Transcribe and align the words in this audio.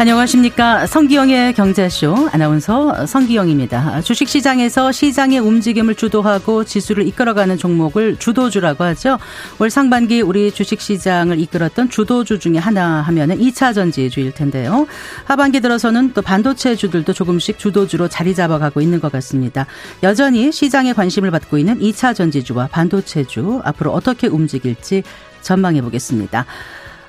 안녕하십니까. 0.00 0.86
성기영의 0.86 1.52
경제쇼 1.52 2.30
아나운서 2.32 3.04
성기영입니다. 3.04 4.00
주식시장에서 4.00 4.92
시장의 4.92 5.40
움직임을 5.40 5.94
주도하고 5.94 6.64
지수를 6.64 7.06
이끌어가는 7.06 7.58
종목을 7.58 8.16
주도주라고 8.16 8.82
하죠. 8.84 9.18
올 9.58 9.68
상반기 9.68 10.22
우리 10.22 10.52
주식시장을 10.52 11.38
이끌었던 11.40 11.90
주도주 11.90 12.38
중에 12.38 12.56
하나 12.56 13.02
하면은 13.02 13.38
2차 13.40 13.74
전지주일 13.74 14.32
텐데요. 14.32 14.86
하반기 15.26 15.60
들어서는 15.60 16.14
또 16.14 16.22
반도체주들도 16.22 17.12
조금씩 17.12 17.58
주도주로 17.58 18.08
자리 18.08 18.34
잡아가고 18.34 18.80
있는 18.80 19.00
것 19.00 19.12
같습니다. 19.12 19.66
여전히 20.02 20.50
시장에 20.50 20.94
관심을 20.94 21.30
받고 21.30 21.58
있는 21.58 21.78
2차 21.78 22.14
전지주와 22.14 22.68
반도체주 22.68 23.60
앞으로 23.64 23.92
어떻게 23.92 24.28
움직일지 24.28 25.02
전망해 25.42 25.82
보겠습니다. 25.82 26.46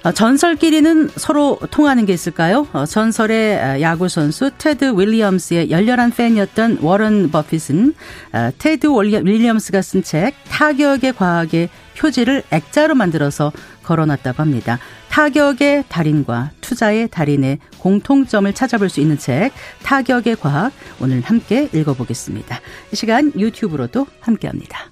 어, 0.03 0.11
전설끼리는 0.11 1.09
서로 1.15 1.59
통하는 1.69 2.05
게 2.05 2.13
있을까요? 2.13 2.67
어, 2.73 2.85
전설의 2.85 3.81
야구 3.81 4.09
선수 4.09 4.49
테드 4.57 4.95
윌리엄스의 4.97 5.69
열렬한 5.69 6.11
팬이었던 6.11 6.79
워런 6.81 7.29
버핏은 7.29 7.93
어, 8.33 8.49
테드 8.57 8.87
윌리엄스가 8.87 9.81
쓴 9.81 10.01
책 10.01 10.33
타격의 10.49 11.13
과학의 11.13 11.69
표지를 11.97 12.41
액자로 12.49 12.95
만들어서 12.95 13.51
걸어놨다고 13.83 14.41
합니다. 14.41 14.79
타격의 15.09 15.83
달인과 15.89 16.51
투자의 16.61 17.07
달인의 17.07 17.59
공통점을 17.77 18.51
찾아볼 18.53 18.89
수 18.89 19.01
있는 19.01 19.19
책 19.19 19.51
타격의 19.83 20.37
과학 20.37 20.71
오늘 20.99 21.21
함께 21.21 21.69
읽어보겠습니다. 21.71 22.59
이 22.91 22.95
시간 22.95 23.31
유튜브로도 23.37 24.07
함께합니다. 24.19 24.91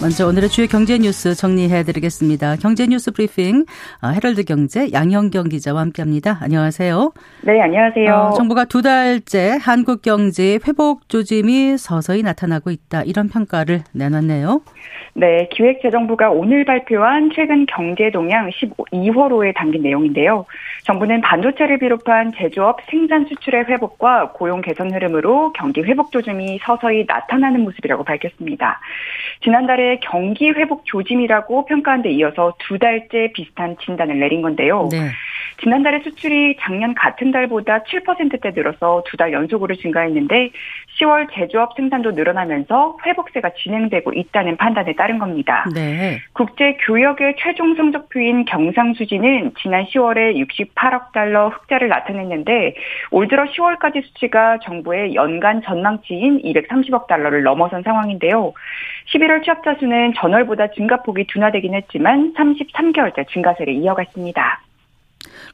먼저 0.00 0.26
오늘의 0.26 0.48
주요 0.48 0.66
경제 0.66 0.96
뉴스 0.96 1.34
정리해 1.34 1.82
드리겠습니다. 1.82 2.56
경제 2.56 2.86
뉴스 2.86 3.12
브리핑 3.12 3.66
어, 4.02 4.08
헤럴드 4.08 4.44
경제 4.44 4.90
양현경 4.90 5.50
기자와 5.50 5.82
함께합니다. 5.82 6.38
안녕하세요. 6.40 7.12
네, 7.42 7.60
안녕하세요. 7.60 8.14
어, 8.14 8.30
정부가 8.32 8.64
두 8.64 8.80
달째 8.80 9.58
한국 9.60 10.00
경제 10.00 10.58
회복 10.66 11.06
조짐이 11.10 11.76
서서히 11.76 12.22
나타나고 12.22 12.70
있다. 12.70 13.02
이런 13.02 13.28
평가를 13.28 13.82
내놨네요. 13.92 14.62
네, 15.14 15.48
기획재정부가 15.52 16.30
오늘 16.30 16.64
발표한 16.64 17.30
최근 17.34 17.66
경제 17.66 18.10
동향 18.10 18.48
12월호에 18.48 19.54
담긴 19.54 19.82
내용인데요. 19.82 20.46
정부는 20.84 21.20
반도체를 21.20 21.78
비롯한 21.78 22.32
제조업 22.36 22.78
생산 22.90 23.26
수출의 23.26 23.64
회복과 23.64 24.32
고용 24.32 24.60
개선 24.60 24.92
흐름으로 24.92 25.52
경기 25.52 25.82
회복 25.82 26.10
조짐이 26.12 26.60
서서히 26.62 27.04
나타나는 27.06 27.60
모습이라고 27.60 28.04
밝혔습니다. 28.04 28.80
지난달에 29.42 29.89
경기 30.00 30.50
회복 30.50 30.84
조짐이라고 30.86 31.64
평가한 31.66 32.02
데 32.02 32.10
이어서 32.10 32.54
두 32.58 32.78
달째 32.78 33.30
비슷한 33.34 33.76
진단을 33.84 34.18
내린 34.18 34.42
건데요. 34.42 34.88
네. 34.90 35.10
지난달에 35.62 36.00
수출이 36.00 36.56
작년 36.60 36.94
같은 36.94 37.30
달보다 37.32 37.82
7%대 37.82 38.50
늘어서 38.54 39.02
두 39.06 39.16
달 39.20 39.32
연속으로 39.34 39.74
증가했는데 39.76 40.50
10월 40.98 41.28
제조업 41.34 41.74
생산도 41.76 42.12
늘어나면서 42.12 42.96
회복세가 43.04 43.50
진행되고 43.62 44.14
있다는 44.14 44.56
판단에 44.56 44.94
따른 44.94 45.18
겁니다. 45.18 45.66
네. 45.74 46.18
국제 46.32 46.78
교역의 46.86 47.36
최종 47.38 47.74
성적표인 47.74 48.46
경상수지는 48.46 49.52
지난 49.60 49.84
10월에 49.84 50.34
68억 50.48 51.12
달러 51.12 51.48
흑자를 51.48 51.88
나타냈는데 51.88 52.74
올 53.10 53.28
들어 53.28 53.44
10월까지 53.44 54.02
수치가 54.06 54.58
정부의 54.62 55.14
연간 55.14 55.60
전망치인 55.62 56.40
230억 56.42 57.06
달러를 57.06 57.42
넘어선 57.42 57.82
상황인데요. 57.82 58.54
11월 59.12 59.44
취업자 59.44 59.74
수는 59.80 60.12
전월보다 60.16 60.70
증가폭이 60.70 61.26
둔화되긴 61.26 61.74
했지만 61.74 62.34
33개월째 62.34 63.28
증가세를 63.28 63.74
이어갔습니다. 63.74 64.60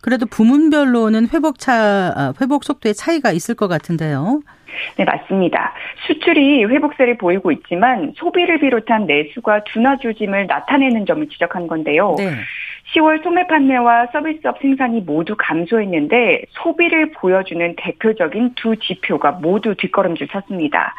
그래도 0.02 0.26
부문별로는 0.26 1.28
회복차 1.32 1.72
아, 2.14 2.32
회복 2.40 2.64
속도의 2.64 2.94
차이가 2.94 3.32
있을 3.32 3.54
것 3.54 3.68
같은데요. 3.68 4.42
네, 4.96 5.04
맞습니다. 5.04 5.72
수출이 6.06 6.64
회복세를 6.64 7.16
보이고 7.16 7.50
있지만 7.50 8.12
소비를 8.16 8.60
비롯한 8.60 9.06
내수가 9.06 9.64
둔화 9.64 9.96
조짐을 9.96 10.46
나타내는 10.46 11.06
점을 11.06 11.26
지적한 11.28 11.66
건데요. 11.66 12.14
네. 12.18 12.30
10월 12.96 13.22
소매 13.22 13.46
판매와 13.46 14.06
서비스업 14.12 14.58
생산이 14.60 15.02
모두 15.02 15.34
감소했는데 15.38 16.44
소비를 16.50 17.12
보여주는 17.12 17.74
대표적인 17.76 18.54
두 18.56 18.76
지표가 18.76 19.32
모두 19.32 19.74
뒷걸음질 19.74 20.28
쳤습니다. 20.28 20.94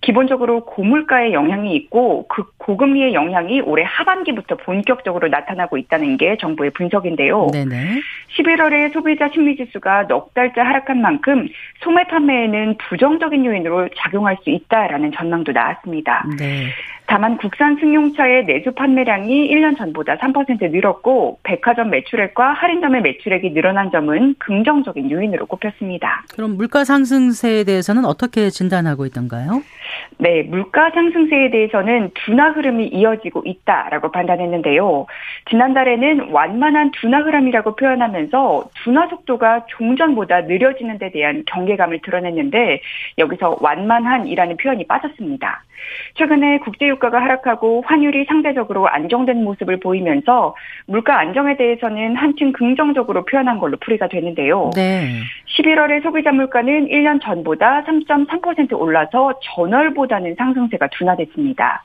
기본적으로 0.00 0.64
고물가의 0.64 1.32
영향이 1.32 1.74
있고 1.76 2.26
그 2.28 2.44
고금리의 2.58 3.14
영향이 3.14 3.60
올해 3.62 3.84
하반기부터 3.84 4.56
본격적으로 4.56 5.28
나타나고 5.28 5.76
있다는 5.76 6.16
게 6.16 6.36
정부의 6.38 6.70
분석인데요. 6.70 7.48
네네. 7.52 8.00
11월에 8.36 8.92
소비자 8.92 9.28
심리 9.32 9.56
지수가 9.56 10.06
넉 10.06 10.32
달째 10.34 10.60
하락한 10.60 11.00
만큼 11.00 11.48
소매 11.80 12.04
판매에는 12.04 12.76
부정적인 12.88 13.44
요인으로 13.44 13.88
작용할 13.96 14.36
수 14.44 14.50
있다라는 14.50 15.12
전망도 15.12 15.52
나왔습니다. 15.52 16.24
네. 16.38 16.66
다만 17.10 17.36
국산 17.38 17.74
승용차의 17.74 18.44
내수 18.46 18.70
판매량이 18.70 19.50
1년 19.50 19.76
전보다 19.76 20.14
3% 20.18 20.70
늘었고 20.70 21.40
백화점 21.42 21.90
매출액과 21.90 22.52
할인점의 22.52 23.02
매출액이 23.02 23.52
늘어난 23.52 23.90
점은 23.90 24.36
긍정적인 24.38 25.10
요인으로 25.10 25.46
꼽혔습니다. 25.46 26.22
그럼 26.32 26.56
물가 26.56 26.84
상승세에 26.84 27.64
대해서는 27.64 28.04
어떻게 28.04 28.48
진단하고 28.48 29.06
있던가요? 29.06 29.60
네, 30.18 30.42
물가 30.44 30.90
상승세에 30.90 31.50
대해서는 31.50 32.10
둔화 32.14 32.50
흐름이 32.50 32.86
이어지고 32.86 33.42
있다라고 33.44 34.12
판단했는데요. 34.12 35.06
지난달에는 35.50 36.30
완만한 36.30 36.92
둔화 36.92 37.22
흐름이라고 37.22 37.74
표현하면서 37.74 38.68
둔화 38.84 39.08
속도가 39.08 39.66
종전보다 39.66 40.42
느려지는 40.42 40.98
데 40.98 41.10
대한 41.10 41.42
경계감을 41.46 42.02
드러냈는데 42.02 42.82
여기서 43.18 43.56
완만한이라는 43.60 44.58
표현이 44.58 44.86
빠졌습니다. 44.86 45.64
최근에 46.14 46.58
국제유 46.58 46.98
가가 47.00 47.20
하락하고 47.20 47.82
환율이 47.84 48.26
상대적으로 48.26 48.88
안정된 48.88 49.42
모습을 49.42 49.80
보이면서 49.80 50.54
물가 50.86 51.18
안정에 51.18 51.56
대해서는 51.56 52.14
한층 52.14 52.52
긍정적으로 52.52 53.24
표현한 53.24 53.58
걸로 53.58 53.76
풀이가 53.78 54.06
되는데요. 54.08 54.70
네. 54.76 55.22
11월의 55.56 56.02
소비자 56.02 56.30
물가는 56.32 56.86
1년 56.86 57.20
전보다 57.22 57.82
3.3% 57.84 58.78
올라서 58.78 59.40
전월보다는 59.42 60.36
상승세가 60.36 60.88
둔화됐습니다. 60.88 61.82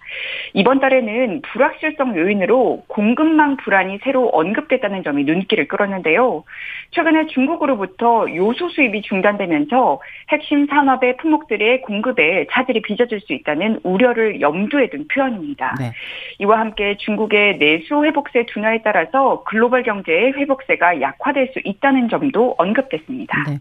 이번 0.54 0.80
달에는 0.80 1.42
불확실성 1.42 2.16
요인으로 2.16 2.84
공급망 2.88 3.58
불안이 3.58 4.00
새로 4.04 4.30
언급됐다는 4.30 5.04
점이 5.04 5.24
눈길을 5.24 5.68
끌었는데요. 5.68 6.44
최근에 6.92 7.28
중국으로부터 7.28 8.28
요소 8.34 8.70
수입이 8.70 9.02
중단되면서 9.02 10.00
핵심 10.30 10.68
산업의 10.68 11.18
품목들의 11.18 11.82
공급에 11.82 12.48
차질이 12.52 12.82
빚어질 12.82 13.20
수 13.22 13.34
있다는 13.34 13.80
우려를 13.84 14.42
염두에 14.42 14.90
둔 14.90 15.08
표현입니다. 15.08 15.76
네. 15.80 15.92
이와 16.40 16.60
함께 16.60 16.98
중국의 16.98 17.58
내수 17.58 18.04
회복세 18.04 18.46
둔화에 18.48 18.82
따라서 18.84 19.44
글로벌 19.46 19.84
경제의 19.84 20.34
회복세가 20.34 21.02
약화될 21.02 21.52
수 21.54 21.60
있다는 21.64 22.10
점도 22.10 22.56
언급됐습니다. 22.58 23.44
네. 23.50 23.55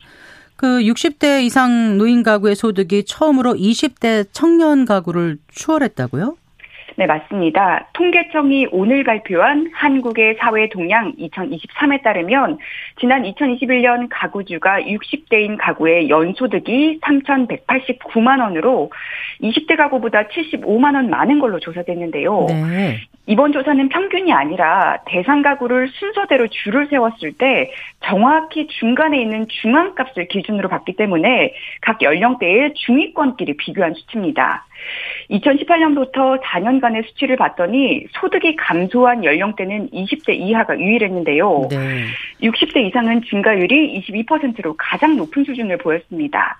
그 0.56 0.80
60대 0.80 1.42
이상 1.42 1.98
노인 1.98 2.22
가구의 2.22 2.54
소득이 2.54 3.04
처음으로 3.04 3.54
20대 3.54 4.26
청년 4.32 4.84
가구를 4.84 5.38
추월했다고요? 5.48 6.36
네, 6.96 7.06
맞습니다. 7.06 7.88
통계청이 7.92 8.68
오늘 8.70 9.02
발표한 9.02 9.70
한국의 9.72 10.36
사회 10.38 10.68
동향 10.68 11.12
2023에 11.16 12.02
따르면 12.04 12.58
지난 13.00 13.24
2021년 13.24 14.06
가구주가 14.10 14.80
60대인 14.80 15.56
가구의 15.58 16.08
연소득이 16.08 17.00
3,189만 17.00 18.40
원으로 18.40 18.92
20대 19.42 19.76
가구보다 19.76 20.28
75만 20.28 20.94
원 20.94 21.10
많은 21.10 21.40
걸로 21.40 21.58
조사됐는데요. 21.58 22.46
네. 22.48 23.00
이번 23.26 23.52
조사는 23.52 23.88
평균이 23.88 24.32
아니라 24.32 24.98
대상 25.06 25.40
가구를 25.40 25.88
순서대로 25.88 26.46
줄을 26.48 26.86
세웠을 26.88 27.32
때 27.32 27.72
정확히 28.04 28.66
중간에 28.66 29.20
있는 29.20 29.46
중앙값을 29.48 30.28
기준으로 30.28 30.68
봤기 30.68 30.96
때문에 30.96 31.54
각 31.80 32.02
연령대의 32.02 32.74
중위권끼리 32.74 33.56
비교한 33.56 33.94
수치입니다. 33.94 34.66
2018년부터 35.30 36.40
4년간의 36.42 37.06
수치를 37.08 37.36
봤더니 37.36 38.06
소득이 38.20 38.56
감소한 38.56 39.24
연령대는 39.24 39.90
20대 39.90 40.34
이하가 40.34 40.78
유일했는데요. 40.78 41.68
네. 41.70 42.04
60대 42.42 42.86
이상은 42.86 43.22
증가율이 43.22 44.02
22%로 44.08 44.74
가장 44.76 45.16
높은 45.16 45.44
수준을 45.44 45.78
보였습니다. 45.78 46.58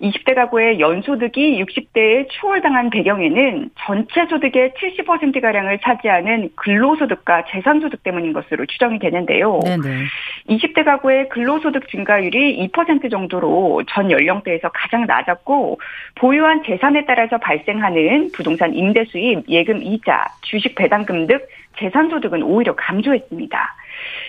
20대 0.00 0.34
가구의 0.34 0.80
연소득이 0.80 1.62
60대에 1.62 2.28
추월당한 2.30 2.90
배경에는 2.90 3.70
전체 3.78 4.26
소득의 4.26 4.72
70%가량을 4.72 5.78
차지하는 5.78 6.50
근로소득과 6.56 7.44
재산소득 7.50 8.02
때문인 8.02 8.32
것으로 8.32 8.66
추정이 8.66 8.98
되는데요. 8.98 9.60
네 9.64 9.76
네. 9.76 10.04
20대 10.48 10.84
가구의 10.84 11.28
근로소득 11.28 11.88
증가율이 11.90 12.68
2% 12.72 13.10
정도로 13.10 13.82
전 13.88 14.10
연령대에서 14.10 14.70
가장 14.70 15.06
낮았고 15.06 15.78
보유한 16.14 16.62
재산에 16.64 17.04
따라서 17.06 17.38
발 17.38 17.59
생하는 17.64 18.30
부동산 18.32 18.74
임대 18.74 19.04
수입, 19.04 19.48
예금 19.48 19.82
이자, 19.82 20.26
주식 20.42 20.74
배당금 20.74 21.26
등 21.26 21.38
재산 21.78 22.10
소득은 22.10 22.42
오히려 22.42 22.74
감소했습니다. 22.74 23.76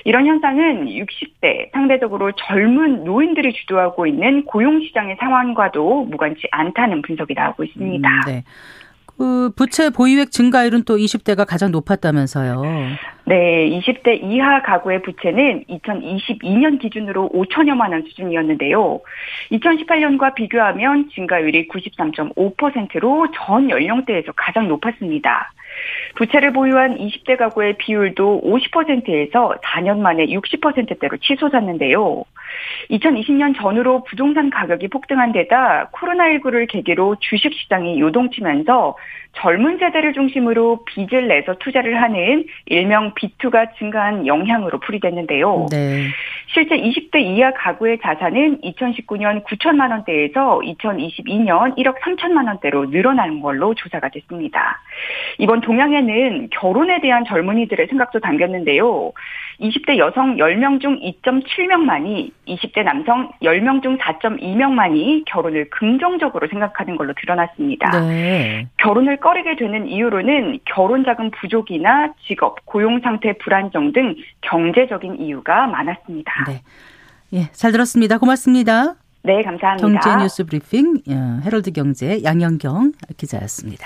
이런 0.06 0.26
현상은 0.26 0.86
60대 0.86 1.72
상대적으로 1.72 2.32
젊은 2.34 3.04
노인들이 3.04 3.54
주도하고 3.54 4.08
있는 4.08 4.46
고용 4.46 4.82
시장의 4.82 5.18
상황과도 5.20 6.06
무관치 6.06 6.48
않다는 6.52 7.02
분석이 7.02 7.34
나오고 7.34 7.64
있습니다. 7.64 8.10
음, 8.10 8.22
네. 8.28 8.44
그 9.18 9.52
부채 9.56 9.90
보유액 9.90 10.32
증가율은 10.32 10.84
또 10.86 10.98
20대가 10.98 11.46
가장 11.48 11.72
높았다면서요. 11.72 12.62
네, 13.26 13.70
20대 13.70 14.24
이하 14.24 14.62
가구의 14.62 15.04
부채는 15.04 15.66
2022년 15.70 16.80
기준으로 16.80 17.30
5천여만 17.34 17.92
원 17.92 18.02
수준이었는데요. 18.04 19.00
2018년과 19.52 20.34
비교하면 20.34 21.10
증가율이 21.14 21.68
93.5%로 21.68 23.28
전 23.34 23.70
연령대에서 23.70 24.32
가장 24.36 24.68
높았습니다. 24.68 25.54
부채를 26.16 26.52
보유한 26.52 26.98
20대 26.98 27.38
가구의 27.38 27.78
비율도 27.78 28.42
50%에서 28.44 29.56
4년 29.64 30.00
만에 30.00 30.26
60%대로 30.26 31.18
치솟았는데요. 31.18 32.24
2020년 32.90 33.56
전후로 33.58 34.04
부동산 34.04 34.50
가격이 34.50 34.88
폭등한 34.90 35.32
데다 35.32 35.90
코로나19를 35.94 36.70
계기로 36.70 37.18
주식 37.20 37.54
시장이 37.54 38.00
요동치면서 38.00 38.96
젊은 39.34 39.78
세대를 39.78 40.14
중심으로 40.14 40.84
빚을 40.86 41.28
내서 41.28 41.56
투자를 41.56 42.02
하는 42.02 42.46
일명 42.66 43.14
비투가 43.14 43.72
증가한 43.78 44.28
영향으로 44.28 44.80
풀이됐는데요. 44.80 45.68
네. 45.72 46.08
실제 46.48 46.76
20대 46.76 47.22
이하 47.22 47.52
가구의 47.54 48.00
자산은 48.04 48.60
2019년 48.62 49.44
9천만 49.46 49.92
원대에서 49.92 50.60
2022년 50.60 51.78
1억 51.78 52.00
3천만 52.02 52.48
원대로 52.48 52.88
늘어나는 52.88 53.40
걸로 53.40 53.74
조사가 53.74 54.10
됐습니다. 54.10 54.82
이번 55.38 55.62
동향에는 55.62 56.50
결혼에 56.52 57.00
대한 57.00 57.24
젊은이들의 57.24 57.88
생각도 57.88 58.20
담겼는데요. 58.20 59.14
20대 59.62 59.98
여성 59.98 60.38
10명 60.38 60.82
중 60.82 61.00
2.7명만이 61.00 62.32
20대 62.48 62.84
남성 62.84 63.32
10명 63.42 63.84
중 63.84 63.98
4.2명만이 63.98 65.24
결혼을 65.26 65.70
긍정적으로 65.70 66.48
생각하는 66.50 66.98
걸로 66.98 67.14
드러났습니다. 67.14 67.92
네. 68.02 68.68
결혼을 68.78 69.18
꺼리게 69.18 69.56
되는 69.56 69.88
이유로는 69.88 70.60
결혼 70.66 71.06
자금 71.06 71.30
부족이나 71.32 72.14
직업, 72.28 72.66
고용 72.66 73.00
상태 73.02 73.34
불안정 73.38 73.94
등 73.94 74.16
경제적인 74.42 75.22
이유가 75.22 75.68
많았습니다. 75.68 76.32
네. 76.48 76.62
예, 77.34 77.52
잘 77.54 77.72
들었습니다. 77.72 78.18
고맙습니다. 78.18 78.96
네, 79.24 79.44
감사합니다. 79.44 80.00
경제 80.00 80.24
뉴스 80.24 80.46
브리핑 80.46 80.96
어, 81.08 81.40
헤럴드 81.46 81.72
경제 81.72 82.24
양영경 82.24 82.94
기자였습니다. 83.18 83.86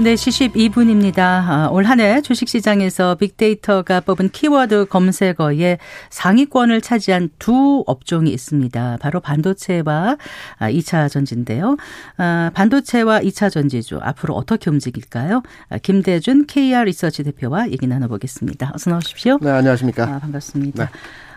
네, 0.00 0.14
시십 0.14 0.54
2분입니다. 0.54 1.18
아, 1.18 1.68
올한 1.72 1.98
해 1.98 2.22
주식시장에서 2.22 3.16
빅데이터가 3.16 3.98
뽑은 4.00 4.28
키워드 4.28 4.86
검색어에 4.86 5.78
상위권을 6.10 6.80
차지한 6.82 7.30
두 7.40 7.82
업종이 7.84 8.30
있습니다. 8.30 8.98
바로 9.00 9.18
반도체와 9.18 10.16
2차 10.60 10.94
아, 10.94 11.08
전지인데요. 11.08 11.76
아, 12.16 12.52
반도체와 12.54 13.20
2차 13.22 13.50
전지주 13.50 13.98
앞으로 14.00 14.34
어떻게 14.34 14.70
움직일까요? 14.70 15.42
김대준 15.82 16.46
KR 16.46 16.84
리서치 16.84 17.24
대표와 17.24 17.72
얘기 17.72 17.88
나눠보겠습니다. 17.88 18.70
어서 18.76 18.90
나오십시오. 18.90 19.38
네, 19.42 19.50
안녕하십니까. 19.50 20.20
반갑습니다. 20.20 20.90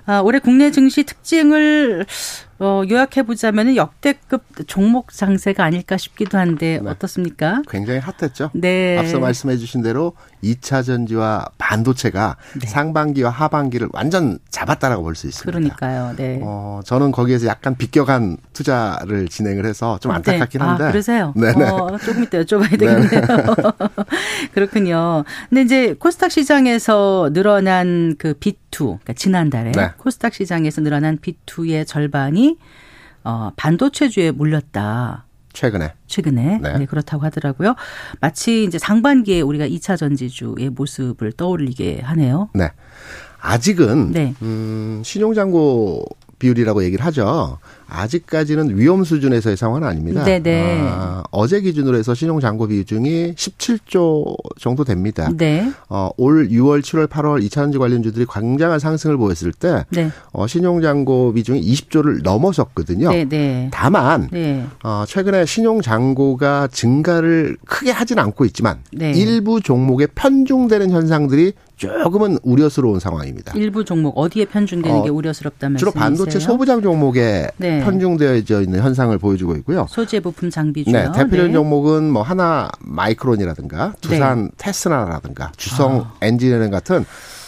네. 0.08 0.18
올해 0.24 0.38
국내 0.38 0.70
증시 0.70 1.04
특징을 1.04 2.06
어, 2.64 2.84
요약해보자면 2.88 3.76
역대급 3.76 4.44
종목 4.68 5.12
장세가 5.12 5.64
아닐까 5.64 5.98
싶기도 5.98 6.38
한데 6.38 6.80
네. 6.82 6.90
어떻습니까? 6.92 7.64
굉장히 7.68 8.00
핫했죠. 8.00 8.52
네. 8.54 9.00
앞서 9.00 9.20
말씀해 9.20 9.58
주신 9.58 9.82
대로 9.82 10.14
2차 10.44 10.86
전지와 10.86 11.48
반도체가 11.58 12.38
네. 12.62 12.68
상반기와 12.68 13.32
하반기를 13.32 13.90
완전 13.94 14.38
잡았다라고 14.52 15.02
볼 15.02 15.16
수 15.16 15.26
있습니다. 15.28 15.52
그러니까요. 15.52 16.16
네. 16.16 16.40
어, 16.44 16.82
저는 16.86 17.12
거기에서 17.12 17.48
약간 17.48 17.76
비껴간 17.76 18.38
투자를 18.54 19.28
진행을 19.28 19.66
해서 19.66 19.98
좀 20.00 20.12
네. 20.12 20.18
안타깝긴 20.18 20.62
한데. 20.62 20.84
아, 20.84 20.92
그러세요? 20.92 21.34
네네. 21.36 21.68
어, 21.68 21.98
조금 22.06 22.24
이따 22.24 22.38
여쭤봐야 22.42 22.70
되겠네요. 22.80 23.22
그렇군요. 24.54 25.24
근데 25.50 25.62
이제 25.64 25.96
코스닥 25.98 26.32
시장에서 26.32 27.30
늘어난 27.34 28.16
그 28.18 28.34
B2, 28.34 28.78
그러니까 28.78 29.14
지난달에 29.14 29.72
네. 29.72 29.90
코스닥 29.98 30.34
시장에서 30.36 30.82
늘어난 30.82 31.18
B2의 31.18 31.88
절반이 31.88 32.51
어, 33.24 33.52
반도체주에 33.56 34.32
몰렸다. 34.32 35.26
최근에. 35.54 35.94
최근에. 36.08 36.60
네. 36.62 36.78
네. 36.78 36.86
그렇다고 36.86 37.24
하더라고요. 37.26 37.76
마치 38.20 38.64
이제 38.64 38.78
상반기에 38.78 39.42
우리가 39.42 39.68
2차 39.68 39.98
전지주의 39.98 40.70
모습을 40.70 41.34
떠올리게 41.34 42.02
하네요. 42.04 42.50
네. 42.54 42.72
아직은 43.40 44.12
네. 44.12 44.34
음, 44.42 45.02
신용장고 45.04 46.06
비율이라고 46.40 46.84
얘기를 46.84 47.06
하죠. 47.06 47.60
아직까지는 47.92 48.78
위험 48.78 49.04
수준에서의 49.04 49.58
상황은 49.58 49.86
아닙니다. 49.86 50.24
네네. 50.24 50.80
아, 50.90 51.24
어제 51.30 51.60
기준으로 51.60 51.98
해서 51.98 52.16
신용 52.16 52.40
잔고 52.40 52.68
비중이 52.68 53.34
17조 53.34 54.36
정도 54.60 54.86
됩니다. 54.86 55.30
네. 55.36 55.70
어, 55.90 56.10
올 56.18 56.48
6월, 56.48 56.82
7월, 56.82 57.08
8월 57.08 57.46
2차전지 57.46 57.78
관련주들이 57.80 58.26
굉장한 58.34 58.80
상승을 58.80 59.18
보였을 59.18 59.52
때 59.52 59.86
네. 59.90 60.10
어, 60.32 60.48
신용 60.48 60.82
잔고 60.82 61.34
비중이 61.34 61.62
20조를 61.62 62.24
넘어섰거든요. 62.24 63.12
네네. 63.12 63.70
다만 63.74 64.30
네. 64.32 64.66
어, 64.84 65.04
최근에 65.06 65.46
신용 65.46 65.82
잔고가 65.82 66.68
증가를 66.72 67.58
크게 67.66 67.92
하진 67.92 68.20
않고 68.20 68.46
있지만 68.46 68.80
네. 68.94 69.12
일부 69.12 69.60
종목에 69.60 70.08
편중되는 70.08 70.92
현상들이 70.92 71.54
조금은 71.76 72.38
우려스러운 72.44 73.00
상황입니다. 73.00 73.54
일부 73.56 73.84
종목 73.84 74.16
어디에 74.16 74.46
편중되는 74.46 75.00
어, 75.00 75.04
게 75.04 75.10
우려스럽다면 75.10 75.78
주로 75.78 75.92
반도체 75.92 76.38
소부장 76.40 76.84
종목에 76.84 77.48
네. 77.58 77.81
편중되어 77.84 78.36
있는 78.62 78.80
현상을 78.82 79.18
보여주고 79.18 79.56
있고요. 79.58 79.86
소재 79.90 80.20
부품 80.20 80.50
장비죠. 80.50 80.92
네, 80.92 81.12
대표적인 81.14 81.48
네. 81.48 81.54
종목은 81.54 82.12
뭐 82.12 82.22
하나 82.22 82.70
마이크론이라든가 82.80 83.94
두산 84.02 84.46
네. 84.46 84.50
테스나라든가 84.58 85.52
주성 85.58 86.02
아. 86.02 86.14
엔지니어링 86.22 86.72
같은 86.72 87.06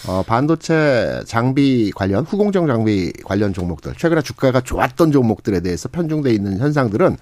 어, 0.08 0.22
반도체 0.26 1.22
장비 1.26 1.92
관련 1.96 2.26
후공정 2.26 2.68
장비 2.68 3.14
관련 3.24 3.54
종목들 3.54 3.94
최근에 3.98 4.22
주가가 4.22 4.62
좋았던 4.62 5.12
종목들에 5.12 5.62
대해서 5.62 5.88
편중돼 5.90 6.32
있는 6.32 6.60
현상들은 6.60 7.18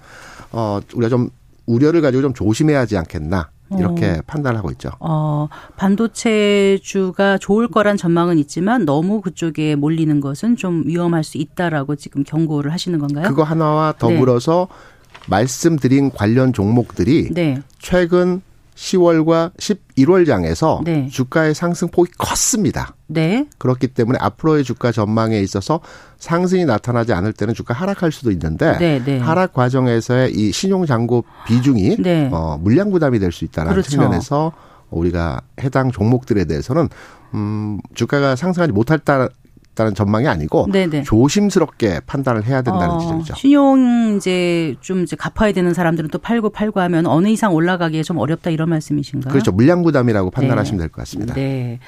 어, 0.50 0.80
우리가 0.94 1.08
좀 1.08 1.30
우려를 1.66 2.00
가지고 2.00 2.22
좀 2.22 2.34
조심해야 2.34 2.80
하지 2.80 2.96
않겠나 2.96 3.50
이렇게 3.78 4.10
어. 4.10 4.22
판단하고 4.26 4.70
있죠. 4.72 4.90
어, 5.00 5.48
반도체주가 5.76 7.38
좋을 7.38 7.68
거란 7.68 7.96
전망은 7.96 8.38
있지만 8.38 8.84
너무 8.84 9.20
그쪽에 9.20 9.74
몰리는 9.76 10.20
것은 10.20 10.56
좀 10.56 10.84
위험할 10.86 11.24
수 11.24 11.38
있다라고 11.38 11.96
지금 11.96 12.24
경고를 12.24 12.72
하시는 12.72 12.98
건가요? 12.98 13.28
그거 13.28 13.42
하나와 13.42 13.94
더불어서 13.98 14.68
네. 14.70 14.76
말씀드린 15.28 16.10
관련 16.10 16.52
종목들이 16.52 17.30
네. 17.32 17.60
최근 17.78 18.42
10월과 18.82 19.52
11월 19.56 20.26
장에서 20.26 20.80
네. 20.84 21.06
주가의 21.08 21.54
상승폭이 21.54 22.12
컸습니다. 22.18 22.96
네. 23.06 23.46
그렇기 23.58 23.88
때문에 23.88 24.18
앞으로의 24.20 24.64
주가 24.64 24.90
전망에 24.90 25.38
있어서 25.40 25.80
상승이 26.18 26.64
나타나지 26.64 27.12
않을 27.12 27.32
때는 27.32 27.54
주가 27.54 27.74
하락할 27.74 28.10
수도 28.10 28.32
있는데 28.32 28.76
네, 28.78 29.02
네. 29.04 29.18
하락 29.18 29.52
과정에서의 29.52 30.32
이 30.32 30.50
신용 30.50 30.84
잔고 30.84 31.24
비중이 31.46 31.96
네. 31.98 32.28
어, 32.32 32.58
물량 32.60 32.90
부담이 32.90 33.18
될 33.18 33.32
수 33.32 33.44
있다는 33.46 33.72
그렇죠. 33.72 33.90
측면에서 33.92 34.52
우리가 34.90 35.40
해당 35.62 35.90
종목들에 35.90 36.44
대해서는 36.44 36.88
음 37.32 37.78
주가가 37.94 38.36
상승하지 38.36 38.74
못할 38.74 38.98
다는 39.74 39.94
전망이 39.94 40.28
아니고 40.28 40.68
네네. 40.70 41.02
조심스럽게 41.04 42.00
판단을 42.06 42.44
해야 42.44 42.60
된다는 42.62 42.94
어, 42.96 42.98
지적이죠. 42.98 43.34
신용 43.36 44.16
이제 44.16 44.74
좀 44.80 45.02
이제 45.02 45.16
갚아야 45.16 45.52
되는 45.52 45.72
사람들은 45.72 46.10
또 46.10 46.18
팔고 46.18 46.50
팔고 46.50 46.80
하면 46.80 47.06
어느 47.06 47.28
이상 47.28 47.54
올라가기에 47.54 48.02
좀 48.02 48.18
어렵다 48.18 48.50
이런 48.50 48.68
말씀이신가요? 48.68 49.32
그렇죠. 49.32 49.50
물량 49.52 49.82
부담이라고 49.82 50.30
판단하시면 50.30 50.78
네. 50.78 50.82
될것 50.84 50.96
같습니다. 50.96 51.34
네. 51.34 51.78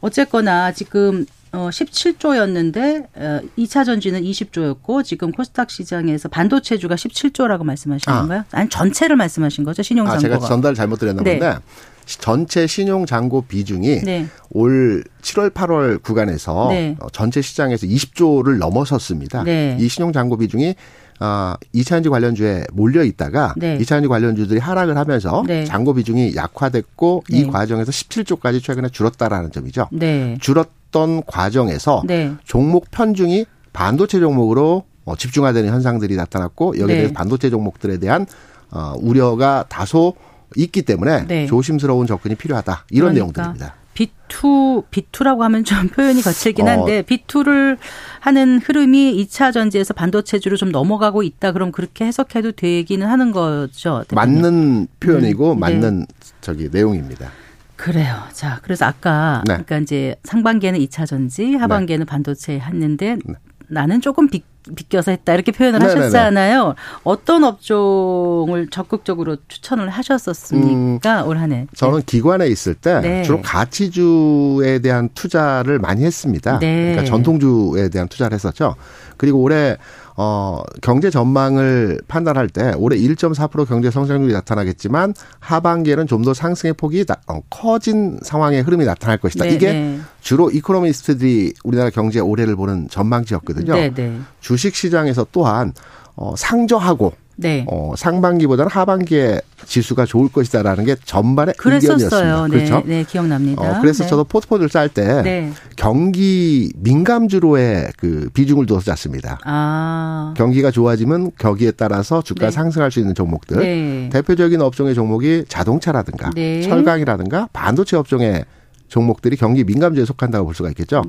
어쨌거나 0.00 0.72
지금 0.72 1.24
어 1.52 1.68
17조였는데 1.70 3.06
어 3.14 3.40
2차 3.56 3.84
전지는 3.84 4.22
20조였고 4.22 5.04
지금 5.04 5.30
코스닥 5.30 5.70
시장에서 5.70 6.28
반도체주가 6.28 6.96
17조라고 6.96 7.62
말씀하신 7.64 8.12
아. 8.12 8.18
건가요? 8.20 8.44
아니 8.50 8.68
전체를 8.68 9.14
말씀하신 9.14 9.62
거죠 9.62 9.82
신용 9.82 10.06
잔고가. 10.06 10.16
아, 10.16 10.20
제가 10.20 10.38
전달 10.48 10.74
잘못 10.74 10.98
드렸나 10.98 11.22
네. 11.22 11.38
본데 11.38 11.58
전체 12.06 12.66
신용 12.66 13.06
잔고 13.06 13.42
비중이 13.42 14.02
네. 14.02 14.26
올 14.50 15.04
7월 15.22 15.50
8월 15.50 16.02
구간에서 16.02 16.68
네. 16.70 16.96
어, 17.00 17.08
전체 17.10 17.42
시장에서 17.42 17.86
20조를 17.86 18.58
넘어섰습니다. 18.58 19.44
네. 19.44 19.76
이 19.80 19.88
신용 19.88 20.12
잔고 20.12 20.36
비중이 20.36 20.74
어, 21.20 21.54
2차전지 21.74 22.10
관련주에 22.10 22.66
몰려 22.72 23.04
있다가 23.04 23.54
네. 23.56 23.78
2차전지 23.78 24.08
관련주들이 24.08 24.58
하락을 24.60 24.96
하면서 24.96 25.44
네. 25.46 25.64
잔고 25.64 25.94
비중이 25.94 26.34
약화됐고 26.34 27.24
이 27.30 27.42
네. 27.44 27.50
과정에서 27.50 27.90
17조까지 27.90 28.62
최근에 28.62 28.88
줄었다라는 28.88 29.52
점이죠. 29.52 29.88
네. 29.92 30.36
줄었던 30.40 31.24
과정에서 31.26 32.02
네. 32.06 32.32
종목 32.44 32.90
편중이 32.90 33.46
반도체 33.72 34.20
종목으로 34.20 34.84
어, 35.04 35.16
집중화되는 35.16 35.70
현상들이 35.70 36.16
나타났고 36.16 36.78
여기에 36.78 36.96
대해서 36.96 37.14
반도체 37.14 37.50
종목들에 37.50 37.98
대한 37.98 38.26
어, 38.70 38.94
우려가 38.98 39.64
다소 39.68 40.14
있기 40.56 40.82
때문에 40.82 41.26
네. 41.26 41.46
조심스러운 41.46 42.06
접근이 42.06 42.34
필요하다. 42.34 42.86
이런 42.90 43.14
그러니까. 43.14 43.42
내용들입니다. 43.42 43.74
B2, 43.94 44.84
B2라고 44.90 45.38
하면 45.40 45.64
좀 45.64 45.88
표현이 45.88 46.22
거칠긴 46.22 46.66
어. 46.66 46.70
한데 46.70 46.98
어. 46.98 47.02
B2를 47.02 47.78
하는 48.20 48.58
흐름이 48.58 49.24
2차 49.24 49.52
전지에서 49.52 49.94
반도체주로 49.94 50.56
좀 50.56 50.72
넘어가고 50.72 51.22
있다. 51.22 51.52
그럼 51.52 51.70
그렇게 51.72 52.04
해석해도 52.04 52.52
되기는 52.52 53.06
하는 53.06 53.30
거죠. 53.30 54.04
대표님. 54.08 54.42
맞는 54.42 54.86
표현이고 55.00 55.52
음, 55.52 55.54
네. 55.54 55.60
맞는 55.60 56.06
저기 56.40 56.68
내용입니다. 56.70 57.30
그래요. 57.76 58.16
자, 58.32 58.60
그래서 58.62 58.86
아까 58.86 59.42
네. 59.46 59.54
그러니까 59.54 59.78
이제 59.78 60.16
상반기에는 60.24 60.78
2차 60.80 61.06
전지, 61.06 61.54
하반기에는 61.54 62.06
네. 62.06 62.10
반도체 62.10 62.58
했는데 62.58 63.16
네. 63.24 63.34
나는 63.74 64.00
조금 64.00 64.28
비, 64.28 64.42
비껴서 64.74 65.10
했다 65.10 65.34
이렇게 65.34 65.52
표현을 65.52 65.80
네네네. 65.80 66.00
하셨잖아요. 66.00 66.74
어떤 67.02 67.44
업종을 67.44 68.68
적극적으로 68.70 69.36
추천을 69.48 69.90
하셨었습니까 69.90 71.22
음, 71.22 71.28
올 71.28 71.36
한해? 71.38 71.66
저는 71.74 72.02
기관에 72.06 72.46
있을 72.46 72.74
때 72.74 73.00
네. 73.00 73.22
주로 73.22 73.42
가치주에 73.42 74.78
대한 74.78 75.10
투자를 75.14 75.78
많이 75.78 76.04
했습니다. 76.04 76.58
네. 76.60 76.92
그러니까 76.92 77.04
전통주에 77.04 77.90
대한 77.90 78.08
투자를 78.08 78.34
했었죠. 78.34 78.76
그리고 79.16 79.40
올해 79.40 79.76
어, 80.16 80.62
경제 80.82 81.10
전망을 81.10 82.00
판단할 82.08 82.48
때 82.48 82.72
올해 82.76 82.96
1.4% 82.96 83.66
경제 83.68 83.90
성장률이 83.90 84.32
나타나겠지만 84.32 85.14
하반기에는 85.40 86.06
좀 86.08 86.24
더 86.24 86.32
상승의 86.32 86.72
폭이 86.72 87.04
나, 87.04 87.16
어, 87.26 87.40
커진 87.50 88.18
상황의 88.22 88.62
흐름이 88.62 88.86
나타날 88.86 89.18
것이다. 89.18 89.44
네, 89.44 89.52
이게 89.52 89.72
네. 89.72 90.00
주로 90.20 90.50
이코노미스트들이 90.50 91.52
우리나라 91.64 91.90
경제 91.90 92.18
올해를 92.18 92.56
보는 92.56 92.88
전망치였거든요. 92.88 93.74
네, 93.74 93.92
네. 93.92 94.18
주식 94.40 94.74
시장에서 94.74 95.26
또한 95.32 95.74
어, 96.16 96.34
상저하고 96.36 97.12
네. 97.36 97.64
어, 97.68 97.94
상반기보다는 97.96 98.70
하반기에 98.70 99.40
지수가 99.66 100.06
좋을 100.06 100.28
것이다라는 100.28 100.84
게 100.84 100.96
전반의 101.04 101.54
의견이었습니다. 101.58 102.46
네, 102.48 102.56
그렇죠? 102.56 102.82
네, 102.86 103.04
기억납니다. 103.04 103.62
어, 103.62 103.80
그래서 103.80 104.04
네. 104.04 104.10
저도 104.10 104.24
포트폴리오를 104.24 104.68
짤때 104.68 105.22
네. 105.22 105.52
경기 105.76 106.72
민감주로의 106.76 107.90
그 107.96 108.28
비중을 108.34 108.66
두어서 108.66 108.84
짰습니다. 108.84 109.38
아. 109.44 110.34
경기가 110.36 110.70
좋아지면 110.70 111.32
거기에 111.38 111.72
따라서 111.72 112.22
주가 112.22 112.46
네. 112.46 112.50
상승할 112.50 112.90
수 112.90 113.00
있는 113.00 113.14
종목들. 113.14 113.58
네. 113.58 114.08
대표적인 114.12 114.60
업종의 114.60 114.94
종목이 114.94 115.44
자동차라든가 115.48 116.30
네. 116.34 116.62
철강이라든가 116.62 117.48
반도체 117.52 117.96
업종의 117.96 118.44
종목들이 118.88 119.36
경기 119.36 119.64
민감주에 119.64 120.04
속한다고 120.04 120.44
볼 120.44 120.54
수가 120.54 120.68
있겠죠. 120.68 121.02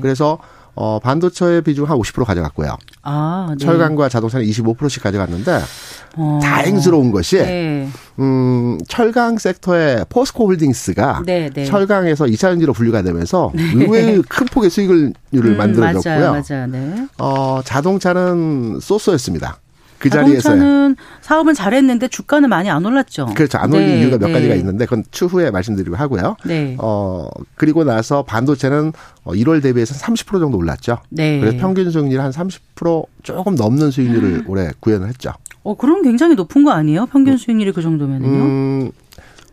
그래서 0.00 0.38
어, 0.74 0.98
반도체의 0.98 1.62
비중 1.62 1.88
한 1.88 1.98
50% 1.98 2.24
가져갔고요. 2.24 2.76
아, 3.02 3.54
네. 3.58 3.64
철강과 3.64 4.08
자동차는 4.08 4.46
25%씩 4.46 5.02
가져갔는데 5.02 5.60
어. 6.16 6.38
다행스러운 6.42 7.10
것이 7.10 7.38
네. 7.38 7.88
음, 8.18 8.78
철강 8.88 9.38
섹터의 9.38 10.06
포스코 10.08 10.46
홀딩스가 10.46 11.22
네, 11.26 11.50
네. 11.50 11.64
철강에서 11.64 12.26
2차 12.26 12.38
전지로 12.38 12.72
분류가 12.72 13.02
되면서 13.02 13.52
네. 13.54 13.62
의외의 13.74 14.22
큰 14.28 14.46
폭의 14.46 14.70
수익률을 14.70 15.12
음, 15.34 15.56
만들어줬고요. 15.56 16.30
맞아요, 16.30 16.42
맞아요. 16.48 16.66
네. 16.66 17.06
어, 17.18 17.60
자동차는 17.64 18.78
쏘쏘였습니다. 18.80 19.58
그 20.00 20.08
자리에서 20.08 20.54
는 20.56 20.96
사업은 21.20 21.54
잘했는데 21.54 22.08
주가는 22.08 22.48
많이 22.48 22.70
안 22.70 22.84
올랐죠. 22.84 23.26
그렇죠. 23.36 23.58
안 23.58 23.72
올린 23.72 23.86
네, 23.86 24.00
이유가 24.00 24.16
몇 24.16 24.28
네. 24.28 24.32
가지가 24.32 24.54
있는데 24.54 24.86
그건 24.86 25.04
추후에 25.10 25.50
말씀드리고 25.50 25.94
하고요. 25.94 26.36
네. 26.46 26.74
어 26.80 27.28
그리고 27.54 27.84
나서 27.84 28.22
반도체는 28.22 28.92
1월 29.26 29.58
어, 29.58 29.60
대비해서 29.60 29.94
30% 29.94 30.40
정도 30.40 30.56
올랐죠. 30.56 30.98
네. 31.10 31.38
그래서 31.38 31.58
평균 31.58 31.90
수익률이 31.90 32.20
한30% 32.20 33.06
조금 33.22 33.54
넘는 33.54 33.90
수익률을 33.90 34.44
올해 34.48 34.70
구현을 34.80 35.06
했죠. 35.08 35.32
어 35.62 35.76
그럼 35.76 36.02
굉장히 36.02 36.34
높은 36.34 36.64
거 36.64 36.70
아니에요? 36.70 37.04
평균 37.06 37.36
수익률이 37.36 37.72
그 37.72 37.82
정도면은요? 37.82 38.28
음, 38.28 38.90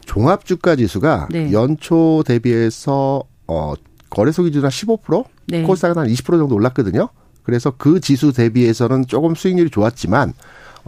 종합 0.06 0.46
주가 0.46 0.77
지수가 0.77 1.27
네. 1.30 1.51
연초 1.51 2.24
대비해서 2.25 3.22
어 3.48 3.74
거래소 4.10 4.44
기준 4.44 4.63
한 4.63 4.70
15%, 4.70 5.25
네. 5.48 5.63
코스닥은 5.63 6.01
한20% 6.01 6.25
정도 6.39 6.56
올랐거든요. 6.56 7.10
그래서 7.48 7.72
그 7.77 8.01
지수 8.01 8.34
대비해서는 8.34 9.08
조금 9.08 9.34
수익률이 9.34 9.70
좋았지만 9.70 10.34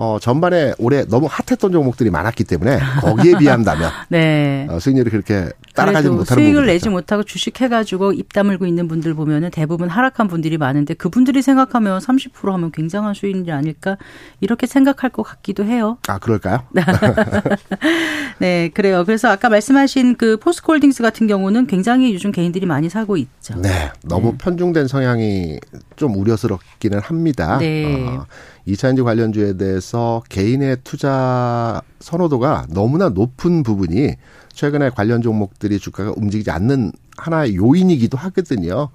어, 0.01 0.17
전반에 0.17 0.73
올해 0.77 1.03
너무 1.03 1.27
핫했던 1.29 1.73
종목들이 1.73 2.09
많았기 2.09 2.45
때문에 2.45 2.79
거기에 3.01 3.37
비한다면 3.37 3.91
네. 4.07 4.65
어, 4.69 4.79
수익률이 4.79 5.09
그렇게 5.09 5.49
따라가지 5.75 6.07
못하는 6.07 6.41
수익을 6.41 6.67
내지 6.67 6.87
못하고 6.87 7.23
주식 7.23 7.59
해가지고 7.59 8.13
입 8.13 8.31
다물고 8.31 8.65
있는 8.65 8.87
분들 8.87 9.13
보면은 9.13 9.51
대부분 9.51 9.89
하락한 9.89 10.29
분들이 10.29 10.57
많은데 10.57 10.93
그분들이 10.93 11.41
생각하면 11.41 11.99
30% 11.99 12.49
하면 12.49 12.71
굉장한 12.71 13.13
수익률이 13.13 13.51
아닐까 13.51 13.97
이렇게 14.39 14.67
생각할 14.67 15.09
것 15.09 15.23
같기도 15.23 15.65
해요. 15.65 15.97
아 16.07 16.17
그럴까요? 16.17 16.63
네, 18.39 18.69
그래요. 18.73 19.03
그래서 19.05 19.27
아까 19.27 19.49
말씀하신 19.49 20.15
그 20.15 20.37
포스코홀딩스 20.37 21.03
같은 21.03 21.27
경우는 21.27 21.67
굉장히 21.67 22.13
요즘 22.13 22.31
개인들이 22.31 22.65
많이 22.65 22.87
사고 22.87 23.17
있죠. 23.17 23.59
네, 23.59 23.91
너무 24.05 24.31
네. 24.31 24.37
편중된 24.37 24.87
성향이 24.87 25.59
좀 25.97 26.15
우려스럽기는 26.15 26.99
합니다. 26.99 27.57
네. 27.57 28.05
어, 28.07 28.25
2차전지 28.67 29.03
관련주에 29.03 29.57
대해서 29.57 30.21
개인의 30.29 30.77
투자 30.83 31.81
선호도가 31.99 32.67
너무나 32.69 33.09
높은 33.09 33.63
부분이 33.63 34.15
최근에 34.53 34.89
관련 34.89 35.21
종목들이 35.21 35.79
주가가 35.79 36.13
움직이지 36.15 36.51
않는 36.51 36.91
하나의 37.17 37.55
요인이기도 37.55 38.17
하거든요. 38.17 38.89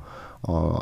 어, 0.46 0.78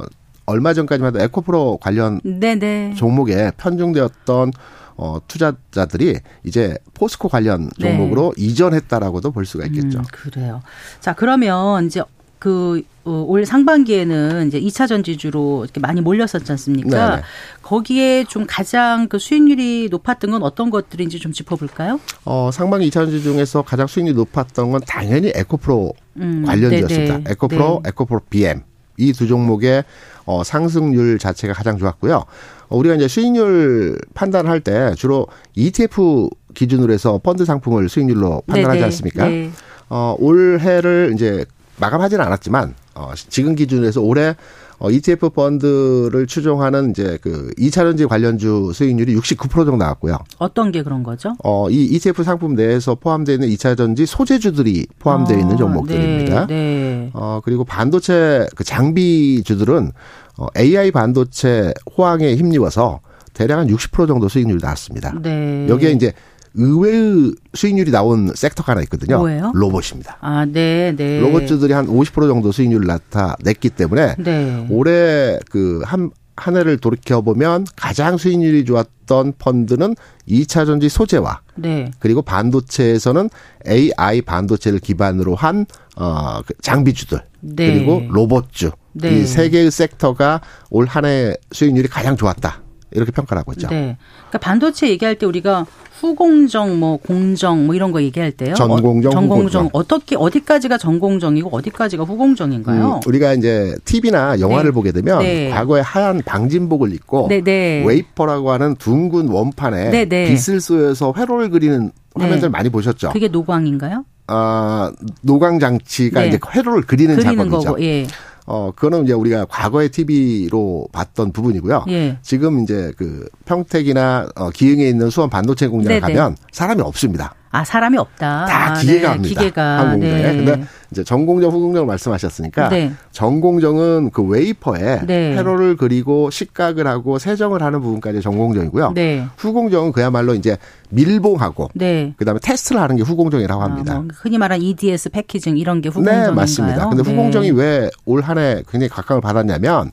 얼마 0.47 0.75
전까지만 0.75 1.15
해도 1.15 1.25
에코프로 1.25 1.79
관련 1.81 2.21
네네. 2.25 2.95
종목에 2.95 3.53
편중되었던 3.57 4.53
어, 4.97 5.19
투자자들이 5.27 6.21
이제 6.45 6.77
포스코 6.95 7.29
관련 7.29 7.71
네. 7.79 7.91
종목으로 7.91 8.35
네. 8.37 8.45
이전했다라고도 8.45 9.31
볼 9.31 9.47
수가 9.47 9.67
있겠죠. 9.67 9.99
음, 9.99 10.05
그래요. 10.11 10.63
자, 11.01 11.15
그러면 11.15 11.87
이제 11.87 12.03
그, 12.43 12.83
어, 13.05 13.25
올 13.29 13.47
상반기에는 13.47 14.49
이제 14.49 14.61
2차 14.61 14.89
전지주로 14.89 15.63
이렇게 15.63 15.79
많이 15.79 16.01
몰렸었지 16.01 16.51
않습니까? 16.51 17.11
네네. 17.11 17.23
거기에 17.63 18.25
좀 18.25 18.47
가장 18.49 19.07
그 19.07 19.21
수익률이 19.21 19.87
높았던 19.93 20.33
건 20.33 20.43
어떤 20.43 20.71
것들인지 20.71 21.21
좀 21.21 21.31
짚어볼까요? 21.31 22.01
어, 22.25 22.51
상반기 22.53 22.89
2차 22.89 22.95
전지 22.95 23.23
중에서 23.23 23.63
가장 23.63 23.87
수익률이 23.87 24.17
높았던 24.17 24.73
건 24.73 24.81
당연히 24.89 25.31
에코프로 25.33 25.93
음, 26.17 26.43
관련주였습니다. 26.45 27.19
네네. 27.19 27.31
에코프로, 27.31 27.81
네. 27.85 27.91
에코프로 27.91 28.21
BM. 28.29 28.63
이 28.99 29.13
두 29.13 29.29
종목의 29.29 29.85
어, 30.25 30.43
상승률 30.43 31.21
자체가 31.21 31.55
가장 31.55 31.79
좋았고요. 31.79 32.25
어, 32.69 32.77
우리가 32.77 32.97
이제 32.97 33.07
수익률 33.07 34.01
판단할 34.15 34.59
때 34.59 34.97
주로 34.97 35.29
ETF 35.55 36.29
기준으로 36.55 36.93
해서 36.93 37.21
펀드 37.23 37.45
상품을 37.45 37.89
수익률로 37.89 38.43
판단하지 38.49 38.79
네네. 38.79 38.85
않습니까? 38.87 39.29
네. 39.29 39.51
어, 39.89 40.17
올해를 40.19 41.13
이제 41.15 41.45
마감하지는 41.79 42.25
않았지만 42.25 42.75
어, 42.95 43.13
지금 43.29 43.55
기준에서 43.55 44.01
올해 44.01 44.35
어, 44.83 44.91
ETF 44.91 45.31
펀드를 45.31 46.27
추종하는 46.27 46.91
이제 46.91 47.17
그 47.23 47.53
2차전지 47.57 48.09
관련주 48.09 48.73
수익률이 48.75 49.15
69% 49.17 49.51
정도 49.51 49.77
나왔고요. 49.77 50.19
어떤 50.39 50.73
게 50.73 50.83
그런 50.83 51.05
거죠? 51.05 51.37
어, 51.45 51.71
이 51.71 51.85
ETF 51.85 52.25
상품 52.25 52.57
내에서 52.57 52.97
포함되어 52.97 53.37
있는 53.37 53.49
2차전지 53.49 54.07
소재주들이 54.07 54.89
포함되어 54.99 55.37
아, 55.37 55.41
있는 55.41 55.57
종목들입니다. 55.57 56.47
네, 56.49 56.55
네. 56.55 57.11
어, 57.15 57.41
그리고 57.45 57.65
반도체 57.65 58.49
그 58.57 58.65
장비주들은 58.65 59.93
어, 60.39 60.47
AI 60.59 60.91
반도체 60.91 61.73
호황에 61.97 62.35
힘입어서 62.35 63.01
대략 63.35 63.61
한 63.61 63.69
60% 63.69 64.09
정도 64.09 64.29
수익률이 64.29 64.61
나왔습니다. 64.61 65.15
네. 65.23 65.69
여기에 65.69 65.93
이제 65.93 66.13
의외의 66.55 67.33
수익률이 67.55 67.91
나온 67.91 68.31
섹터가 68.35 68.73
하나 68.73 68.83
있거든요. 68.83 69.19
뭐예요? 69.19 69.53
로봇입니다. 69.55 70.19
아, 70.21 70.45
네, 70.45 70.95
네. 70.97 71.21
로봇주들이 71.21 71.73
한 71.73 71.87
50% 71.87 72.29
정도 72.29 72.53
수익률을 72.53 72.87
나타냈기 72.87 73.71
때문에 73.71 74.17
네. 74.19 74.67
올해 74.71 75.39
그한 75.51 76.11
한 76.35 76.57
해를 76.57 76.79
돌이켜 76.79 77.21
보면 77.21 77.67
가장 77.77 78.17
수익률이 78.17 78.65
좋았던 78.65 79.35
펀드는 79.39 79.95
2차 80.29 80.65
전지 80.65 80.89
소재와 80.89 81.41
네. 81.57 81.91
그리고 81.99 82.23
반도체에서는 82.23 83.29
AI 83.69 84.23
반도체를 84.23 84.79
기반으로 84.79 85.35
한 85.35 85.67
어, 85.97 86.41
그 86.47 86.55
장비주들 86.63 87.21
네. 87.41 87.73
그리고 87.75 88.03
로봇주 88.09 88.73
네. 88.95 89.21
이 89.21 89.31
세 89.31 89.51
개의 89.51 89.71
섹터가 89.71 90.41
올 90.71 90.87
한 90.87 91.05
해 91.05 91.35
수익률이 91.53 91.89
가장 91.89 92.17
좋았다. 92.17 92.63
이렇게 92.95 93.13
평가를 93.13 93.41
하고 93.41 93.53
있죠. 93.53 93.69
네. 93.69 93.97
그러니까 94.29 94.39
반도체 94.39 94.89
얘기할 94.89 95.17
때 95.17 95.27
우리가 95.27 95.67
후공정, 96.01 96.81
뭐 96.81 96.97
공정, 96.97 97.67
뭐 97.67 97.77
이런 97.77 97.93
거 97.93 98.03
얘기할 98.03 98.33
때요. 98.33 98.55
전공정, 98.55 99.13
어, 99.13 99.15
전공정 99.15 99.71
어떻게 99.73 100.17
어디까지가 100.17 100.77
전공정이고 100.77 101.49
어디까지가 101.57 102.03
후공정인가요? 102.03 102.95
음, 102.95 103.01
우리가 103.07 103.35
이제 103.35 103.77
TV나 103.85 104.41
영화를 104.41 104.71
네. 104.71 104.75
보게 104.75 104.91
되면 104.91 105.21
네. 105.21 105.51
과거에 105.51 105.81
하얀 105.81 106.21
방진복을 106.25 106.93
입고 106.93 107.29
네, 107.29 107.41
네. 107.41 107.85
웨이퍼라고 107.87 108.51
하는 108.51 108.75
둥근 108.77 109.29
원판에 109.29 109.91
네, 109.91 110.05
네. 110.07 110.27
빛을 110.27 110.61
쏘여서 110.61 111.15
회로를 111.17 111.51
그리는 111.51 111.93
화면들 112.15 112.51
많이 112.51 112.69
보셨죠? 112.69 113.11
그게 113.13 113.29
노광인가요? 113.29 114.05
아, 114.27 114.91
노광 115.21 115.59
장치가 115.59 116.25
이제 116.25 116.39
회로를 116.55 116.83
그리는, 116.83 117.17
그리는 117.17 117.37
작업이죠. 117.37 117.71
거고, 117.71 117.83
예. 117.83 118.07
어, 118.47 118.73
그거는 118.75 119.05
이제 119.05 119.13
우리가 119.13 119.45
과거의 119.47 119.91
TV로 119.91 120.89
봤던 120.93 121.33
부분이고요. 121.33 121.85
예. 121.89 122.19
지금 122.23 122.61
이제 122.61 122.93
그 122.97 123.29
평택이나 123.45 124.29
어, 124.35 124.51
기흥에 124.51 124.89
있는 124.89 125.11
수원 125.11 125.31
반도체 125.31 125.69
공장에 125.69 126.01
가면 126.01 126.37
사람이 126.53 126.83
없습니다. 126.83 127.35
아, 127.53 127.65
사람이 127.65 127.99
없다. 127.99 128.47
다 128.47 128.71
아, 128.73 128.75
기계가 128.81 129.17
네. 129.17 129.29
기계가. 129.29 129.79
한 129.79 130.01
공장에. 130.01 130.23
네. 130.23 130.37
근데 130.37 130.65
이제 130.91 131.05
전공정, 131.05 131.51
후공정을 131.51 131.87
말씀하셨으니까 131.87 132.71
네. 132.71 132.93
전공정은 133.13 134.11
그 134.11 134.23
웨이퍼에 134.23 135.03
네. 135.07 135.37
회로를 135.37 135.77
그리고 135.77 136.31
식각을 136.31 136.87
하고 136.87 137.19
세정을 137.19 137.63
하는 137.63 137.81
부분까지 137.83 138.23
전공정이고요. 138.23 138.93
네. 138.95 139.27
후공정은 139.37 139.93
그야말로 139.93 140.35
이제 140.35 140.57
밀봉하고 140.89 141.71
네. 141.75 142.15
그다음에 142.17 142.41
테스트를 142.43 142.81
하는 142.81 142.97
게 142.97 143.03
후공정이라고 143.03 143.63
합니다. 143.63 143.95
아, 143.95 143.99
뭐 143.99 144.09
흔히 144.15 144.39
말하는 144.39 144.65
EDS 144.65 145.11
패키징 145.11 145.59
이런 145.59 145.81
게 145.83 145.89
후공정인가요? 145.91 146.31
네, 146.31 146.35
맞습니다. 146.35 146.89
근데 146.89 147.03
네. 147.03 147.11
후공정이 147.11 147.51
왜 147.53 147.91
올 148.07 148.23
한해 148.23 148.63
굉장히 148.69 148.89
각광을 148.89 149.21
받았냐면 149.21 149.91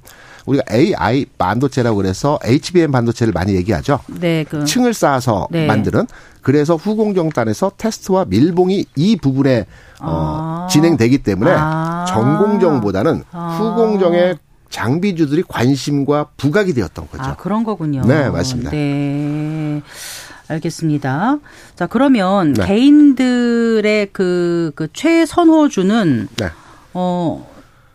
우리가 0.50 0.64
AI 0.72 1.26
반도체라고 1.38 1.98
그래서 1.98 2.40
HBM 2.44 2.92
반도체를 2.92 3.34
많이 3.34 3.56
얘기하죠. 3.56 4.00
네, 4.08 4.44
그 4.50 4.66
층을 4.66 4.94
쌓아서 4.94 5.48
네. 5.52 5.66
만드는 5.66 6.08
그래서 6.42 6.76
후공정단에서 6.76 7.74
테스트와 7.78 8.26
밀봉이 8.26 8.86
이 8.96 9.16
부분에 9.18 9.66
어, 10.02 10.66
아. 10.66 10.68
진행되기 10.70 11.20
때문에 11.20 11.52
아. 11.54 12.06
전공정보다는 12.08 13.24
아. 13.32 13.58
후공정의 13.60 14.38
장비주들이 14.70 15.44
관심과 15.48 16.28
부각이 16.38 16.74
되었던 16.74 17.10
거죠. 17.10 17.24
아, 17.24 17.36
그런 17.36 17.64
거군요. 17.64 18.02
네, 18.06 18.30
맞습니다. 18.30 18.72
네. 18.72 19.82
알겠습니다. 20.48 21.38
자, 21.76 21.88
그러면 21.88 22.54
네. 22.54 22.66
개인들의 22.66 24.10
그, 24.12 24.72
그 24.76 24.88
최선호주는 24.94 26.28
네. 26.38 26.50
어, 26.94 27.48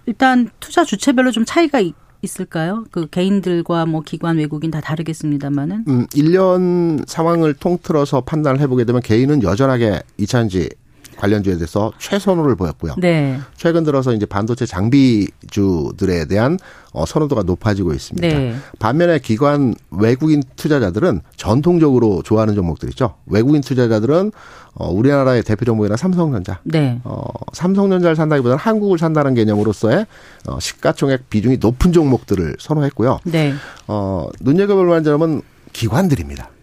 일단 0.06 0.50
투자 0.60 0.84
주체별로 0.84 1.32
좀 1.32 1.44
차이가 1.44 1.80
있, 1.80 1.94
있을까요? 2.24 2.84
그 2.90 3.08
개인들과 3.08 3.86
뭐 3.86 4.00
기관 4.00 4.38
외국인 4.38 4.70
다 4.70 4.80
다르겠습니다만은. 4.80 5.84
음, 5.88 6.06
1년 6.08 7.04
상황을 7.06 7.54
통틀어서 7.54 8.22
판단을 8.22 8.60
해보게 8.60 8.84
되면 8.84 9.00
개인은 9.02 9.42
여전하게 9.42 10.00
이차전지 10.18 10.68
관련주에 11.16 11.54
대해서 11.54 11.92
최선호를 11.98 12.56
보였고요. 12.56 12.94
네. 12.98 13.38
최근 13.56 13.84
들어서 13.84 14.12
이제 14.12 14.26
반도체 14.26 14.66
장비주들에 14.66 16.26
대한 16.26 16.58
어, 16.92 17.04
선호도가 17.06 17.42
높아지고 17.42 17.92
있습니다. 17.92 18.26
네. 18.26 18.54
반면에 18.78 19.18
기관 19.18 19.74
외국인 19.90 20.42
투자자들은 20.56 21.20
전통적으로 21.36 22.22
좋아하는 22.22 22.54
종목들이죠. 22.54 23.14
외국인 23.26 23.60
투자자들은 23.60 24.32
어, 24.74 24.90
우리나라의 24.90 25.42
대표 25.42 25.64
종목이나 25.64 25.96
삼성전자. 25.96 26.60
네. 26.64 27.00
어, 27.04 27.22
삼성전자를 27.52 28.16
산다기보다는 28.16 28.58
한국을 28.58 28.98
산다는 28.98 29.34
개념으로서의 29.34 30.06
어, 30.46 30.60
시가총액 30.60 31.30
비중이 31.30 31.58
높은 31.58 31.92
종목들을 31.92 32.56
선호했고요. 32.58 33.20
네. 33.24 33.54
어, 33.86 34.28
눈여겨볼 34.40 34.86
만한 34.86 35.04
점은 35.04 35.42
기관들입니다. 35.72 36.53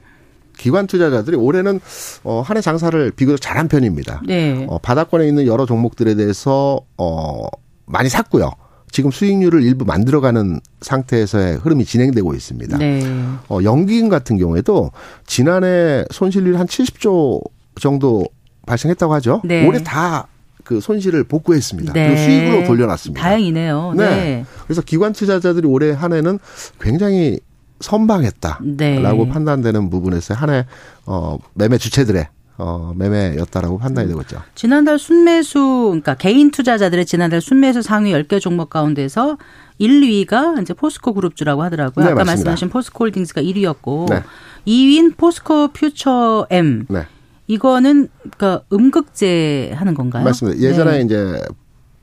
기관 0.61 0.87
투자자들이 0.87 1.35
올해는 1.35 1.79
어, 2.23 2.41
한 2.45 2.57
해 2.57 2.61
장사를 2.61 3.11
비교적 3.11 3.41
잘한 3.41 3.67
편입니다. 3.67 4.21
네. 4.27 4.65
어, 4.69 4.77
바닥권에 4.77 5.27
있는 5.27 5.47
여러 5.47 5.65
종목들에 5.65 6.15
대해서 6.15 6.79
어, 6.97 7.47
많이 7.85 8.09
샀고요. 8.09 8.51
지금 8.91 9.09
수익률을 9.09 9.63
일부 9.63 9.85
만들어가는 9.85 10.59
상태에서의 10.81 11.57
흐름이 11.57 11.85
진행되고 11.85 12.33
있습니다. 12.33 12.77
네. 12.77 13.01
어, 13.49 13.59
연기금 13.63 14.09
같은 14.09 14.37
경우에도 14.37 14.91
지난해 15.25 16.03
손실률 16.11 16.59
한 16.59 16.67
70조 16.67 17.41
정도 17.79 18.25
발생했다고 18.67 19.13
하죠. 19.15 19.41
네. 19.43 19.65
올해 19.67 19.81
다 19.83 20.27
그 20.63 20.79
손실을 20.79 21.23
복구했습니다. 21.23 21.91
네. 21.93 22.15
수익으로 22.15 22.67
돌려놨습니다. 22.67 23.19
다행이네요. 23.19 23.93
네. 23.97 24.05
네. 24.05 24.45
그래서 24.65 24.83
기관 24.83 25.11
투자자들이 25.11 25.65
올해 25.67 25.91
한 25.91 26.13
해는 26.13 26.37
굉장히 26.79 27.39
선방했다라고 27.81 28.61
네. 28.77 29.29
판단되는 29.29 29.89
부분에서 29.89 30.33
한해 30.33 30.65
어, 31.05 31.37
매매 31.53 31.77
주체들의 31.77 32.27
어, 32.57 32.93
매매였다라고 32.95 33.79
판단이 33.79 34.07
되고 34.07 34.21
있죠. 34.21 34.39
지난달 34.53 34.99
순매수, 34.99 35.87
그러니까 35.89 36.13
개인 36.13 36.51
투자자들의 36.51 37.05
지난달 37.07 37.41
순매수 37.41 37.81
상위 37.81 38.13
10개 38.13 38.39
종목 38.39 38.69
가운데서 38.69 39.37
1, 39.79 40.01
2위가 40.01 40.61
이제 40.61 40.75
포스코 40.75 41.13
그룹주라고 41.13 41.63
하더라고요. 41.63 42.05
네, 42.05 42.11
아까 42.11 42.23
맞습니다. 42.23 42.31
말씀하신 42.51 42.69
포스코 42.69 43.05
홀딩스가 43.05 43.41
1위였고 43.41 44.09
네. 44.11 44.23
2위인 44.67 45.17
포스코 45.17 45.69
퓨처 45.69 46.45
M. 46.51 46.85
네. 46.87 47.07
이거는 47.47 48.09
그러니까 48.19 48.63
음극재 48.71 49.71
하는 49.73 49.95
건가요? 49.95 50.23
맞습니다. 50.23 50.59
예전에 50.59 50.99
네. 50.99 51.01
이제 51.01 51.41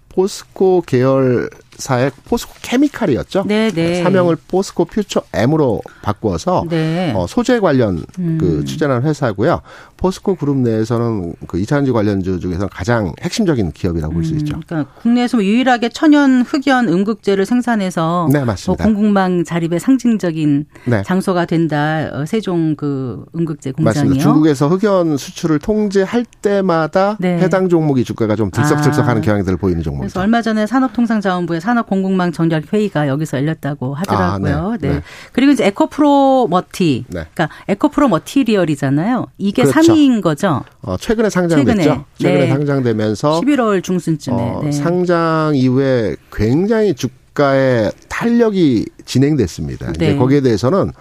포스코 0.09 0.83
계열 0.85 1.49
사의 1.79 2.11
포스코 2.25 2.55
케미칼이었죠. 2.61 3.45
네, 3.47 3.71
네. 3.71 4.03
사명을 4.03 4.37
포스코 4.49 4.85
퓨처 4.85 5.23
M으로 5.33 5.81
바꾸어서 6.03 6.65
네. 6.69 7.13
어, 7.15 7.27
소재 7.29 7.61
관련 7.61 8.05
그 8.15 8.21
음. 8.21 8.39
그 8.39 8.65
추진하는 8.65 9.03
회사고요. 9.03 9.63
포스코 9.97 10.37
그룹 10.37 10.57
내에서는 10.59 11.35
그 11.47 11.59
이차전지 11.59 11.93
관련주 11.93 12.41
중에서 12.41 12.69
가장 12.69 13.13
핵심적인 13.21 13.73
기업이라고 13.73 14.15
볼수 14.15 14.33
음, 14.35 14.39
있죠. 14.39 14.61
그러니까 14.67 14.93
국내에서 15.01 15.39
뭐 15.39 15.45
유일하게 15.45 15.89
천연 15.91 16.43
흑연 16.43 16.89
음극재를 16.89 17.47
생산해서 17.47 18.29
네, 18.33 18.45
맞습니다. 18.45 18.85
뭐 18.85 18.93
공공망 18.95 19.45
자립의 19.45 19.81
상징적인 19.81 20.67
네. 20.87 21.03
장소가 21.05 21.47
된다. 21.47 22.09
어, 22.13 22.25
세종 22.27 22.77
그 22.77 23.25
음극재 23.35 23.73
공장이요. 23.73 24.03
맞습니다. 24.05 24.23
중국에서 24.23 24.69
흑연 24.69 25.17
수출을 25.17 25.59
통제할 25.59 26.25
때마다 26.43 27.17
네. 27.21 27.39
해당 27.39 27.69
종목이 27.69 28.05
주가가 28.05 28.37
좀 28.37 28.51
들썩들썩하는 28.51 29.23
아. 29.23 29.25
경향들을 29.25 29.59
보이는 29.59 29.83
종목입니다. 29.83 30.13
그래서 30.13 30.21
얼마 30.21 30.43
전에 30.43 30.67
산업통상자원부의 30.67 31.61
산업공공망 31.69 32.33
전략 32.33 32.73
회의가 32.73 33.09
여기서 33.09 33.37
열렸다고 33.37 33.95
하더라고요. 33.95 34.57
아, 34.57 34.77
네. 34.81 34.89
네. 34.89 35.03
그리고 35.33 35.53
이제 35.53 35.67
에코프로 35.67 36.49
머티, 36.49 37.05
네. 37.09 37.27
그러니까 37.35 37.51
에코프로 37.69 38.09
머티리얼이잖아요. 38.09 39.27
이게 39.37 39.65
그렇죠. 39.65 39.93
3위인 39.93 40.23
거죠. 40.23 40.63
어, 40.81 40.97
최근에 40.97 41.29
상장됐죠. 41.29 41.77
최근에, 41.77 42.05
최근에 42.19 42.41
네. 42.41 42.49
상장되면서 42.49 43.41
11월 43.41 43.83
중순쯤에 43.83 44.37
어, 44.37 44.61
네. 44.65 44.73
상장 44.73 45.53
이후에 45.55 46.17
굉장히 46.33 46.95
주가의 46.95 47.93
탄력이 48.09 48.87
진행됐습니다. 49.05 49.91
이제 49.91 50.13
네. 50.13 50.17
거기에 50.17 50.41
대해서는 50.41 50.93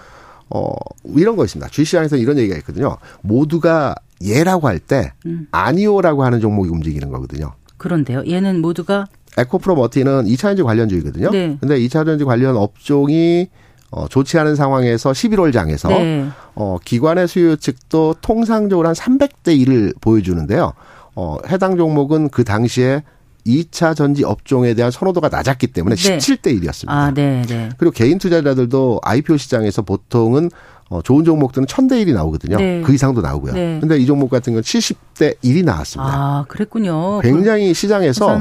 어, 0.50 0.74
이런 1.16 1.38
거 1.38 1.46
있습니다. 1.46 1.70
주식시장에서 1.70 2.18
이런 2.18 2.38
얘기가 2.38 2.58
있거든요. 2.58 2.98
모두가 3.22 3.96
예라고 4.22 4.68
할때 4.68 5.14
음. 5.26 5.48
아니오라고 5.52 6.26
하는 6.26 6.42
종목이 6.42 6.70
움직이는 6.70 7.10
거거든요. 7.10 7.54
그런데요. 7.78 8.24
얘는 8.28 8.60
모두가 8.60 9.06
에코프로 9.38 9.76
머티는 9.76 10.26
2차전지 10.26 10.63
관련주이거든요. 10.63 11.32
네. 11.32 11.58
근데 11.60 11.80
2차전지 11.80 12.26
관련 12.26 12.58
업종이 12.58 13.47
어, 13.89 14.08
좋지 14.08 14.38
않은 14.39 14.56
상황에서 14.56 15.12
11월 15.12 15.54
장에서 15.54 15.89
네. 15.89 16.28
어, 16.56 16.78
기관의 16.84 17.28
수요 17.28 17.56
측도 17.56 18.15
통상적으로 18.21 18.88
한 18.88 18.95
300대 18.95 19.58
1을 19.65 19.93
보여주는데요. 20.02 20.73
어, 21.15 21.38
해당 21.47 21.78
종목은 21.78 22.30
그 22.30 22.43
당시에 22.43 23.04
2차 23.48 23.96
전지 23.96 24.24
업종에 24.24 24.74
대한 24.74 24.92
선호도가 24.92 25.30
낮았기 25.30 25.68
때문에 25.68 25.96
네. 25.96 26.18
17대 26.18 26.62
1이었습니다. 26.62 26.90
아, 26.90 27.12
네, 27.14 27.42
네. 27.48 27.70
그리고 27.78 27.92
개인 27.94 28.18
투자자들도 28.18 29.00
IPO 29.04 29.38
시장에서 29.38 29.82
보통은 29.82 30.50
어, 30.90 31.02
좋은 31.02 31.26
종목들은 31.26 31.66
1000대 31.68 31.92
1이 32.06 32.14
나오거든요. 32.14 32.56
네. 32.58 32.82
그 32.86 32.94
이상도 32.94 33.20
나오고요. 33.22 33.54
네. 33.54 33.78
근데 33.82 33.98
이 33.98 34.06
종목 34.06 34.30
같은 34.30 34.52
경우는 34.54 34.64
70대 34.64 35.36
1이 35.44 35.66
나왔습니다. 35.66 36.14
아, 36.14 36.46
그랬군요. 36.48 37.20
굉장히 37.20 37.74
시장에서 37.74 38.38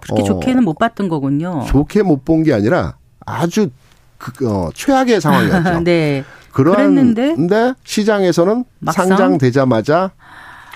그렇게 0.00 0.22
어, 0.22 0.24
좋게는 0.24 0.64
못 0.64 0.78
봤던 0.78 1.08
거군요. 1.08 1.64
좋게 1.68 2.02
못 2.02 2.24
본 2.24 2.42
게 2.44 2.54
아니라 2.54 2.96
아주 3.26 3.68
그, 4.18 4.48
어, 4.48 4.70
최악의 4.74 5.20
상황이었죠. 5.20 5.80
네. 5.84 6.24
그런데 6.52 7.74
시장에서는 7.84 8.64
막상? 8.78 9.08
상장되자마자 9.08 10.12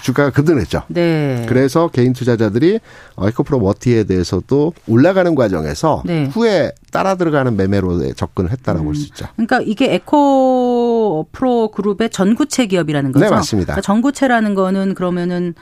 주가가 0.07 0.31
급등했죠. 0.31 0.85
네. 0.87 1.45
그래서 1.49 1.89
개인 1.89 2.13
투자자들이 2.13 2.79
에코프로 3.21 3.59
머티에 3.59 4.05
대해서도 4.05 4.73
올라가는 4.87 5.35
과정에서 5.35 6.03
네. 6.07 6.27
후에 6.27 6.71
따라 6.93 7.17
들어가는 7.17 7.57
매매로 7.57 8.13
접근을 8.15 8.53
했다라고 8.53 8.85
음. 8.85 8.87
볼수 8.87 9.07
있죠. 9.07 9.27
그러니까 9.35 9.61
이게 9.63 9.95
에코프로 9.95 11.73
그룹의 11.73 12.11
전구체 12.11 12.67
기업이라는 12.67 13.11
거죠. 13.11 13.25
네, 13.25 13.31
맞습니다. 13.31 13.73
그러니까 13.73 13.81
전구체라는 13.83 14.55
거는 14.55 14.95
그러면은 14.95 15.55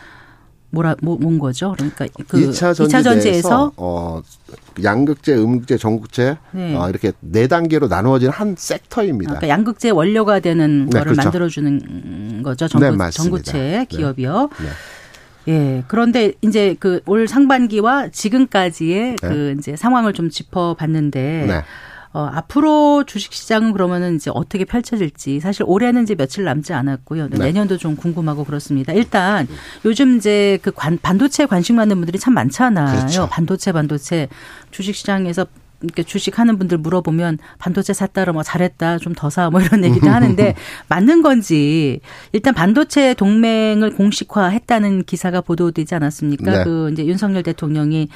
뭐라 0.74 0.96
뭐, 1.00 1.16
뭔 1.18 1.38
거죠? 1.38 1.72
그러니까 1.76 2.06
그 2.28 2.38
2차, 2.38 2.72
2차 2.72 3.02
전지에서 3.02 3.72
어 3.76 4.20
양극재, 4.82 5.34
음극재, 5.34 5.78
전극재 5.78 6.36
네. 6.52 6.74
어, 6.76 6.88
이렇게 6.90 7.12
네 7.20 7.46
단계로 7.46 7.88
나누어진 7.88 8.30
한 8.30 8.54
섹터입니다. 8.58 9.34
그러니까 9.34 9.48
양극재 9.48 9.90
원료가 9.90 10.40
되는 10.40 10.86
네, 10.86 10.98
거를 10.98 11.12
그렇죠. 11.12 11.22
만들어 11.22 11.48
주는 11.48 12.42
거죠. 12.42 12.68
전구, 12.68 12.96
네, 12.96 13.10
전구체 13.10 13.52
네. 13.52 13.86
기업이요. 13.88 14.50
네. 14.60 14.68
예. 15.46 15.84
그런데 15.88 16.32
이제 16.42 16.74
그 16.80 17.00
올 17.06 17.28
상반기와 17.28 18.08
지금까지의 18.08 19.16
네. 19.16 19.28
그 19.28 19.54
이제 19.58 19.76
상황을 19.76 20.12
좀 20.12 20.30
짚어 20.30 20.74
봤는데 20.74 21.62
어, 22.14 22.30
앞으로 22.32 23.02
주식시장은 23.04 23.72
그러면은 23.72 24.14
이제 24.14 24.30
어떻게 24.32 24.64
펼쳐질지 24.64 25.40
사실 25.40 25.64
올해는 25.66 26.04
이제 26.04 26.14
며칠 26.14 26.44
남지 26.44 26.72
않았고요. 26.72 27.28
네. 27.30 27.38
내년도 27.38 27.76
좀 27.76 27.96
궁금하고 27.96 28.44
그렇습니다. 28.44 28.92
일단 28.92 29.48
요즘 29.84 30.16
이제 30.16 30.60
그 30.62 30.70
관, 30.70 30.96
반도체 31.02 31.44
관심 31.46 31.74
많은 31.74 31.96
분들이 31.96 32.20
참 32.20 32.32
많잖아요. 32.34 32.96
그렇죠. 32.98 33.28
반도체 33.28 33.72
반도체 33.72 34.28
주식시장에서 34.70 35.46
이렇게 35.84 36.02
주식하는 36.02 36.58
분들 36.58 36.78
물어보면 36.78 37.38
반도체 37.58 37.92
샀다라 37.92 38.32
뭐 38.32 38.42
잘했다 38.42 38.98
좀 38.98 39.14
더 39.14 39.28
사 39.28 39.50
뭐 39.50 39.60
이런 39.60 39.84
얘기도 39.84 40.08
하는데 40.10 40.54
맞는 40.88 41.22
건지 41.22 42.00
일단 42.32 42.54
반도체 42.54 43.14
동맹을 43.14 43.94
공식화했다는 43.94 45.04
기사가 45.04 45.40
보도되지 45.40 45.94
않았습니까? 45.94 46.50
네. 46.58 46.64
그 46.64 46.90
이제 46.92 47.04
윤석열 47.06 47.42
대통령이 47.42 48.08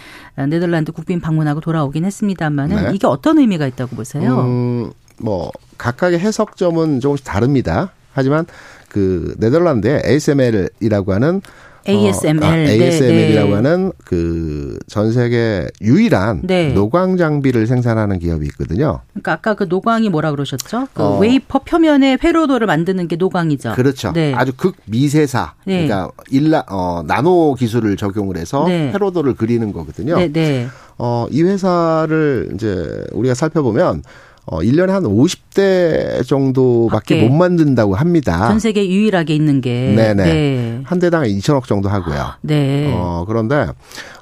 네덜란드 0.49 0.93
국빈 0.93 1.21
방문하고 1.21 1.61
돌아오긴 1.61 2.05
했습니다만은 2.05 2.77
네. 2.85 2.91
이게 2.95 3.07
어떤 3.07 3.39
의미가 3.39 3.67
있다고 3.67 3.95
보세요? 3.97 4.41
음, 4.41 4.91
뭐 5.19 5.51
각각의 5.79 6.19
해석점은 6.19 7.01
조금씩 7.01 7.25
다릅니다. 7.25 7.93
하지만 8.13 8.47
그 8.89 9.35
네덜란드의 9.39 10.03
ASML이라고 10.05 11.13
하는 11.13 11.43
ASML. 11.89 12.43
어, 12.43 12.47
아, 12.47 12.57
ASML이라고 12.59 13.49
네, 13.49 13.63
네. 13.63 13.69
하는 13.69 13.93
그 14.05 14.79
전 14.89 15.13
세계 15.13 15.67
유일한 15.81 16.41
네. 16.45 16.73
노광 16.73 17.17
장비를 17.17 17.67
생산하는 17.67 18.19
기업이 18.19 18.47
있거든요. 18.47 19.01
그러니까 19.13 19.33
아까 19.33 19.55
그 19.55 19.67
노광이 19.69 20.09
뭐라 20.09 20.31
그러셨죠? 20.31 20.89
그 20.95 21.03
어. 21.03 21.19
웨이퍼 21.19 21.61
표면에 21.61 22.17
회로도를 22.23 22.67
만드는 22.67 23.07
게 23.07 23.17
노광이죠. 23.17 23.73
그렇죠. 23.75 24.13
네. 24.13 24.35
아주 24.35 24.53
극 24.57 24.77
미세사. 24.87 25.55
네. 25.65 25.87
그러니까 25.87 26.11
일라 26.31 26.65
어 26.69 27.03
나노 27.07 27.55
기술을 27.55 27.97
적용을 27.97 28.37
해서 28.39 28.65
네. 28.67 28.91
회로도를 28.93 29.35
그리는 29.35 29.73
거거든요. 29.73 30.17
네, 30.33 30.69
어, 30.97 31.27
이 31.31 31.43
회사를 31.43 32.51
이제 32.55 33.05
우리가 33.13 33.35
살펴보면 33.35 34.03
어 34.51 34.61
1년에 34.61 34.89
한 34.89 35.03
50대 35.03 36.27
정도밖에 36.27 37.23
못 37.23 37.35
만든다고 37.35 37.95
합니다. 37.95 38.49
전 38.49 38.59
세계 38.59 38.89
유일하게 38.89 39.35
있는 39.35 39.61
게 39.61 39.93
네네. 39.95 40.25
네. 40.25 40.81
한 40.85 40.99
대당 40.99 41.25
2천억 41.25 41.65
정도 41.65 41.89
하고요. 41.91 42.35
네. 42.41 42.91
어 42.95 43.25
그런데 43.29 43.67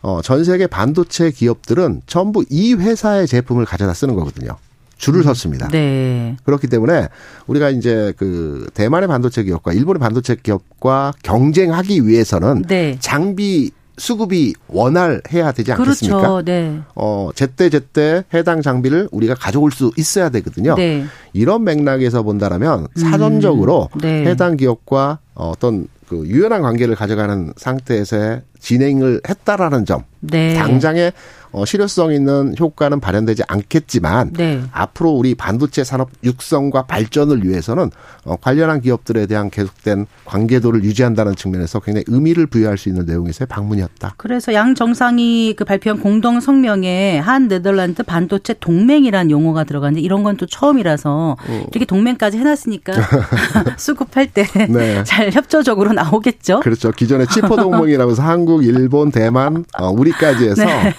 어전 0.02 0.42
세계 0.44 0.66
반도체 0.66 1.30
기업들은 1.30 2.02
전부 2.06 2.44
이 2.50 2.74
회사의 2.74 3.28
제품을 3.28 3.64
가져다 3.66 3.94
쓰는 3.94 4.16
거거든요. 4.16 4.56
줄을 4.98 5.20
음. 5.20 5.24
섰습니다. 5.24 5.68
네. 5.68 6.36
그렇기 6.44 6.66
때문에 6.66 7.08
우리가 7.46 7.70
이제 7.70 8.12
그 8.16 8.66
대만의 8.74 9.08
반도체 9.08 9.44
기업과 9.44 9.72
일본의 9.74 10.00
반도체 10.00 10.36
기업과 10.42 11.12
경쟁하기 11.22 12.06
위해서는 12.06 12.62
네. 12.66 12.96
장비 12.98 13.70
수급이 13.98 14.54
원활해야 14.68 15.52
되지 15.52 15.72
않겠습니까? 15.72 16.18
그렇죠. 16.18 16.44
네. 16.44 16.80
어, 16.94 17.30
제때 17.34 17.70
제때 17.70 18.24
해당 18.34 18.62
장비를 18.62 19.08
우리가 19.10 19.34
가져올 19.34 19.72
수 19.72 19.92
있어야 19.96 20.28
되거든요. 20.30 20.74
네. 20.74 21.04
이런 21.32 21.64
맥락에서 21.64 22.22
본다라면 22.22 22.88
사전적으로 22.96 23.88
음. 23.94 24.00
네. 24.00 24.26
해당 24.26 24.56
기업과 24.56 25.18
어떤 25.34 25.88
그 26.08 26.24
유연한 26.26 26.62
관계를 26.62 26.94
가져가는 26.94 27.52
상태에서 27.56 28.40
진행을 28.60 29.22
했다라는 29.28 29.84
점. 29.86 30.02
네. 30.20 30.54
당장에 30.54 31.12
어, 31.56 31.64
실효성 31.64 32.12
있는 32.12 32.54
효과는 32.58 33.00
발현되지 33.00 33.42
않겠지만 33.48 34.34
네. 34.34 34.62
앞으로 34.70 35.10
우리 35.10 35.34
반도체 35.34 35.82
산업 35.82 36.10
육성과 36.22 36.82
발전을 36.82 37.44
위해서는 37.44 37.90
어, 38.24 38.36
관련한 38.36 38.80
기업들에 38.80 39.26
대한 39.26 39.50
계속된 39.50 40.06
관계도를 40.24 40.84
유지한다는 40.84 41.34
측면에서 41.34 41.80
굉장히 41.80 42.04
의미를 42.06 42.46
부여할 42.46 42.78
수 42.78 42.88
있는 42.88 43.06
내용에서의 43.06 43.48
방문이었다. 43.48 44.14
그래서 44.16 44.54
양 44.54 44.76
정상이 44.76 45.54
그 45.56 45.64
발표한 45.64 46.00
공동 46.00 46.40
성명에 46.40 47.18
한 47.18 47.48
네덜란드 47.48 48.02
반도체 48.02 48.54
동맹이란 48.54 49.30
용어가 49.30 49.64
들어가는데 49.64 50.00
이런 50.00 50.22
건 50.22 50.36
또 50.36 50.46
처음이라서 50.46 51.36
어. 51.48 51.66
이렇게 51.72 51.84
동맹까지 51.84 52.38
해놨으니까 52.38 52.92
수급할 53.76 54.28
때잘 54.28 54.68
네. 54.68 55.04
협조적으로 55.32 55.92
나오겠죠. 55.92 56.60
그렇죠. 56.60 56.90
기존에 56.92 57.26
치포 57.26 57.56
동맹이라고 57.56 58.12
해서 58.12 58.22
한국, 58.22 58.64
일본, 58.64 59.10
대만, 59.10 59.64
어, 59.78 59.90
우리까지 59.90 60.48
해서 60.48 60.64
네. 60.66 60.92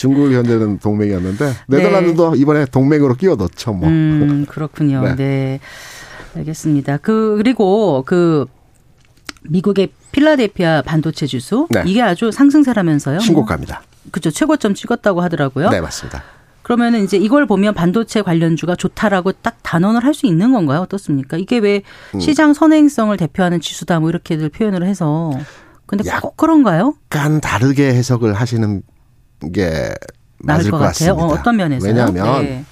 어, 0.00 0.08
중국 0.08 0.32
현재는 0.32 0.78
동맹이었는데 0.78 1.52
네덜란드도 1.68 2.32
네. 2.32 2.38
이번에 2.38 2.64
동맹으로 2.66 3.14
끼워 3.14 3.36
넣죠. 3.36 3.72
뭐. 3.72 3.88
음, 3.88 4.46
그렇군요. 4.48 5.02
네. 5.14 5.14
네. 5.16 5.60
알겠습니다. 6.36 6.98
그 6.98 7.34
그리고 7.36 8.02
그 8.06 8.46
미국의 9.42 9.90
필라델피아 10.12 10.82
반도체 10.82 11.26
주수 11.26 11.66
네. 11.70 11.82
이게 11.86 12.02
아주 12.02 12.30
상승세라면서요. 12.32 13.20
신고가입니다. 13.20 13.82
뭐. 13.82 14.10
그렇죠. 14.12 14.30
최고점 14.30 14.74
찍었다고 14.74 15.20
하더라고요. 15.20 15.70
네, 15.70 15.80
맞습니다. 15.80 16.22
그러면은 16.62 17.02
이제 17.04 17.16
이걸 17.16 17.46
보면 17.46 17.74
반도체 17.74 18.22
관련주가 18.22 18.76
좋다라고 18.76 19.32
딱 19.32 19.58
단언을 19.62 20.04
할 20.04 20.14
수 20.14 20.26
있는 20.26 20.52
건가요? 20.52 20.80
어떻습니까? 20.80 21.36
이게 21.36 21.58
왜 21.58 21.82
음. 22.14 22.20
시장 22.20 22.52
선행성을 22.54 23.16
대표하는 23.16 23.60
지수다 23.60 23.98
뭐 24.00 24.08
이렇게들 24.10 24.50
표현을 24.50 24.84
해서 24.86 25.32
근데 25.86 26.04
꼭 26.20 26.36
그런가요? 26.36 26.94
약간 27.12 27.40
다르게 27.40 27.88
해석을 27.88 28.34
하시는 28.34 28.82
게 29.52 29.94
맞을 30.38 30.70
것, 30.70 30.78
것 30.78 30.84
같습니다. 30.84 31.14
어, 31.14 31.28
어떤 31.28 31.56
면에서? 31.56 31.86
왜냐하면 31.86 32.44
네. 32.44 32.64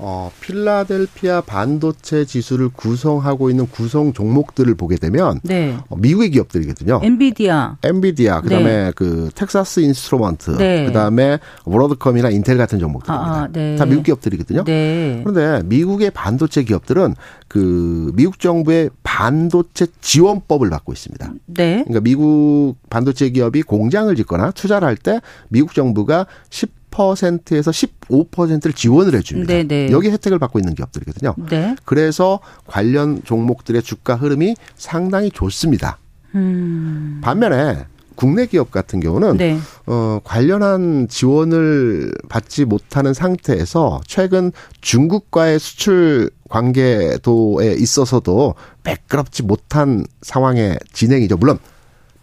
어, 0.00 0.30
필라델피아 0.40 1.40
반도체 1.42 2.24
지수를 2.24 2.68
구성하고 2.68 3.50
있는 3.50 3.66
구성 3.66 4.12
종목들을 4.12 4.74
보게 4.76 4.96
되면 4.96 5.40
네. 5.42 5.76
어, 5.88 5.96
미국의 5.96 6.30
기업들이거든요. 6.30 7.00
엔비디아, 7.02 7.78
엔비디아, 7.82 8.40
그다음에 8.42 8.84
네. 8.86 8.92
그 8.94 9.30
텍사스 9.34 9.80
인스트루먼트, 9.80 10.56
네. 10.58 10.86
그다음에 10.86 11.38
브로드컴이나 11.64 12.30
인텔 12.30 12.56
같은 12.56 12.78
종목들입니다. 12.78 13.26
아, 13.26 13.42
아, 13.42 13.48
네. 13.50 13.76
다 13.76 13.86
미국 13.86 14.04
기업들이거든요. 14.04 14.64
네. 14.64 15.20
그런데 15.24 15.66
미국의 15.66 16.10
반도체 16.12 16.62
기업들은 16.62 17.14
그 17.48 18.12
미국 18.14 18.38
정부의 18.38 18.90
반도체 19.02 19.86
지원법을 20.00 20.70
받고 20.70 20.92
있습니다. 20.92 21.32
네. 21.46 21.84
그러니까 21.84 22.00
미국 22.00 22.76
반도체 22.90 23.30
기업이 23.30 23.62
공장을 23.62 24.14
짓거나 24.14 24.50
투자를 24.52 24.86
할 24.86 24.98
때 24.98 25.20
미국 25.48 25.74
정부가 25.74 26.26
10 26.50 26.77
10%에서 26.90 27.70
15%를 27.70 28.72
지원을 28.72 29.14
해줍니다. 29.14 29.52
네네. 29.52 29.86
네. 29.86 29.92
여기 29.92 30.10
혜택을 30.10 30.38
받고 30.38 30.58
있는 30.58 30.74
기업들이거든요. 30.74 31.34
네. 31.48 31.76
그래서 31.84 32.40
관련 32.66 33.22
종목들의 33.24 33.82
주가 33.82 34.16
흐름이 34.16 34.56
상당히 34.76 35.30
좋습니다. 35.30 35.98
음. 36.34 37.20
반면에 37.22 37.86
국내 38.18 38.46
기업 38.46 38.72
같은 38.72 38.98
경우는 38.98 39.36
네. 39.36 39.58
어 39.86 40.18
관련한 40.24 41.06
지원을 41.08 42.12
받지 42.28 42.64
못하는 42.64 43.14
상태에서 43.14 44.00
최근 44.08 44.50
중국과의 44.80 45.60
수출 45.60 46.30
관계도에 46.48 47.74
있어서도 47.74 48.56
매끄럽지 48.82 49.44
못한 49.44 50.04
상황의 50.22 50.80
진행이죠. 50.92 51.36
물론 51.36 51.60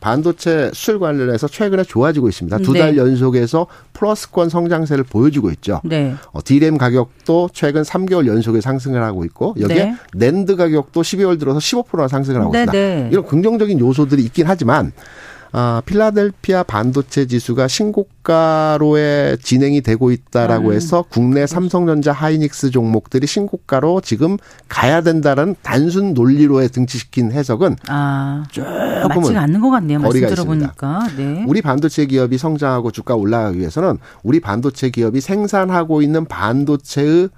반도체 0.05 0.69
수출 0.71 0.99
관련해서 0.99 1.47
최근에 1.47 1.81
좋아지고 1.81 2.29
있습니다. 2.29 2.59
두달 2.59 2.91
네. 2.91 2.97
연속에서 2.97 3.65
플러스권 3.93 4.49
성장세를 4.49 5.03
보여주고 5.03 5.49
있죠. 5.53 5.81
네. 5.83 6.13
어, 6.31 6.41
D램 6.43 6.77
가격도 6.77 7.49
최근 7.53 7.81
3개월 7.81 8.27
연속에 8.27 8.61
상승을 8.61 9.01
하고 9.01 9.25
있고 9.25 9.55
여기에 9.59 9.75
네. 9.75 9.95
낸드 10.13 10.57
가격도 10.57 11.01
12월 11.01 11.39
들어서 11.39 11.57
15%나 11.57 12.07
상승을 12.07 12.39
하고 12.39 12.51
네, 12.51 12.65
있습니다. 12.65 12.71
네. 12.71 13.09
이런 13.11 13.25
긍정적인 13.25 13.79
요소들이 13.79 14.21
있긴 14.25 14.45
하지만 14.45 14.91
아, 15.57 15.81
필라델피아 15.85 16.63
반도체 16.63 17.27
지수가 17.27 17.69
신고가로에 17.69 19.37
진행이 19.41 19.79
되고 19.79 20.11
있다라고 20.11 20.71
음. 20.71 20.73
해서 20.73 21.05
국내 21.07 21.47
삼성전자 21.47 22.11
하이닉스 22.11 22.71
종목들이 22.71 23.25
신고가로 23.25 24.01
지금 24.01 24.35
가야 24.67 24.99
된다는 24.99 25.55
단순 25.61 26.13
논리로에 26.13 26.67
등치시킨 26.67 27.31
해석은 27.31 27.77
아, 27.87 28.43
조금은 28.51 29.21
맞지가 29.21 29.39
않는 29.43 29.61
것 29.61 29.69
같네요. 29.69 29.99
말씀 29.99 30.27
들어보니까. 30.27 31.07
네. 31.15 31.45
우리 31.47 31.61
반도체 31.61 32.05
기업이 32.05 32.37
성장하고 32.37 32.91
주가 32.91 33.15
올라가기 33.15 33.57
위해서는 33.57 33.99
우리 34.23 34.41
반도체 34.41 34.89
기업이 34.89 35.21
생산하고 35.21 36.01
있는 36.01 36.25
반도체의 36.25 37.29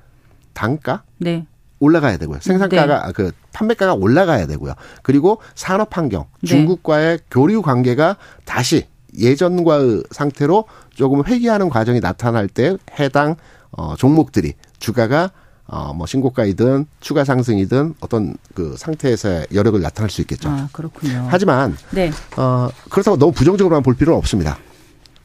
단가, 0.56 1.04
네. 1.20 1.46
올라가야 1.80 2.18
되고요. 2.18 2.40
생산가가 2.42 3.08
네. 3.08 3.14
그 3.14 3.32
판매가가 3.54 3.94
올라가야 3.94 4.48
되고요. 4.48 4.74
그리고 5.04 5.40
산업 5.56 5.96
환경 5.98 6.26
네. 6.42 6.48
중국과의 6.48 7.20
교류 7.30 7.62
관계가 7.62 8.18
다시 8.46 8.88
예전과의 9.18 10.04
상태로 10.12 10.66
조금 10.94 11.24
회귀하는 11.26 11.70
과정이 11.70 12.00
나타날 12.00 12.48
때 12.48 12.78
해당 13.00 13.36
어 13.72 13.96
종목들이 13.96 14.54
주가가 14.80 15.32
어뭐 15.68 16.06
신고가이든 16.06 16.86
추가 17.00 17.24
상승이든 17.24 17.96
어떤 18.00 18.36
그 18.54 18.76
상태에서의 18.78 19.48
여력을 19.54 19.80
나타낼 19.82 20.10
수 20.10 20.22
있겠죠. 20.22 20.50
아, 20.50 20.70
그렇군요. 20.72 21.28
하지만 21.30 21.76
네. 21.92 22.12
어 22.38 22.70
그렇다고 22.90 23.18
너무 23.18 23.32
부정적으로만 23.32 23.84
볼 23.84 23.96
필요는 23.96 24.18
없습니다. 24.18 24.58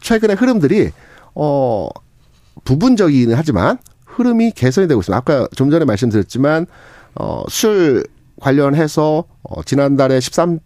최근의 0.01 0.37
흐름들이 0.37 0.91
어 1.35 1.89
부분적이긴 2.65 3.35
하지만 3.35 3.79
흐름이 4.13 4.53
개선이 4.53 4.89
되고 4.89 5.01
있습니다. 5.01 5.17
아까 5.17 5.49
좀 5.55 5.71
전에 5.71 5.85
말씀드렸지만 5.85 6.67
어, 7.15 7.43
술 7.49 8.05
관련해서 8.41 9.25
어, 9.43 9.63
지난달에 9.63 10.19
13% 10.19 10.61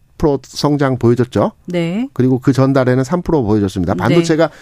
성장 0.45 0.99
보여줬죠. 0.99 1.53
네. 1.67 2.09
그리고 2.13 2.39
그 2.39 2.53
전달에는 2.53 3.03
3% 3.03 3.23
보여줬습니다. 3.25 3.95
네. 3.95 3.99
반도체가 3.99 4.49
네. 4.49 4.53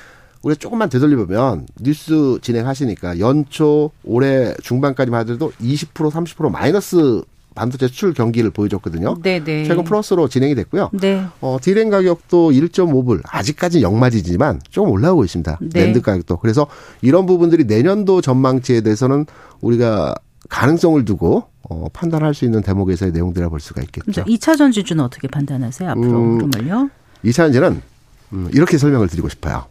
우리가 0.42 0.59
조금만 0.59 0.90
되돌려보면 0.90 1.66
뉴스 1.81 2.38
진행하시니까 2.42 3.18
연초 3.18 3.90
올해 4.05 4.55
중반까지만 4.62 5.20
하더라도 5.20 5.53
20% 5.61 6.11
30% 6.11 6.51
마이너스 6.51 7.23
반도체 7.55 7.88
수출 7.88 8.12
경기를 8.14 8.51
보여줬거든요. 8.51 9.17
네네. 9.23 9.45
네. 9.45 9.64
최근 9.64 9.85
플러스로 9.85 10.29
진행이 10.29 10.55
됐고요. 10.55 10.90
네. 10.93 11.25
어, 11.40 11.59
디램 11.61 11.90
가격도 11.90 12.51
1.5불 12.51 13.23
아직까지 13.25 13.83
영마지지만 13.83 14.61
조금 14.71 14.90
올라오고 14.90 15.25
있습니다. 15.25 15.59
네. 15.61 15.85
랜드 15.85 16.01
가격도. 16.01 16.38
그래서 16.38 16.67
이런 17.03 17.27
부분들이 17.27 17.64
내년도 17.64 18.21
전망치에 18.21 18.81
대해서는 18.81 19.27
우리가 19.61 20.14
가능성을 20.49 21.05
두고 21.05 21.45
어, 21.71 21.87
판단할 21.93 22.35
수 22.35 22.45
있는 22.45 22.61
대목에서의 22.62 23.12
내용들을 23.12 23.49
볼 23.49 23.61
수가 23.61 23.83
있겠죠. 23.83 24.25
2차 24.25 24.59
전지주는 24.59 25.03
어떻게 25.03 25.29
판단하세요? 25.29 25.90
앞으로 25.90 26.19
음, 26.19 26.37
흐름을요? 26.37 26.90
2차 27.25 27.37
전지는 27.37 27.81
음, 28.33 28.49
이렇게 28.53 28.77
설명을 28.77 29.09
드리고 29.09 29.29
싶어요. 29.29 29.64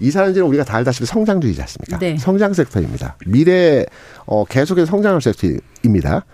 2차 0.00 0.12
전지는 0.12 0.46
우리가 0.46 0.64
다 0.64 0.76
알다시피 0.76 1.06
성장주이지 1.06 1.60
않습니까? 1.62 1.98
네. 1.98 2.16
성장 2.18 2.54
섹터입니다. 2.54 3.16
미래 3.26 3.84
어, 4.26 4.44
계속해서 4.44 4.86
성장할 4.86 5.20
섹터입니다. 5.20 6.24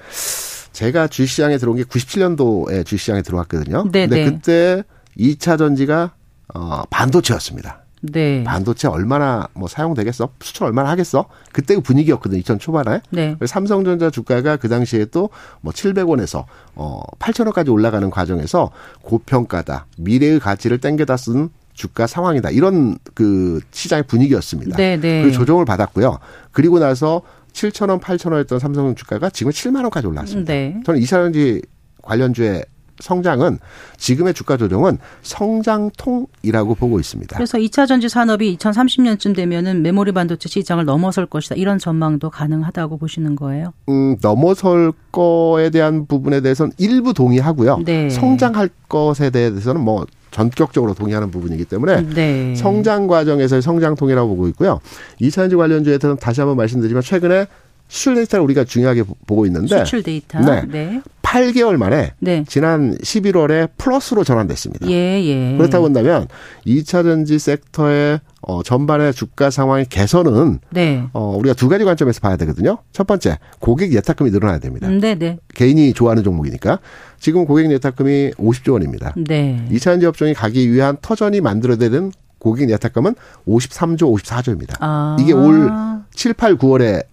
제가 0.75 1.07
주식시장에 1.07 1.57
들어온 1.57 1.77
게 1.79 1.85
97년도에 1.85 2.85
주식시장에 2.85 3.23
들어왔거든요. 3.23 3.85
네, 3.91 4.07
근데 4.07 4.25
네. 4.25 4.31
그때 4.31 4.83
2차 5.19 5.57
전지가 5.57 6.13
어 6.53 6.83
반도체였습니다. 6.91 7.81
네. 8.03 8.45
반도체 8.45 8.87
얼마나 8.89 9.49
뭐 9.55 9.67
사용되겠어? 9.67 10.29
수출 10.41 10.65
얼마나 10.67 10.91
하겠어? 10.91 11.25
그때 11.53 11.75
그 11.75 11.81
분위기였거든요. 11.81 12.39
2000 12.41 12.59
초반에. 12.59 13.01
네. 13.11 13.35
삼성전자 13.47 14.11
주가가 14.11 14.57
그 14.57 14.69
당시에 14.69 15.07
또 15.07 15.31
뭐 15.63 15.73
700원에서 15.73 16.45
어 16.75 17.01
8,000원까지 17.19 17.73
올라가는 17.73 18.11
과정에서 18.11 18.71
고평가다. 19.03 19.87
미래의 19.97 20.41
가치를 20.41 20.79
땡겨다 20.79 21.17
쓴 21.17 21.49
주가 21.73 22.07
상황이다. 22.07 22.51
이런 22.51 22.99
그 23.15 23.61
시장의 23.71 24.05
분위기였습니다. 24.07 24.77
네, 24.77 24.97
네. 24.97 25.23
그 25.23 25.33
조정을 25.33 25.65
받았고요. 25.65 26.19
그리고 26.53 26.79
나서 26.79 27.23
7천 27.55 27.89
원, 27.89 28.01
8천 28.01 28.33
원이었던 28.33 28.59
삼성 28.59 28.95
주가가 28.95 29.31
지금 29.31 29.51
7만 29.51 29.83
원까지 29.83 30.07
올랐습니다. 30.07 30.53
네. 30.53 30.81
저는 30.85 31.01
이차전지 31.01 31.63
관련주의 32.03 32.65
성장은 33.01 33.59
지금의 33.97 34.35
주가 34.35 34.57
조정은 34.57 34.99
성장통이라고 35.23 36.75
보고 36.77 37.01
있습니다. 37.01 37.37
그래서 37.37 37.59
2차 37.59 37.89
전지 37.89 38.09
산업이 38.09 38.57
2030년쯤 38.57 39.35
되면은 39.35 39.83
메모리 39.83 40.13
반도체 40.13 40.49
시장을 40.49 40.85
넘어설 40.85 41.27
것이다. 41.27 41.57
이런 41.57 41.79
전망도 41.79 42.31
가능하다고 42.31 42.99
보시는 42.99 43.35
거예요? 43.35 43.73
음, 43.89 44.17
넘어설 44.23 44.93
거에 45.11 45.71
대한 45.71 46.07
부분에 46.07 46.41
대해서는 46.41 46.73
일부 46.79 47.15
동의하고요. 47.15 47.83
네. 47.85 48.11
성장할 48.11 48.69
것에 48.89 49.31
대해서는 49.31 49.81
뭐 49.81 50.07
전격적으로 50.35 50.95
동의하는 50.95 51.31
부분이기 51.31 51.65
때문에 51.65 52.03
네. 52.13 52.55
성장 52.57 53.07
과정에서의 53.07 53.63
성장통이라고 53.63 54.29
보고 54.29 54.49
있고요. 54.49 54.81
이차전지 55.21 55.55
관련 55.55 55.85
주에 55.85 55.93
대해서는 55.93 56.17
다시 56.17 56.41
한번 56.41 56.57
말씀드리지만 56.57 57.05
최근에 57.05 57.47
수출 57.87 58.17
데이터를 58.17 58.43
우리가 58.45 58.65
중요하게 58.65 59.05
보고 59.27 59.47
있는데 59.47 59.79
수출 59.79 60.03
데이터 60.03 60.41
네. 60.41 60.63
네. 60.67 61.01
8개월 61.23 61.77
만에 61.77 62.15
네. 62.19 62.45
지난 62.49 62.97
11월에 62.97 63.69
플러스로 63.79 64.25
전환됐습니다. 64.25 64.91
예, 64.91 65.23
예. 65.23 65.57
그렇다고 65.57 65.85
한다면 65.87 66.27
2차 66.67 67.05
전지 67.05 67.39
섹터의 67.39 68.19
어, 68.47 68.63
전반의 68.63 69.15
주가 69.15 69.51
상황의 69.51 69.87
개선은 69.87 70.61
네. 70.71 71.05
어, 71.13 71.37
우리가 71.39 71.55
두 71.55 71.69
가지 71.69 71.85
관점에서 71.85 72.21
봐야 72.21 72.37
되거든요. 72.37 72.79
첫 72.93 73.07
번째, 73.07 73.39
고객 73.59 73.93
예탁금이 73.93 74.31
늘어나야 74.31 74.59
됩니다. 74.59 74.89
음, 74.89 75.01
네, 75.01 75.15
네. 75.15 75.39
개인이 75.55 75.93
좋아하는 75.95 76.23
종목이니까. 76.23 76.79
지금 77.19 77.47
고객 77.47 77.71
예탁금이 77.71 78.33
50조 78.33 78.73
원입니다. 78.75 79.15
네. 79.17 79.67
2차 79.71 79.95
전지 79.95 80.07
업종이 80.07 80.35
가기 80.35 80.73
위한 80.73 80.97
터전이 81.01 81.41
만들어내는 81.41 82.13
고객 82.39 82.69
예탁금은 82.71 83.15
53조, 83.49 84.01
54조입니다. 84.01 84.77
아. 84.81 85.17
이게 85.19 85.33
올 85.33 85.71
7, 86.15 86.35
8, 86.35 86.57
9월에 86.57 87.07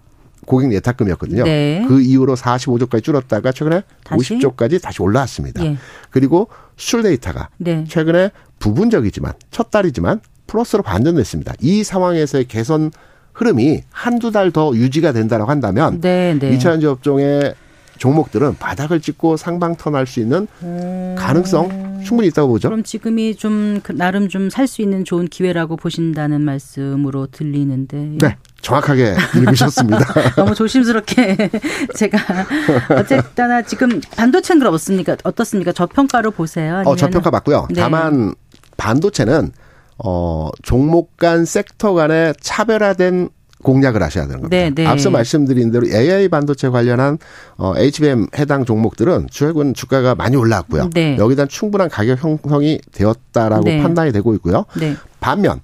고객 0.46 0.74
예탁금이었거든요. 0.74 1.44
네. 1.44 1.86
그 1.88 2.02
이후로 2.02 2.36
45조까지 2.36 3.04
줄었다가 3.04 3.52
최근에 3.52 3.84
다시? 4.04 4.38
50조까지 4.38 4.82
다시 4.82 5.02
올라왔습니다. 5.02 5.64
예. 5.64 5.78
그리고 6.10 6.50
수출 6.76 7.04
데이터가 7.04 7.50
네. 7.58 7.86
최근에 7.88 8.32
부분적이지만 8.60 9.34
첫 9.52 9.72
달이지만 9.72 10.20
플러스로 10.52 10.84
반전됐습니다. 10.84 11.54
이 11.62 11.84
상황에서의 11.84 12.46
개선 12.46 12.92
흐름이 13.34 13.84
한두 13.90 14.32
달 14.32 14.52
더 14.52 14.76
유지가 14.76 15.14
된다고 15.14 15.46
한다면 15.46 16.02
네, 16.02 16.36
네. 16.38 16.52
2차 16.52 16.62
전지 16.64 16.86
업종의 16.86 17.56
종목들은 17.98 18.58
바닥을 18.58 19.00
찍고 19.00 19.38
상방턴할 19.38 20.06
수 20.08 20.20
있는 20.20 20.48
음. 20.64 21.16
가능성 21.18 22.02
충분히 22.04 22.28
있다고 22.28 22.50
보죠. 22.50 22.68
그럼 22.68 22.84
지금이 22.84 23.36
좀그 23.36 23.94
나름 23.96 24.28
좀 24.28 24.50
살 24.50 24.68
수 24.68 24.82
있는 24.82 25.06
좋은 25.06 25.28
기회라고 25.28 25.78
보신다는 25.78 26.42
말씀으로 26.42 27.28
들리는데. 27.28 28.18
네. 28.20 28.38
정확하게 28.62 29.16
읽으셨습니다. 29.38 30.00
너무 30.36 30.54
조심스럽게 30.54 31.50
제가 31.96 32.18
어쨌든 32.90 33.64
지금 33.68 34.02
반도체는 34.18 34.60
그럼 34.60 34.74
어떻습니까? 34.74 35.16
어떻습니까? 35.24 35.72
저평가로 35.72 36.32
보세요? 36.32 36.76
아니면 36.76 36.88
어, 36.88 36.96
저평가 36.98 37.32
맞고요. 37.32 37.68
네. 37.70 37.80
다만 37.82 38.36
반도체는 38.76 39.52
어 40.04 40.50
종목 40.64 41.18
간 41.18 41.46
섹터 41.46 41.94
간의 41.94 42.34
차별화된 42.42 43.30
공략을 43.62 44.02
하셔야 44.02 44.26
되는 44.26 44.42
겁니다. 44.42 44.58
네, 44.58 44.70
네. 44.72 44.86
앞서 44.86 45.10
말씀드린 45.10 45.72
대로 45.72 45.88
AI 45.88 46.28
반도체 46.30 46.70
관련한 46.70 47.18
어, 47.58 47.74
HBM 47.78 48.28
해당 48.38 48.66
종목들은 48.66 49.28
최근 49.32 49.74
주가가 49.74 50.16
많이 50.16 50.36
올라왔고요. 50.36 50.90
네. 50.94 51.18
여기다 51.18 51.46
충분한 51.46 51.90
가격 51.90 52.24
형성이 52.24 52.80
되었다라고 52.92 53.64
네. 53.64 53.82
판단이 53.82 54.12
되고 54.12 54.34
있고요. 54.36 54.66
네. 54.80 54.96
반면 55.20 55.62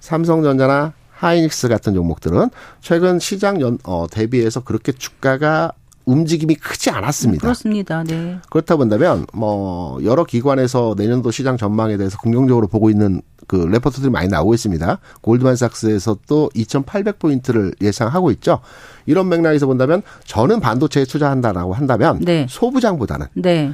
삼성전자나 0.00 0.92
하이닉스 1.10 1.68
같은 1.68 1.92
종목들은 1.94 2.48
최근 2.80 3.18
시장 3.18 3.60
연, 3.60 3.78
어, 3.84 4.06
대비해서 4.10 4.60
그렇게 4.60 4.92
주가가 4.92 5.72
움직임이 6.10 6.56
크지 6.56 6.90
않았습니다. 6.90 7.42
그렇습니다. 7.42 8.02
네. 8.02 8.38
그렇다 8.50 8.76
본다면 8.76 9.26
뭐 9.32 10.02
여러 10.04 10.24
기관에서 10.24 10.94
내년도 10.96 11.30
시장 11.30 11.56
전망에 11.56 11.96
대해서 11.96 12.18
긍정적으로 12.18 12.66
보고 12.66 12.90
있는 12.90 13.22
그 13.46 13.56
레포트들이 13.56 14.10
많이 14.10 14.28
나오고 14.28 14.54
있습니다. 14.54 14.98
골드만삭스에서 15.20 16.18
또 16.28 16.50
2,800포인트를 16.54 17.74
예상하고 17.80 18.30
있죠. 18.32 18.60
이런 19.06 19.28
맥락에서 19.28 19.66
본다면 19.66 20.02
저는 20.24 20.60
반도체에 20.60 21.04
투자한다라고 21.04 21.74
한다면 21.74 22.18
네. 22.20 22.46
소부장보다는 22.48 23.26
네. 23.34 23.72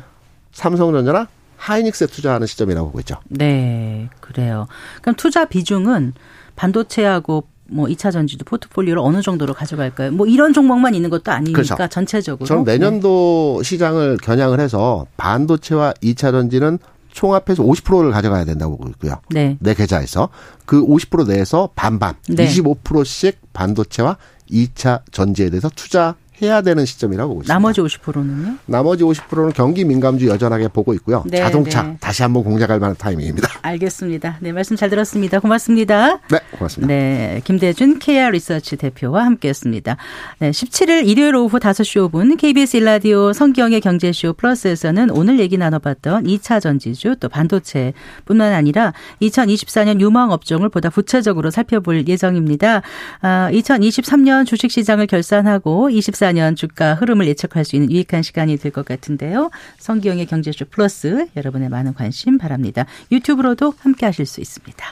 삼성전자나 0.52 1.28
하이닉스에 1.56 2.06
투자하는 2.08 2.46
시점이라고 2.46 2.88
보고 2.88 3.00
있죠. 3.00 3.16
네, 3.28 4.10
그래요. 4.20 4.66
그럼 5.00 5.14
투자 5.16 5.46
비중은 5.46 6.12
반도체하고 6.54 7.48
뭐 7.68 7.86
2차 7.86 8.12
전지도 8.12 8.44
포트폴리오를 8.44 9.00
어느 9.02 9.22
정도로 9.22 9.54
가져갈까요? 9.54 10.12
뭐 10.12 10.26
이런 10.26 10.52
종목만 10.52 10.94
있는 10.94 11.10
것도 11.10 11.32
아니니까 11.32 11.62
그렇죠. 11.62 11.88
전체적으로. 11.88 12.46
저는 12.46 12.64
내년도 12.64 13.60
네. 13.62 13.68
시장을 13.68 14.18
겨냥을 14.18 14.60
해서 14.60 15.06
반도체와 15.16 15.92
2차 16.02 16.30
전지는 16.32 16.78
총합해서 17.10 17.62
50%를 17.62 18.12
가져가야 18.12 18.44
된다고 18.44 18.76
보고 18.76 18.90
있고요. 18.90 19.20
네. 19.30 19.56
내 19.60 19.74
계좌에서 19.74 20.28
그 20.66 20.84
50% 20.84 21.28
내에서 21.28 21.70
반반 21.74 22.14
네. 22.28 22.46
25%씩 22.46 23.38
반도체와 23.54 24.18
2차 24.50 25.00
전지에 25.10 25.50
대해서 25.50 25.70
투자 25.74 26.14
해야 26.42 26.60
되는 26.60 26.84
시점이라고 26.84 27.28
보고 27.28 27.42
있습니다. 27.42 27.54
나머지 27.54 27.80
50%는요? 27.80 28.58
나머지 28.66 29.04
50%는 29.04 29.52
경기 29.52 29.84
민감주 29.84 30.28
여전하게 30.28 30.68
보고 30.68 30.92
있고요. 30.94 31.24
네, 31.26 31.38
자동차 31.38 31.82
네. 31.82 31.96
다시 32.00 32.22
한번 32.22 32.44
공략할 32.44 32.78
만한 32.78 32.96
타이밍입니다. 32.96 33.48
알겠습니다. 33.62 34.38
네, 34.40 34.52
말씀 34.52 34.76
잘 34.76 34.90
들었습니다. 34.90 35.40
고맙습니다. 35.40 36.20
네, 36.30 36.38
고맙습니다. 36.52 36.92
네, 36.92 37.40
김대준 37.44 37.98
KR 37.98 38.30
리서치 38.30 38.76
대표와 38.76 39.24
함께했습니다. 39.24 39.96
네, 40.40 40.50
17일 40.50 41.06
일요일 41.06 41.36
오후 41.36 41.58
5시 41.58 42.10
5분 42.10 42.36
KBS 42.36 42.78
일라디오 42.78 43.32
성기영의 43.32 43.80
경제쇼 43.80 44.34
플러스에서는 44.34 45.10
오늘 45.10 45.40
얘기 45.40 45.56
나눠봤던 45.56 46.24
2차 46.24 46.60
전지주 46.60 47.16
또 47.20 47.28
반도체뿐만 47.28 48.52
아니라 48.52 48.92
2024년 49.22 50.00
유망 50.00 50.30
업종을 50.30 50.68
보다 50.68 50.90
구체적으로 50.90 51.50
살펴볼 51.50 52.06
예정입니다. 52.06 52.82
아, 53.22 53.48
2023년 53.52 54.46
주식시장을 54.46 55.06
결산하고 55.06 55.90
24 55.90 56.25
2024년 56.26 56.56
주가 56.56 56.94
흐름을 56.94 57.26
예측할 57.28 57.64
수 57.64 57.76
있는 57.76 57.90
유익한 57.90 58.22
시간이 58.22 58.56
될 58.58 58.72
것 58.72 58.84
같은데요. 58.84 59.50
성기영의 59.78 60.26
경제쇼 60.26 60.66
플러스 60.66 61.26
여러분의 61.36 61.68
많은 61.68 61.94
관심 61.94 62.36
바랍니다. 62.38 62.84
유튜브로도 63.12 63.74
함께 63.78 64.06
하실 64.06 64.26
수 64.26 64.40
있습니다. 64.40 64.84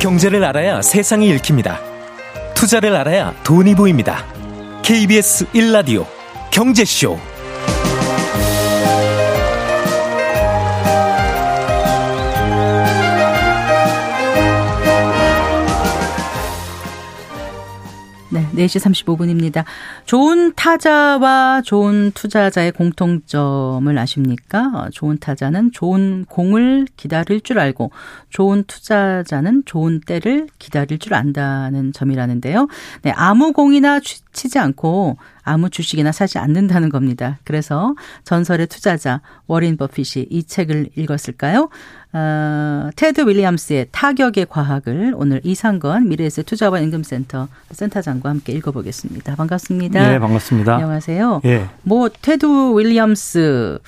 경제를 0.00 0.44
알아야 0.44 0.82
세상이 0.82 1.28
읽힙니다. 1.30 1.93
투자를 2.64 2.96
알아야 2.96 3.34
돈이 3.42 3.74
보입니다. 3.74 4.24
KBS 4.82 5.44
1라디오 5.48 6.06
경제쇼 6.50 7.18
네, 18.30 18.48
4시 18.54 18.80
35분입니다. 18.80 19.66
좋은 20.06 20.52
타자와 20.54 21.62
좋은 21.64 22.12
투자자의 22.12 22.72
공통점을 22.72 23.98
아십니까? 23.98 24.70
어, 24.74 24.90
좋은 24.90 25.18
타자는 25.18 25.72
좋은 25.72 26.26
공을 26.26 26.86
기다릴 26.96 27.40
줄 27.40 27.58
알고 27.58 27.90
좋은 28.28 28.64
투자자는 28.66 29.62
좋은 29.64 30.00
때를 30.00 30.48
기다릴 30.58 30.98
줄 30.98 31.14
안다는 31.14 31.92
점이라는데요. 31.92 32.68
네, 33.02 33.12
아무 33.16 33.52
공이나 33.52 34.00
치지 34.00 34.58
않고 34.58 35.16
아무 35.44 35.70
주식이나 35.70 36.10
사지 36.12 36.38
않는다는 36.38 36.88
겁니다. 36.88 37.38
그래서 37.44 37.94
전설의 38.24 38.66
투자자 38.66 39.20
워린 39.46 39.76
버핏이 39.76 40.26
이 40.30 40.44
책을 40.44 40.88
읽었을까요? 40.96 41.68
어, 42.12 42.90
테드 42.96 43.22
윌리엄스의 43.22 43.88
타격의 43.90 44.46
과학을 44.48 45.14
오늘 45.16 45.40
이상건 45.44 46.08
미래에셋 46.08 46.46
투자와 46.46 46.80
임금센터 46.80 47.48
센터장과 47.72 48.30
함께 48.30 48.52
읽어보겠습니다. 48.52 49.36
반갑습니다. 49.36 49.93
네, 50.00 50.18
반갑습니다. 50.18 50.74
안녕하세요. 50.74 51.42
예. 51.44 51.66
뭐 51.82 52.08
테드 52.08 52.46
윌리엄스 52.76 53.78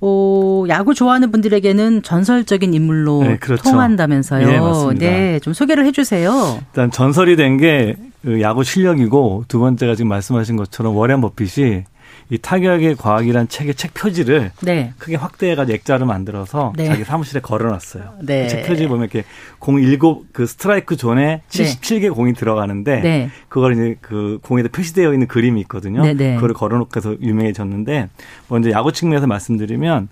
어, 0.00 0.64
야구 0.68 0.94
좋아하는 0.94 1.30
분들에게는 1.32 2.02
전설적인 2.02 2.74
인물로 2.74 3.22
네, 3.22 3.36
그렇죠. 3.38 3.62
통한다면서요. 3.62 4.46
네, 4.46 4.60
맞습니다. 4.60 5.06
네, 5.06 5.40
좀 5.40 5.52
소개를 5.52 5.86
해주세요. 5.86 6.58
일단 6.60 6.90
전설이 6.90 7.36
된게 7.36 7.96
그 8.22 8.40
야구 8.42 8.62
실력이고 8.64 9.44
두 9.48 9.58
번째가 9.58 9.94
지금 9.94 10.08
말씀하신 10.08 10.56
것처럼 10.56 10.96
워렌 10.96 11.20
버핏이 11.20 11.84
이 12.28 12.38
타격의 12.38 12.96
과학이란 12.96 13.48
책의 13.48 13.74
책 13.76 13.94
표지를 13.94 14.50
네. 14.62 14.92
크게 14.98 15.16
확대해가지고 15.16 15.74
액자를 15.74 16.06
만들어서 16.06 16.72
네. 16.76 16.86
자기 16.86 17.04
사무실에 17.04 17.40
걸어놨어요. 17.40 18.14
네. 18.22 18.42
그책 18.42 18.66
표지 18.66 18.88
보면 18.88 19.04
이렇게 19.04 19.24
공 19.58 19.80
일곱 19.80 20.26
그 20.32 20.46
스트라이크 20.46 20.96
존에 20.96 21.42
77개 21.48 22.12
공이 22.12 22.34
들어가는데 22.34 23.00
네. 23.00 23.30
그걸 23.48 23.74
이제 23.74 23.96
그 24.00 24.40
공에다 24.42 24.70
표시되어 24.70 25.12
있는 25.12 25.28
그림이 25.28 25.60
있거든요. 25.62 26.02
네, 26.02 26.14
네. 26.14 26.34
그걸 26.34 26.52
걸어놓고 26.52 26.90
해서 26.96 27.14
유명해졌는데 27.20 28.08
먼저 28.48 28.70
야구 28.70 28.92
측면에서 28.92 29.28
말씀드리면 29.28 30.08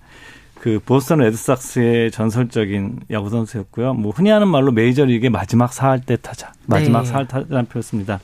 그 0.61 0.81
보스턴 0.87 1.19
레드삭스의 1.19 2.11
전설적인 2.11 3.01
야구 3.11 3.29
선수였고요. 3.29 3.93
뭐 3.93 4.13
흔히 4.13 4.31
하는 4.31 4.49
말로 4.49 4.73
메이저리그의 4.73 5.29
마지막 5.29 5.75
사할 5.75 6.01
때 6.01 6.17
타자, 6.17 6.53
마지막 6.67 7.05
사할 7.05 7.27
타자라는 7.27 7.67
표였습니다. 7.67 8.21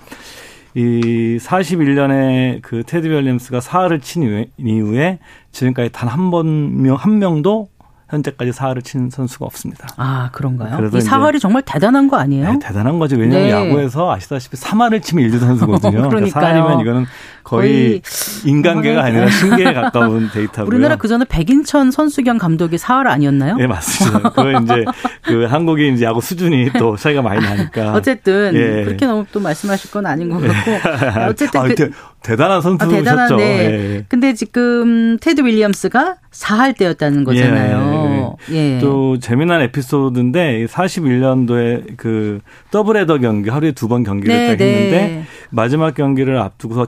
이 0.74 1.38
41년에 1.40 2.62
그 2.62 2.83
테드 2.85 3.06
윌리엄스가 3.09 3.61
사활을 3.61 4.00
친 4.00 4.46
이후에 4.59 5.18
지금까지 5.52 5.90
단 5.92 6.09
한 6.09 6.30
번, 6.30 6.83
명, 6.83 6.96
한 6.96 7.18
명도 7.18 7.68
현재까지 8.11 8.53
사활을 8.53 8.83
친 8.83 9.09
선수가 9.09 9.46
없습니다. 9.46 9.88
아, 9.96 10.31
그런가요? 10.33 10.77
그래서 10.77 10.99
이 10.99 11.01
사활이 11.01 11.38
정말 11.38 11.62
대단한 11.62 12.09
거 12.09 12.16
아니에요? 12.16 12.53
네, 12.53 12.59
대단한 12.61 12.99
거죠. 12.99 13.16
왜냐하면 13.16 13.49
네. 13.49 13.53
야구에서 13.53 14.12
아시다시피 14.12 14.57
3할을 14.57 15.03
치면 15.03 15.29
1루 15.29 15.38
선수거든요. 15.38 16.09
그러니까 16.11 16.40
사활이면 16.40 16.81
이거는 16.81 17.07
거의, 17.44 17.70
거의 17.73 18.03
인간계가 18.44 19.05
아니라 19.05 19.31
신계에 19.31 19.73
가까운 19.73 20.29
데이터고요. 20.33 20.66
우리나라 20.66 20.96
그 20.96 21.09
전에 21.09 21.25
백인천 21.29 21.90
선수 21.90 22.23
겸 22.23 22.38
감독이 22.38 22.79
사활 22.79 23.07
아니었나요? 23.07 23.57
네, 23.57 23.66
맞습니다. 23.66 24.31
그거 24.31 24.53
이제 24.61 24.85
그 25.23 25.44
한국이 25.44 25.92
이제 25.92 26.05
야구 26.05 26.20
수준이 26.20 26.73
또 26.79 26.96
차이가 26.96 27.23
많이 27.23 27.40
나니까. 27.40 27.92
어쨌든 27.94 28.53
예. 28.55 28.85
그렇게 28.85 29.07
너무 29.07 29.25
또 29.33 29.40
말씀하실 29.40 29.90
건 29.90 30.07
아닌 30.07 30.29
것 30.29 30.40
같고. 30.40 30.70
예. 30.70 31.25
어쨌든 31.27 31.61
아, 31.61 31.64
그, 31.64 31.90
대단한 32.22 32.61
선수셨죠. 32.61 32.96
아, 32.96 32.98
대단한, 32.98 33.37
네. 33.38 33.44
예. 33.44 34.04
근데 34.09 34.35
지금 34.35 35.16
테드 35.20 35.40
윌리엄스가 35.40 36.16
4할 36.33 36.76
때였다는 36.76 37.24
거잖아요. 37.24 38.37
예. 38.50 38.76
예. 38.76 38.78
또 38.78 39.18
재미난 39.18 39.62
에피소드인데 39.62 40.66
41년도에 40.66 41.96
그 41.96 42.40
더블헤더 42.70 43.18
경기 43.18 43.50
하루에 43.50 43.72
두 43.72 43.88
번 43.88 44.04
경기를 44.04 44.35
네, 44.35 44.42
했는데 44.50 44.90
네. 44.90 45.24
마지막 45.50 45.94
경기를 45.94 46.38
앞두고서 46.38 46.86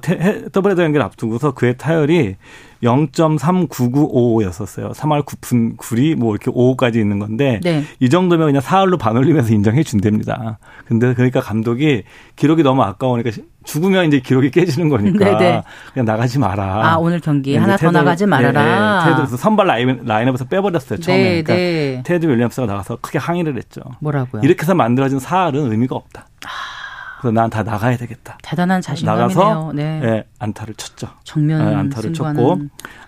더블헤더 0.53 0.83
경기를 0.83 1.05
앞두고서 1.05 1.53
그의 1.53 1.77
타율이 1.77 2.37
0.3995였었어요. 2.83 4.93
3할 4.93 5.25
9푼 5.25 5.77
9리 5.77 6.17
뭐 6.17 6.35
이렇게 6.35 6.51
5까지 6.51 6.97
있는 6.97 7.19
건데 7.19 7.61
네. 7.63 7.85
이 8.01 8.11
정도면 8.11 8.49
그냥 8.49 8.61
사할로 8.61 8.99
반올림해서 8.99 9.55
인정해 9.55 9.83
준답니다. 9.83 10.59
근데 10.87 11.15
그러니까 11.15 11.41
감독이 11.41 12.03
기록이 12.35 12.63
너무 12.63 12.83
아까우니까 12.83 13.31
죽으면 13.65 14.07
이제 14.07 14.19
기록이 14.19 14.51
깨지는 14.51 14.89
거니까 14.89 15.25
네네. 15.25 15.39
네. 15.39 15.63
그냥 15.93 16.07
나가지 16.07 16.41
마라. 16.41 16.93
아 16.93 16.97
오늘 16.97 17.21
경기 17.21 17.57
하나 17.57 17.77
테드, 17.77 17.93
더 17.93 17.99
나가지 17.99 18.27
말아라. 18.27 19.05
네, 19.05 19.11
네. 19.11 19.17
테드 19.23 19.37
선발 19.37 19.67
라인, 19.67 20.01
라인업에서 20.05 20.47
빼버렸어요 20.47 20.99
처음에. 20.99 21.23
네, 21.23 21.43
그러니까 21.43 21.55
네. 21.55 22.03
테드 22.05 22.27
윌리엄스가 22.27 22.67
나가서 22.67 22.99
크게 23.01 23.19
항의를 23.19 23.57
했죠. 23.57 23.83
뭐라고요? 24.01 24.43
이렇게 24.43 24.63
해서 24.63 24.75
만들어진 24.75 25.21
사할은 25.21 25.71
의미가 25.71 25.95
없다. 25.95 26.27
아. 26.47 26.82
그래서 27.23 27.33
난 27.33 27.49
다 27.51 27.63
나가야 27.63 27.97
되겠다. 27.99 28.37
대단한 28.43 28.81
자신감이네요. 28.81 29.29
나가서 29.29 29.73
네. 29.75 30.01
네, 30.01 30.25
안타를 30.41 30.75
쳤죠. 30.75 31.09
정면 31.23 31.65
네, 31.71 31.75
안타를 31.77 32.15
승부하는. 32.15 32.43
쳤고 32.43 32.61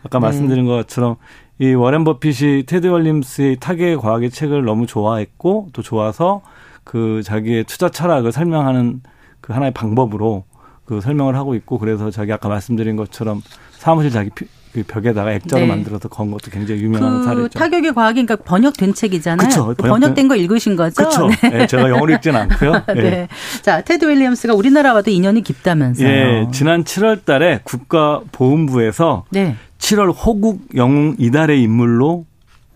아까 0.05 0.19
네. 0.21 0.23
말씀드린 0.27 0.67
것처럼 0.67 1.17
이 1.59 1.75
워렌 1.75 2.05
버핏이 2.05 2.65
테드 2.67 2.87
윌리엄스의 2.87 3.57
타격의 3.57 3.97
과학의 3.97 4.31
책을 4.31 4.65
너무 4.65 4.87
좋아했고 4.87 5.71
또 5.73 5.83
좋아서 5.83 6.43
그 6.85 7.23
자기의 7.25 7.65
투자 7.65 7.89
철학을 7.89 8.31
설명하는 8.31 9.03
그 9.41 9.53
하나의 9.53 9.73
방법으로 9.73 10.45
그 10.85 11.01
설명을 11.01 11.35
하고 11.35 11.55
있고 11.57 11.79
그래서 11.79 12.11
자기 12.13 12.33
아까 12.33 12.49
말씀드린 12.49 12.95
것처럼 12.97 13.43
사무실 13.73 14.11
자기 14.13 14.31
그 14.35 14.47
벽에다가 14.83 15.33
액자로 15.33 15.63
네. 15.63 15.69
만들어서 15.69 16.09
건 16.09 16.31
것도 16.33 16.51
굉장히 16.51 16.83
유명한 16.83 17.19
그 17.21 17.25
사례죠. 17.25 17.59
타격의 17.59 17.95
과학이 17.95 18.25
그러니까 18.27 18.45
번역된 18.45 18.95
책이잖아요. 18.95 19.47
그쵸, 19.49 19.65
번역된, 19.77 19.89
번역된 19.89 20.29
거 20.29 20.37
읽으신 20.37 20.75
거죠? 20.77 20.95
그렇죠. 20.97 21.29
네. 21.43 21.51
네, 21.51 21.67
제가 21.67 21.89
영어로 21.89 22.13
읽지는 22.15 22.41
않고요. 22.41 22.73
네. 22.95 22.95
네. 22.95 23.29
자, 23.63 23.81
테드 23.83 24.05
윌리엄스가 24.05 24.55
우리나라와도 24.55 25.11
인연이 25.11 25.43
깊다면서요. 25.43 26.09
예, 26.09 26.47
지난 26.53 26.83
7월 26.85 27.25
달에 27.25 27.61
국가보훈부에서 27.65 29.25
네. 29.31 29.57
7월 29.79 30.13
호국 30.17 30.63
영웅 30.75 31.15
이달의 31.19 31.63
인물로 31.63 32.25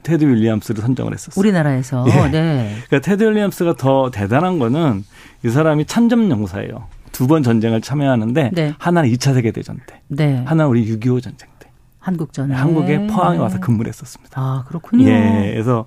테드 0.02 0.24
윌리엄스를 0.24 0.82
선정을 0.82 1.12
했었어요. 1.12 1.40
우리나라에서. 1.40 2.04
예. 2.08 2.30
네. 2.30 2.76
그러니까 2.86 3.00
테드 3.10 3.24
윌리엄스가 3.24 3.74
더 3.76 4.10
대단한 4.10 4.58
거는 4.58 5.04
이 5.44 5.48
사람이 5.50 5.84
천점영사예요. 5.86 6.86
두 7.12 7.26
번 7.26 7.42
전쟁을 7.42 7.80
참여하는데 7.80 8.50
네. 8.52 8.74
하나는 8.78 9.10
2차 9.10 9.34
세계 9.34 9.50
대전 9.50 9.78
때, 9.86 10.00
네. 10.06 10.36
하나는 10.46 10.66
우리 10.70 10.86
6.25 10.86 11.20
전쟁 11.20 11.47
때. 11.47 11.47
한국전에 12.08 12.54
한국에 12.54 13.06
포항에 13.06 13.38
와서 13.38 13.60
근무를 13.60 13.90
했었습니다. 13.90 14.40
아 14.40 14.64
그렇군요. 14.66 15.06
예, 15.08 15.50
그래서 15.52 15.84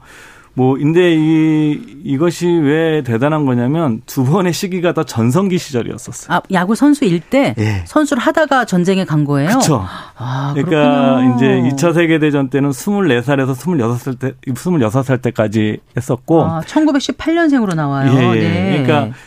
뭐 0.53 0.75
근데 0.75 1.15
이 1.15 2.01
이것이 2.03 2.47
왜 2.47 3.01
대단한 3.03 3.45
거냐면 3.45 4.01
두 4.05 4.23
번의 4.23 4.53
시기가 4.53 4.93
다 4.93 5.03
전성기 5.03 5.57
시절이었었어요. 5.57 6.37
아 6.37 6.41
야구 6.51 6.75
선수일 6.75 7.21
때 7.21 7.55
예. 7.57 7.83
선수를 7.85 8.21
하다가 8.21 8.65
전쟁에 8.65 9.03
간 9.05 9.25
거예요. 9.25 9.49
그렇죠. 9.49 9.83
아, 10.17 10.53
그러니까 10.53 11.35
이제 11.35 11.47
2차 11.69 11.93
세계 11.93 12.19
대전 12.19 12.49
때는 12.49 12.69
24살에서 12.69 13.55
26살 13.55 14.19
때 14.19 14.33
26살 14.47 15.21
때까지 15.21 15.79
했었고 15.97 16.43
아, 16.43 16.61
1918년생으로 16.61 17.73
나와요. 17.73 18.11
예, 18.13 18.35
예. 18.35 18.39
네. 18.41 18.83
그러니까 18.83 19.17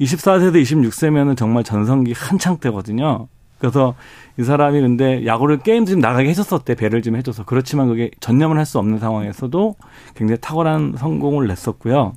24세에서 0.00 0.62
26세면은 0.62 1.36
정말 1.36 1.64
전성기 1.64 2.12
한창 2.16 2.58
때거든요. 2.58 3.28
그래서 3.58 3.94
이 4.40 4.42
사람이 4.42 4.80
근데 4.80 5.26
야구를 5.26 5.58
게임 5.58 5.84
좀 5.84 6.00
나가게 6.00 6.30
해줬었대 6.30 6.74
배를 6.74 7.02
좀 7.02 7.14
해줘서 7.14 7.44
그렇지만 7.44 7.88
그게 7.88 8.10
전념을 8.20 8.56
할 8.56 8.64
수 8.64 8.78
없는 8.78 8.98
상황에서도 8.98 9.74
굉장히 10.14 10.40
탁월한 10.40 10.94
성공을 10.96 11.48
냈었고요. 11.48 12.12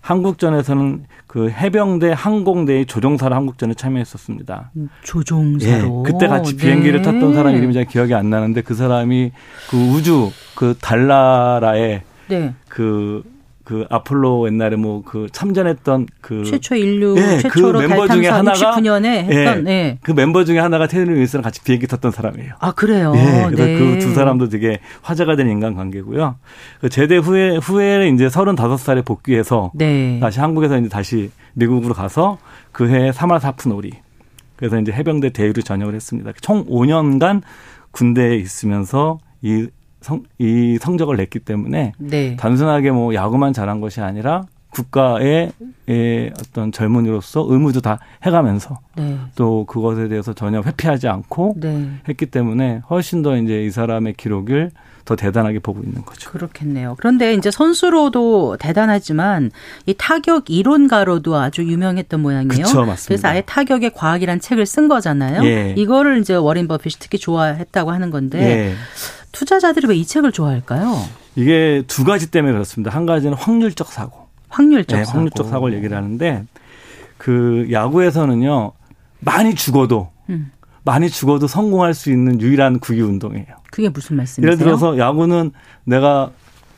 한국전에서는 0.00 1.06
그 1.26 1.50
해병대 1.50 2.12
항공대의 2.16 2.86
조종사로 2.86 3.34
한국전에 3.34 3.74
참여했었습니다. 3.74 4.70
조종사로. 5.02 6.04
예, 6.06 6.10
그때 6.10 6.28
같이 6.28 6.56
비행기를 6.56 7.02
네. 7.02 7.12
탔던 7.12 7.34
사람 7.34 7.54
이름이 7.54 7.74
잘 7.74 7.84
기억이 7.84 8.14
안 8.14 8.30
나는데 8.30 8.62
그 8.62 8.74
사람이 8.74 9.32
그 9.70 9.76
우주 9.76 10.30
그 10.54 10.74
달나라에 10.80 12.02
네. 12.28 12.54
그 12.68 13.24
그 13.68 13.84
아폴로 13.90 14.46
옛날에 14.46 14.76
뭐 14.76 15.02
그 15.04 15.26
참전했던 15.30 16.06
그 16.20 16.44
최초 16.44 16.74
인류 16.74 17.14
예, 17.18 17.36
그 17.36 17.42
최초로 17.42 17.80
그 17.80 17.86
멤버 17.86 18.08
중에 18.08 18.28
하나가 18.28 18.58
69년에 18.58 19.06
했던 19.06 19.68
예, 19.68 19.70
예. 19.70 19.98
그 20.02 20.12
멤버 20.12 20.44
중에 20.44 20.58
하나가 20.58 20.86
테드 20.86 21.10
윌슨랑 21.10 21.42
같이 21.42 21.62
비행기 21.62 21.86
탔던 21.86 22.12
사람이에요. 22.12 22.54
아 22.58 22.72
그래요. 22.72 23.12
예, 23.14 23.46
그래서 23.46 23.64
네. 23.64 23.78
그두 23.78 24.14
사람도 24.14 24.48
되게 24.48 24.80
화제가 25.02 25.36
된 25.36 25.48
인간 25.50 25.74
관계고요. 25.74 26.36
그 26.80 26.88
제대 26.88 27.16
후에 27.16 27.56
후에 27.56 28.08
이제 28.08 28.28
35살에 28.28 29.04
복귀해서 29.04 29.70
네. 29.74 30.18
다시 30.20 30.40
한국에서 30.40 30.78
이제 30.78 30.88
다시 30.88 31.30
미국으로 31.54 31.92
가서 31.94 32.38
그해 32.72 33.10
3할 33.10 33.40
4푼 33.40 33.76
오리. 33.76 33.92
그래서 34.56 34.78
이제 34.80 34.92
해병대 34.92 35.30
대위로 35.30 35.62
전역을 35.62 35.94
했습니다. 35.94 36.32
총 36.40 36.64
5년간 36.66 37.42
군대에 37.90 38.36
있으면서 38.36 39.18
이 39.42 39.68
성, 40.00 40.22
이 40.38 40.78
성적을 40.80 41.16
냈기 41.16 41.40
때문에 41.40 41.92
네. 41.98 42.36
단순하게 42.36 42.92
뭐 42.92 43.14
야구만 43.14 43.52
잘한 43.52 43.80
것이 43.80 44.00
아니라 44.00 44.44
국가의 44.78 45.52
의 45.88 46.32
어떤 46.38 46.70
젊은이로서 46.70 47.46
의무도 47.48 47.80
다 47.80 47.98
해가면서 48.24 48.78
네. 48.96 49.18
또 49.34 49.64
그것에 49.64 50.08
대해서 50.08 50.32
전혀 50.32 50.60
회피하지 50.60 51.08
않고 51.08 51.54
네. 51.58 51.88
했기 52.08 52.26
때문에 52.26 52.82
훨씬 52.90 53.22
더 53.22 53.36
이제 53.36 53.64
이 53.64 53.70
사람의 53.70 54.14
기록을 54.14 54.70
더 55.04 55.16
대단하게 55.16 55.58
보고 55.60 55.80
있는 55.82 56.04
거죠. 56.04 56.30
그렇겠네요. 56.30 56.94
그런데 56.98 57.32
이제 57.32 57.50
선수로도 57.50 58.58
대단하지만 58.60 59.50
이 59.86 59.94
타격 59.96 60.50
이론가로도 60.50 61.34
아주 61.34 61.64
유명했던 61.64 62.20
모양이에요. 62.20 62.64
그쵸, 62.64 62.84
맞습니다. 62.84 63.06
그래서 63.08 63.28
아예 63.28 63.40
타격의 63.40 63.92
과학이란 63.94 64.40
책을 64.40 64.66
쓴 64.66 64.86
거잖아요. 64.88 65.42
예. 65.44 65.74
이거를 65.78 66.18
이제 66.20 66.34
워린 66.34 66.68
버핏이 66.68 66.96
특히 66.98 67.18
좋아했다고 67.18 67.90
하는 67.90 68.10
건데 68.10 68.38
예. 68.40 68.74
투자자들이 69.32 69.86
왜 69.88 69.96
이 69.96 70.04
책을 70.04 70.30
좋아할까요? 70.32 70.96
이게 71.36 71.82
두 71.86 72.04
가지 72.04 72.30
때문에 72.30 72.52
그렇습니다. 72.52 72.90
한 72.94 73.06
가지는 73.06 73.34
확률적 73.36 73.88
사고. 73.88 74.27
확률적 74.48 74.98
네, 74.98 75.04
사고. 75.04 75.18
확률적 75.18 75.48
사고를 75.48 75.76
얘기를 75.76 75.96
하는데 75.96 76.44
그 77.16 77.68
야구에서는요 77.70 78.72
많이 79.20 79.54
죽어도 79.54 80.10
음. 80.30 80.50
많이 80.84 81.10
죽어도 81.10 81.46
성공할 81.46 81.92
수 81.94 82.10
있는 82.10 82.40
유일한 82.40 82.78
구기 82.78 83.00
운동이에요. 83.02 83.46
그게 83.70 83.88
무슨 83.88 84.16
말씀이세요? 84.16 84.52
예를 84.52 84.58
들어서 84.64 84.96
야구는 84.96 85.50
내가 85.84 86.30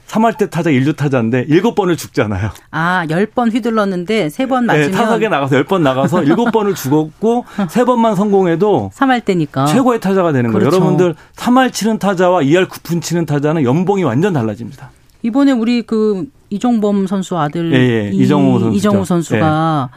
3할 0.08 0.36
때 0.36 0.50
타자 0.50 0.70
1루 0.70 0.96
타자인데 0.96 1.46
7번을 1.46 1.96
죽잖아요. 1.96 2.50
아, 2.72 3.06
10번 3.08 3.52
휘둘렀는데 3.52 4.26
3번 4.26 4.64
맞으면 4.64 4.90
네, 4.90 4.90
타석에 4.90 5.28
나가서 5.28 5.56
10번 5.62 5.82
나가서 5.82 6.22
7번을 6.22 6.74
죽었고 6.76 7.44
3번만 7.56 8.16
성공해도 8.16 8.90
3할 8.92 9.24
때니까 9.24 9.66
최고의 9.66 10.00
타자가 10.00 10.32
되는 10.32 10.50
그렇죠. 10.50 10.70
거예요. 10.70 10.82
여러분들 10.82 11.14
3할 11.36 11.72
치는 11.72 11.98
타자와 12.00 12.40
2할 12.42 12.66
9푼 12.68 13.00
치는 13.00 13.26
타자는 13.26 13.62
연봉이 13.62 14.02
완전 14.02 14.32
달라집니다. 14.32 14.90
이번에 15.22 15.52
우리 15.52 15.82
그 15.82 16.26
이종범 16.50 17.06
선수 17.06 17.38
아들 17.38 17.72
예, 17.72 17.78
예. 17.78 18.10
이 18.12 18.26
정우 18.28 18.58
선수 18.60 18.76
이정우 18.76 19.04
선수가 19.04 19.90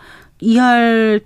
예. 0.43 0.45
2할 0.47 1.21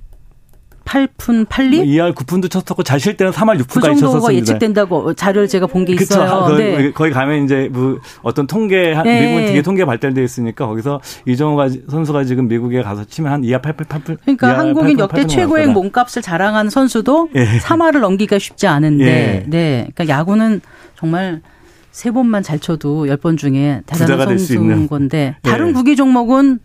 8푼 0.85 1.45
8리? 1.47 1.83
2할 1.85 2.13
9푼도 2.15 2.49
쳤었고 2.49 2.81
잘칠 2.81 3.17
때는 3.17 3.33
3할 3.33 3.59
6푼까지 3.59 3.67
그 3.67 3.81
정도가 3.81 3.99
쳤었습니다. 3.99 4.33
예측된다고 4.39 5.13
자료를 5.15 5.49
제가 5.49 5.67
본 5.67 5.83
게 5.83 5.93
있어요. 5.93 6.45
그쵸. 6.45 6.57
네. 6.57 6.91
거기 6.93 7.11
가면 7.11 7.43
이제 7.43 7.67
뭐 7.73 7.99
어떤 8.23 8.47
통계 8.47 8.93
네. 9.03 9.21
미국은 9.21 9.45
되게 9.47 9.61
통계 9.61 9.83
발달돼 9.83 10.23
있으니까 10.23 10.65
거기서 10.65 11.01
이정우가 11.25 11.67
선수가 11.89 12.23
지금 12.23 12.47
미국에 12.47 12.81
가서 12.83 13.03
치면 13.03 13.31
한 13.33 13.41
2할 13.41 13.61
8푼 13.61 13.85
8푼 13.85 14.17
그러니까 14.21 14.47
2할 14.47 14.55
한국인 14.55 14.95
8푼, 14.95 14.99
역대 15.01 15.23
8푼 15.23 15.27
최고의 15.29 15.67
몸값을 15.67 16.21
자랑한 16.21 16.69
선수도 16.69 17.27
예. 17.35 17.45
3할을 17.59 17.99
넘기기가 17.99 18.39
쉽지 18.39 18.67
않은데 18.67 19.05
예. 19.05 19.43
네. 19.49 19.89
그러니까 19.93 20.07
야구는 20.17 20.61
정말 20.97 21.41
세 21.97 22.11
번만 22.11 22.43
잘 22.43 22.59
쳐도 22.59 23.05
10번 23.07 23.39
중에 23.39 23.81
대단한 23.87 24.37
선수인 24.37 24.87
건데 24.87 25.35
다른 25.41 25.69
예. 25.69 25.73
구기 25.73 25.95
종목은 25.95 26.59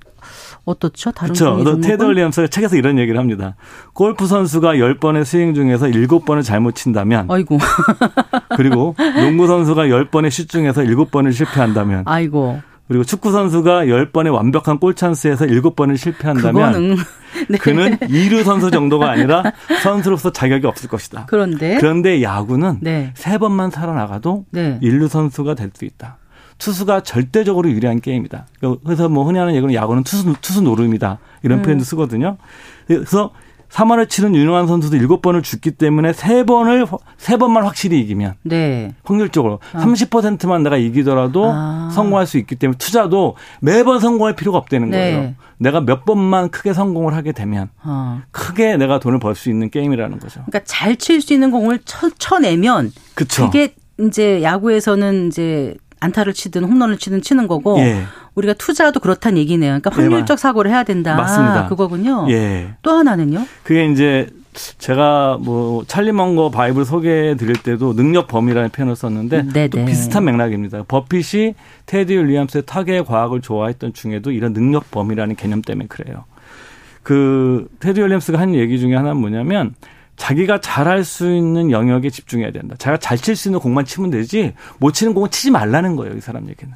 어떻죠? 0.66 1.10
다른 1.10 1.34
그렇죠. 1.34 1.80
테드 1.80 2.04
윌리엄스가 2.04 2.48
책에서 2.48 2.76
이런 2.76 2.98
얘기를 2.98 3.18
합니다. 3.18 3.56
골프 3.94 4.26
선수가 4.26 4.74
10번의 4.74 5.24
스윙 5.24 5.54
중에서 5.54 5.86
7번을 5.86 6.44
잘못 6.44 6.74
친다면 6.74 7.30
아이고. 7.30 7.58
그리고 8.58 8.94
농구 9.16 9.46
선수가 9.46 9.86
10번의 9.86 10.30
슛 10.30 10.50
중에서 10.50 10.82
7번을 10.82 11.32
실패한다면 11.32 12.02
아이고. 12.04 12.60
그리고 12.92 13.04
축구 13.04 13.32
선수가 13.32 13.86
10번의 13.86 14.32
완벽한 14.32 14.78
골 14.78 14.94
찬스에서 14.94 15.46
7번을 15.46 15.96
실패한다면 15.96 16.96
네. 17.48 17.58
그는 17.58 17.96
2루 17.98 18.44
선수 18.44 18.70
정도가 18.70 19.10
아니라 19.10 19.42
선수로서 19.82 20.30
자격이 20.32 20.66
없을 20.66 20.88
것이다. 20.88 21.24
그런데 21.26 21.78
그런데 21.78 22.22
야구는 22.22 22.78
네. 22.82 23.12
3번만 23.16 23.70
살아나가도 23.70 24.44
네. 24.50 24.78
1루 24.82 25.08
선수가 25.08 25.54
될 25.54 25.72
수 25.74 25.84
있다. 25.84 26.18
투수가 26.58 27.00
절대적으로 27.02 27.70
유리한 27.70 28.00
게임이다. 28.00 28.46
그래서 28.84 29.08
뭐 29.08 29.24
흔히 29.24 29.38
하는 29.38 29.54
얘기는 29.54 29.72
야구는 29.74 30.04
투수, 30.04 30.32
투수 30.40 30.60
노름이다. 30.62 31.18
이런 31.42 31.58
음. 31.58 31.62
표현도 31.62 31.82
쓰거든요. 31.84 32.36
그래서 32.86 33.30
3할을 33.72 34.08
치는 34.08 34.34
유능한 34.34 34.66
선수도 34.66 34.98
7번을 34.98 35.42
죽기 35.42 35.70
때문에 35.70 36.12
3번을 36.12 36.86
3번만 37.18 37.62
확실히 37.62 38.00
이기면 38.00 38.34
네. 38.42 38.94
확률적으로 39.02 39.54
어. 39.72 39.78
30%만 39.78 40.62
내가 40.62 40.76
이기더라도 40.76 41.50
아. 41.50 41.90
성공할 41.94 42.26
수 42.26 42.36
있기 42.38 42.56
때문에 42.56 42.76
투자도 42.76 43.36
매번 43.60 43.98
성공할 43.98 44.36
필요가 44.36 44.58
없다는 44.58 44.90
네. 44.90 45.12
거예요. 45.12 45.34
내가 45.56 45.80
몇 45.80 46.04
번만 46.04 46.50
크게 46.50 46.74
성공을 46.74 47.14
하게 47.14 47.32
되면 47.32 47.70
어. 47.82 48.20
크게 48.30 48.76
내가 48.76 48.98
돈을 49.00 49.18
벌 49.20 49.34
수 49.34 49.48
있는 49.48 49.70
게임이라는 49.70 50.18
거죠. 50.18 50.42
그러니까 50.46 50.60
잘 50.64 50.96
칠 50.96 51.22
수 51.22 51.32
있는 51.32 51.50
공을 51.50 51.78
쳐, 51.86 52.10
쳐내면 52.18 52.92
그쵸. 53.14 53.46
그게 53.46 53.74
이제 54.00 54.42
야구에서는 54.42 55.28
이제 55.28 55.74
안타를 56.00 56.34
치든 56.34 56.64
홈런을 56.64 56.98
치든 56.98 57.22
치는 57.22 57.46
거고 57.46 57.78
예. 57.78 58.02
우리가 58.34 58.54
투자도 58.54 59.00
그렇다는 59.00 59.38
얘기네요. 59.38 59.78
그러니까 59.80 59.90
네, 59.90 60.02
확률적 60.02 60.36
네, 60.36 60.40
사고를 60.40 60.70
해야 60.70 60.84
된다. 60.84 61.16
맞습니다. 61.16 61.68
그거군요. 61.68 62.26
예. 62.30 62.74
또 62.82 62.92
하나는요? 62.92 63.44
그게 63.62 63.86
이제 63.86 64.26
제가 64.78 65.38
뭐 65.40 65.84
찰리 65.86 66.12
멍거 66.12 66.50
바이블 66.50 66.84
소개해 66.84 67.36
드릴 67.36 67.56
때도 67.56 67.94
능력 67.94 68.28
범위라는 68.28 68.70
표현을 68.70 68.96
썼는데 68.96 69.42
네네. 69.52 69.68
또 69.68 69.78
네. 69.78 69.84
비슷한 69.86 70.24
맥락입니다. 70.24 70.84
버핏이 70.84 71.54
테디 71.86 72.16
윌리엄스의 72.16 72.64
타격의 72.66 73.02
과학을 73.04 73.40
좋아했던 73.40 73.92
중에도 73.94 74.30
이런 74.30 74.52
능력 74.52 74.90
범위라는 74.90 75.36
개념 75.36 75.62
때문에 75.62 75.86
그래요. 75.88 76.24
그 77.02 77.68
테디 77.80 78.00
윌리엄스가 78.02 78.38
한 78.38 78.54
얘기 78.54 78.78
중에 78.78 78.94
하나는 78.94 79.16
뭐냐면 79.18 79.74
자기가 80.16 80.60
잘할 80.60 81.04
수 81.04 81.34
있는 81.34 81.70
영역에 81.70 82.10
집중해야 82.10 82.52
된다. 82.52 82.76
자기가 82.78 82.98
잘 82.98 83.16
칠 83.18 83.34
수 83.34 83.48
있는 83.48 83.58
공만 83.58 83.84
치면 83.86 84.10
되지 84.10 84.52
못 84.78 84.92
치는 84.92 85.14
공은 85.14 85.30
치지 85.30 85.50
말라는 85.50 85.96
거예요. 85.96 86.14
이 86.14 86.20
사람 86.20 86.48
얘기는. 86.48 86.72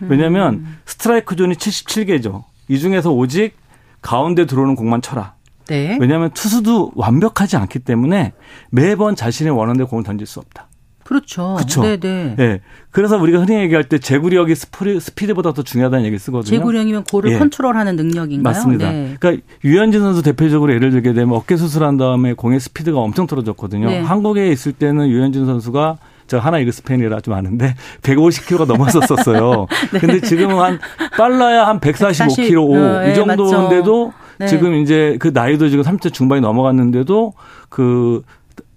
왜냐하면 0.00 0.54
음. 0.54 0.78
스트라이크 0.84 1.36
존이 1.36 1.54
77개죠. 1.54 2.44
이 2.68 2.78
중에서 2.78 3.12
오직 3.12 3.54
가운데 4.02 4.46
들어오는 4.46 4.74
공만 4.74 5.02
쳐라. 5.02 5.34
네. 5.66 5.98
왜냐하면 6.00 6.30
투수도 6.30 6.92
완벽하지 6.94 7.56
않기 7.56 7.80
때문에 7.80 8.32
매번 8.70 9.16
자신의 9.16 9.52
원하는 9.52 9.86
공을 9.86 10.04
던질 10.04 10.26
수 10.26 10.38
없다. 10.38 10.68
그렇죠. 11.06 11.54
그렇죠. 11.54 11.82
네네. 11.82 12.34
네. 12.36 12.60
그래서 12.90 13.16
우리가 13.16 13.38
흔히 13.38 13.54
얘기할 13.60 13.84
때 13.84 13.98
제구력이 13.98 14.54
스피드, 14.56 15.34
보다 15.34 15.52
더 15.52 15.62
중요하다는 15.62 16.04
얘기를 16.04 16.18
쓰거든요. 16.18 16.50
제구력이면 16.50 17.04
골을 17.04 17.30
네. 17.30 17.38
컨트롤하는 17.38 17.94
능력인가요? 17.94 18.52
맞습니다. 18.52 18.90
네. 18.90 19.16
그러니까 19.20 19.46
유현진 19.64 20.00
선수 20.00 20.22
대표적으로 20.22 20.74
예를 20.74 20.90
들게 20.90 21.12
되면 21.12 21.36
어깨 21.36 21.56
수술한 21.56 21.96
다음에 21.96 22.32
공의 22.32 22.58
스피드가 22.58 22.98
엄청 22.98 23.28
떨어졌거든요. 23.28 23.86
네. 23.86 24.00
한국에 24.00 24.50
있을 24.50 24.72
때는 24.72 25.08
유현진 25.08 25.46
선수가 25.46 25.98
저 26.26 26.38
하나 26.38 26.58
이그 26.58 26.72
스페인이라 26.72 27.20
좀 27.20 27.34
아는데 27.34 27.74
150km가 28.02 28.66
넘었었었어요. 28.66 29.66
네. 29.92 29.98
근데 29.98 30.20
지금은 30.20 30.58
한 30.58 30.78
빨라야 31.16 31.66
한 31.66 31.80
145km 31.80 32.74
어, 32.74 33.04
이 33.04 33.08
네, 33.08 33.14
정도인데도 33.14 34.12
네. 34.38 34.46
지금 34.46 34.74
이제 34.74 35.16
그 35.18 35.30
나이도 35.32 35.68
지금 35.68 35.84
30대 35.84 36.12
중반이 36.12 36.40
넘어갔는데도 36.40 37.32
그 37.68 38.22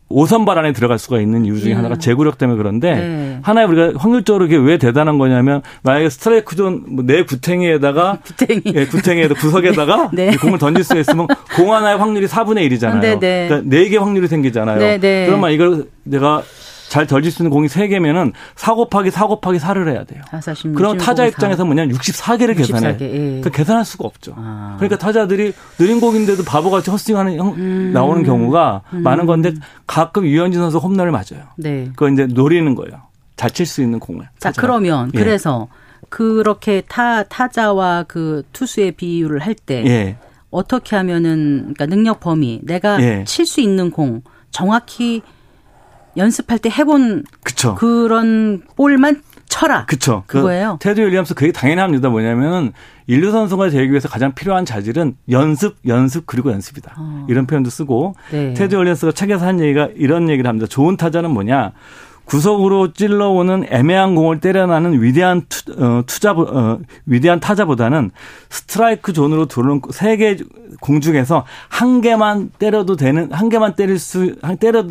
5선발 0.09 0.57
안에 0.57 0.73
들어갈 0.73 0.97
수가 0.97 1.21
있는 1.21 1.45
이유 1.45 1.59
중에 1.59 1.73
음. 1.73 1.77
하나가 1.77 1.97
제구력 1.97 2.37
때문에 2.39 2.57
그런데 2.57 2.95
네. 2.95 3.39
하나의 3.43 3.67
우리가 3.67 3.99
확률적으로 3.99 4.45
이게 4.45 4.57
왜 4.57 4.77
대단한 4.77 5.19
거냐면 5.19 5.61
만약에 5.83 6.09
스트라이크 6.09 6.55
존내 6.55 6.81
뭐 6.87 7.05
구탱이에다가 7.27 8.17
구탱이 8.25 8.61
예, 8.73 8.85
구탱이에다 8.87 9.35
구석에다가 9.35 10.09
네. 10.11 10.35
공을 10.35 10.57
던질 10.57 10.83
수 10.83 10.97
있으면 10.97 11.27
공 11.55 11.73
하나의 11.73 11.97
확률이 11.97 12.25
4분의 12.25 12.69
1이잖아요. 12.71 13.01
네, 13.01 13.19
네. 13.19 13.47
그러니까 13.47 13.75
4개 13.75 13.99
확률이 13.99 14.27
생기잖아요. 14.27 14.79
네, 14.79 14.97
네. 14.97 15.25
그러면 15.27 15.51
이걸 15.51 15.85
내가 16.03 16.41
잘 16.89 17.05
던질 17.05 17.31
수 17.31 17.43
있는 17.43 17.51
공이 17.51 17.67
3개면은 17.67 18.33
4 18.55 18.73
곱하기 18.73 19.11
4 19.11 19.27
곱하기 19.27 19.59
4를 19.59 19.89
해야 19.89 20.03
돼요. 20.03 20.21
아, 20.31 20.39
그럼 20.75 20.97
타자 20.97 21.25
입장에서 21.25 21.63
뭐냐면 21.63 21.95
64개를 21.95 22.55
64개, 22.55 22.57
계산해. 22.57 22.97
예. 23.01 23.41
그 23.41 23.51
계산할 23.51 23.85
수가 23.85 24.07
없죠. 24.07 24.33
아. 24.35 24.75
그러니까 24.77 24.97
타자들이 24.97 25.53
느린 25.77 26.01
공인데도 26.01 26.43
바보같이 26.43 26.89
헛스윙하는 26.89 27.39
음. 27.39 27.91
나오는 27.93 28.23
경우가 28.23 28.81
음. 28.93 29.03
많은 29.03 29.27
건데 29.27 29.53
가끔 29.85 30.25
유현진 30.25 30.59
선수 30.59 30.79
홈런을 30.79 31.11
맞아요. 31.11 31.45
네. 31.57 31.89
그거 31.95 32.09
이제 32.09 32.25
노리는 32.25 32.73
거예요. 32.73 33.03
잘칠수 33.35 33.83
있는 33.83 33.99
공을. 33.99 34.23
자, 34.39 34.49
타자가. 34.49 34.67
그러면 34.67 35.11
예. 35.13 35.19
그래서 35.19 35.67
그렇게 36.09 36.81
타 36.87 37.21
타자와 37.21 38.05
그 38.07 38.41
투수의 38.51 38.93
비율을 38.93 39.39
할때 39.39 39.85
예. 39.85 40.17
어떻게 40.49 40.95
하면은 40.95 41.59
그러니까 41.75 41.85
능력 41.85 42.19
범위 42.19 42.61
내가 42.63 42.99
예. 42.99 43.23
칠 43.25 43.47
수 43.47 43.61
있는 43.61 43.91
공 43.91 44.23
정확히 44.49 45.21
연습할 46.19 46.59
때 46.59 46.69
해본 46.69 47.23
그쵸. 47.43 47.73
그런 47.75 48.61
볼만 48.75 49.21
쳐라. 49.47 49.85
그쵸. 49.87 50.23
그 50.27 50.37
그거예요. 50.37 50.77
그 50.79 50.87
테드 50.87 50.99
윌리엄스 51.01 51.33
그게 51.33 51.51
당연합니다. 51.51 52.09
뭐냐면은 52.09 52.71
일류 53.07 53.31
선수가 53.31 53.69
되기 53.71 53.89
위해서 53.89 54.07
가장 54.07 54.33
필요한 54.35 54.63
자질은 54.65 55.15
연습, 55.31 55.77
연습 55.87 56.27
그리고 56.27 56.51
연습이다. 56.51 56.93
어. 56.97 57.25
이런 57.27 57.47
표현도 57.47 57.71
쓰고 57.71 58.13
네. 58.31 58.53
테드 58.53 58.75
윌리엄스가 58.75 59.11
책에서 59.13 59.47
한 59.47 59.59
얘기가 59.59 59.89
이런 59.95 60.29
얘기를 60.29 60.47
합니다. 60.47 60.67
좋은 60.67 60.97
타자는 60.97 61.31
뭐냐? 61.31 61.71
구석으로 62.25 62.93
찔러오는 62.93 63.65
애매한 63.71 64.13
공을 64.13 64.39
때려내는 64.39 65.01
위대한 65.01 65.41
투, 65.49 65.71
어, 65.83 66.03
투자 66.05 66.33
어, 66.33 66.77
위대한 67.07 67.39
타자보다는 67.39 68.11
스트라이크 68.51 69.13
존으로 69.13 69.47
들어오는 69.47 69.81
세 69.91 70.15
개 70.17 70.37
공 70.79 71.01
중에서 71.01 71.45
한 71.67 72.01
개만 72.01 72.51
때려도 72.59 72.95
되는 72.95 73.31
한 73.31 73.49
개만 73.49 73.75
때릴 73.75 73.97
수 73.97 74.35
때려 74.59 74.85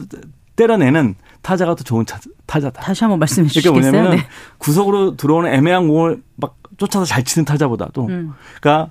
때려내는 0.58 1.14
타자가 1.40 1.76
더 1.76 1.84
좋은 1.84 2.04
타자다. 2.46 2.82
다시 2.82 3.04
한번 3.04 3.20
말씀해 3.20 3.46
주시겠어요? 3.48 3.72
그러니까 3.74 3.92
뭐냐면 3.96 4.18
네. 4.18 4.26
구석으로 4.58 5.16
들어오는 5.16 5.52
애매한 5.54 5.86
공을 5.86 6.20
막 6.34 6.56
쫓아서 6.76 7.04
잘 7.04 7.22
치는 7.22 7.44
타자보다도 7.44 8.06
음. 8.06 8.32
그러니까 8.60 8.90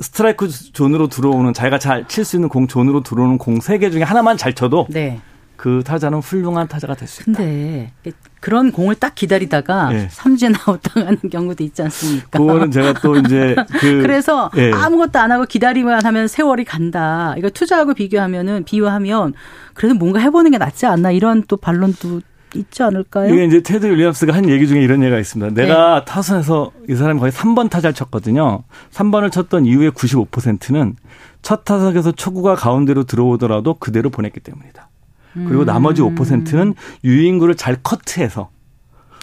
스트라이크 0.00 0.48
존으로 0.48 1.08
들어오는 1.08 1.52
자기가 1.52 1.78
잘 1.80 2.06
칠 2.06 2.24
수 2.24 2.36
있는 2.36 2.48
공 2.48 2.68
존으로 2.68 3.02
들어오는 3.02 3.36
공 3.36 3.56
세 3.60 3.78
개 3.78 3.90
중에 3.90 4.02
하나만 4.04 4.36
잘 4.36 4.54
쳐도 4.54 4.86
네. 4.90 5.20
그 5.62 5.82
타자는 5.84 6.18
훌륭한 6.18 6.66
타자가 6.66 6.96
될 6.96 7.06
수 7.06 7.22
있다. 7.22 7.38
근데 7.38 7.92
그런 8.40 8.72
공을 8.72 8.96
딱 8.96 9.14
기다리다가 9.14 9.90
네. 9.90 10.08
삼진 10.10 10.54
아웃 10.56 10.80
당하는 10.82 11.18
경우도 11.30 11.62
있지 11.62 11.82
않습니까? 11.82 12.36
그거는 12.36 12.72
제가 12.72 12.94
또 12.94 13.14
이제 13.16 13.54
그 13.78 14.02
그래서 14.02 14.50
네. 14.56 14.72
아무것도 14.72 15.20
안 15.20 15.30
하고 15.30 15.44
기다리기만 15.44 16.04
하면 16.04 16.26
세월이 16.26 16.64
간다. 16.64 17.36
이거 17.38 17.48
투자하고 17.48 17.94
비교하면은 17.94 18.64
비유하면 18.64 19.34
그래도 19.74 19.94
뭔가 19.94 20.18
해보는 20.18 20.50
게 20.50 20.58
낫지 20.58 20.86
않나 20.86 21.12
이런 21.12 21.44
또 21.46 21.56
반론도 21.56 22.22
있지 22.56 22.82
않을까요? 22.82 23.32
이게 23.32 23.44
이제 23.44 23.62
테드 23.62 23.86
윌리엄스가 23.86 24.34
한 24.34 24.48
얘기 24.48 24.66
중에 24.66 24.82
이런 24.82 25.00
얘기가 25.04 25.20
있습니다. 25.20 25.54
내가 25.54 26.00
네. 26.00 26.04
타석에서 26.06 26.72
이 26.88 26.96
사람이 26.96 27.20
거의 27.20 27.30
3번 27.30 27.70
타자를 27.70 27.94
쳤거든요. 27.94 28.64
3번을 28.90 29.30
쳤던 29.30 29.66
이유의 29.66 29.90
95%는 29.90 30.96
첫 31.40 31.64
타석에서 31.64 32.10
초구가 32.10 32.56
가운데로 32.56 33.04
들어오더라도 33.04 33.74
그대로 33.74 34.10
보냈기 34.10 34.40
때문이다. 34.40 34.88
그리고 35.34 35.64
나머지 35.64 36.02
5%는 36.02 36.68
음. 36.68 36.74
유인구를 37.04 37.54
잘 37.56 37.76
커트해서 37.82 38.50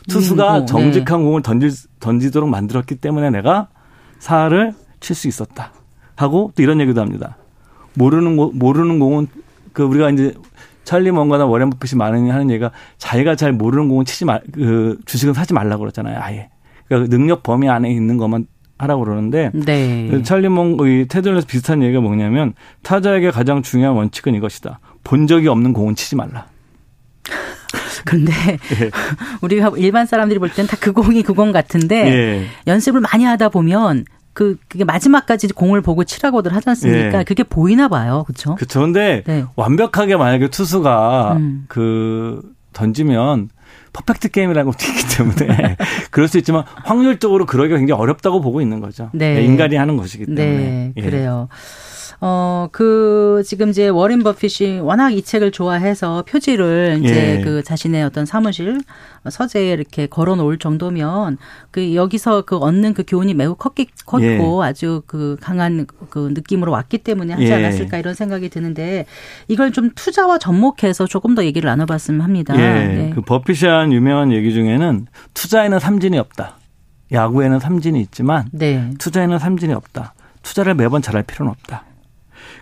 투수가 0.07 0.53
유인구, 0.53 0.66
정직한 0.66 1.20
네. 1.20 1.26
공을 1.26 1.41
던질, 1.41 1.72
던지도록 1.99 2.49
만들었기 2.49 2.95
때문에 2.95 3.30
내가 3.30 3.68
사를 4.20 4.74
칠 4.99 5.16
수 5.16 5.28
있었다. 5.28 5.72
하고 6.16 6.51
또 6.55 6.64
이런 6.64 6.82
얘기도 6.82 7.01
합니다. 7.01 7.38
모르는 7.93 8.36
모르는 8.36 8.99
공은 8.99 9.28
그 9.72 9.84
우리가 9.84 10.10
이제 10.10 10.34
찰리 10.84 11.12
먼가나 11.12 11.45
워렌 11.45 11.70
버핏이 11.70 11.97
많은 11.97 12.30
하는 12.32 12.49
얘기가 12.49 12.72
자기가 12.97 13.36
잘 13.36 13.53
모르는 13.53 13.88
공은 13.89 14.05
치지 14.05 14.26
말, 14.26 14.41
그 14.51 14.97
주식은 15.05 15.34
사지 15.34 15.53
말라고 15.53 15.82
그러잖아요. 15.82 16.18
아예. 16.20 16.49
그러니까 16.88 17.16
능력 17.16 17.43
범위 17.43 17.70
안에 17.70 17.91
있는 17.91 18.18
것만 18.18 18.47
하라고 18.80 19.03
그러는데 19.03 19.51
네. 19.53 20.22
찰리 20.24 20.49
몽, 20.49 20.78
이 20.88 21.05
테들레스 21.07 21.45
비슷한 21.47 21.84
얘기가 21.84 22.01
뭐냐면 22.01 22.53
타자에게 22.82 23.30
가장 23.30 23.62
중요한 23.62 23.95
원칙은 23.95 24.34
이것이다. 24.36 24.80
본 25.04 25.28
적이 25.28 25.47
없는 25.47 25.74
공은 25.74 25.95
치지 25.95 26.16
말라. 26.16 26.47
그런데 28.06 28.32
예. 28.82 28.91
우리가 29.41 29.72
일반 29.78 30.06
사람들이 30.06 30.39
볼 30.39 30.50
때는 30.50 30.68
다 30.68 30.78
그 30.80 30.93
공이 30.93 31.22
그 31.24 31.34
공 31.34 31.52
같은데 31.52 32.08
예. 32.08 32.45
연습을 32.68 33.02
많이 33.02 33.24
하다 33.26 33.50
보면 33.50 34.06
그 34.34 34.58
그게 34.70 34.84
마지막까지 34.86 35.47
공을 35.50 35.82
보고 35.82 36.04
치라고들 36.04 36.56
하지 36.56 36.70
않습니까? 36.70 37.20
예. 37.20 37.24
그게 37.24 37.43
보이나 37.43 37.88
봐요. 37.88 38.24
그렇죠? 38.26 38.56
그렇죠. 38.56 38.80
근데 38.82 39.24
네. 39.28 39.43
완벽하게 39.56 40.16
만약에 40.16 40.50
투수가 40.50 41.34
음. 41.38 41.66
그 41.68 42.41
던지면 42.74 43.50
퍼펙트 43.91 44.30
게임이라고 44.30 44.72
뛰기 44.78 45.18
때문에 45.18 45.76
그럴 46.12 46.28
수 46.28 46.38
있지만 46.38 46.64
확률적으로 46.86 47.45
그러기가 47.45 47.78
굉장히 47.78 48.00
어렵다고 48.02 48.39
보고 48.39 48.62
있는 48.62 48.80
거죠. 48.80 49.10
네. 49.14 49.43
인간이 49.43 49.76
하는 49.76 49.97
것이기 49.97 50.26
때문에. 50.26 50.43
네, 50.45 50.93
예. 50.95 51.02
그래요. 51.02 51.50
어, 52.22 52.67
그, 52.72 53.43
지금 53.45 53.70
이제 53.70 53.88
워린 53.88 54.24
버핏이 54.24 54.80
워낙 54.82 55.11
이 55.11 55.22
책을 55.22 55.51
좋아해서 55.51 56.24
표지를 56.28 56.99
이제 57.01 57.38
예. 57.38 57.41
그 57.41 57.63
자신의 57.63 58.03
어떤 58.03 58.26
사무실 58.26 58.82
서재에 59.30 59.72
이렇게 59.72 60.05
걸어 60.05 60.36
놓을 60.36 60.59
정도면 60.59 61.38
그 61.72 61.95
여기서 61.95 62.41
그 62.41 62.57
얻는 62.57 62.93
그 62.93 63.03
교훈이 63.07 63.34
매우 63.34 63.55
컸기, 63.55 63.88
컸고 64.05 64.26
예. 64.26 64.67
아주 64.67 65.01
그 65.07 65.38
강한 65.39 65.88
그 66.09 66.32
느낌으로 66.34 66.72
왔기 66.74 66.99
때문에 66.99 67.34
하지 67.34 67.45
예. 67.45 67.53
않았을까 67.53 67.97
이런 67.97 68.13
생각이 68.13 68.49
드는데 68.49 69.05
이걸 69.47 69.72
좀 69.72 69.91
투자와 69.95 70.39
접목해서 70.39 71.07
조금 71.07 71.36
더 71.36 71.45
얘기를 71.45 71.70
나눠봤으면 71.70 72.22
합니다. 72.22 72.53
예. 72.55 72.59
네. 72.59 73.11
그 73.15 73.22
버핏이 73.22 73.70
한 73.70 73.93
유명한 73.93 74.34
얘기 74.34 74.53
중에는 74.53 75.07
투자에는 75.34 75.80
삼진이 75.80 76.17
없다. 76.17 76.57
야구에는 77.11 77.59
삼진이 77.59 77.99
있지만 78.01 78.49
네. 78.51 78.91
투자에는 78.99 79.39
삼진이 79.39 79.74
없다. 79.74 80.13
투자를 80.43 80.76
매번 80.76 81.01
잘할 81.01 81.24
필요는 81.24 81.51
없다. 81.51 81.84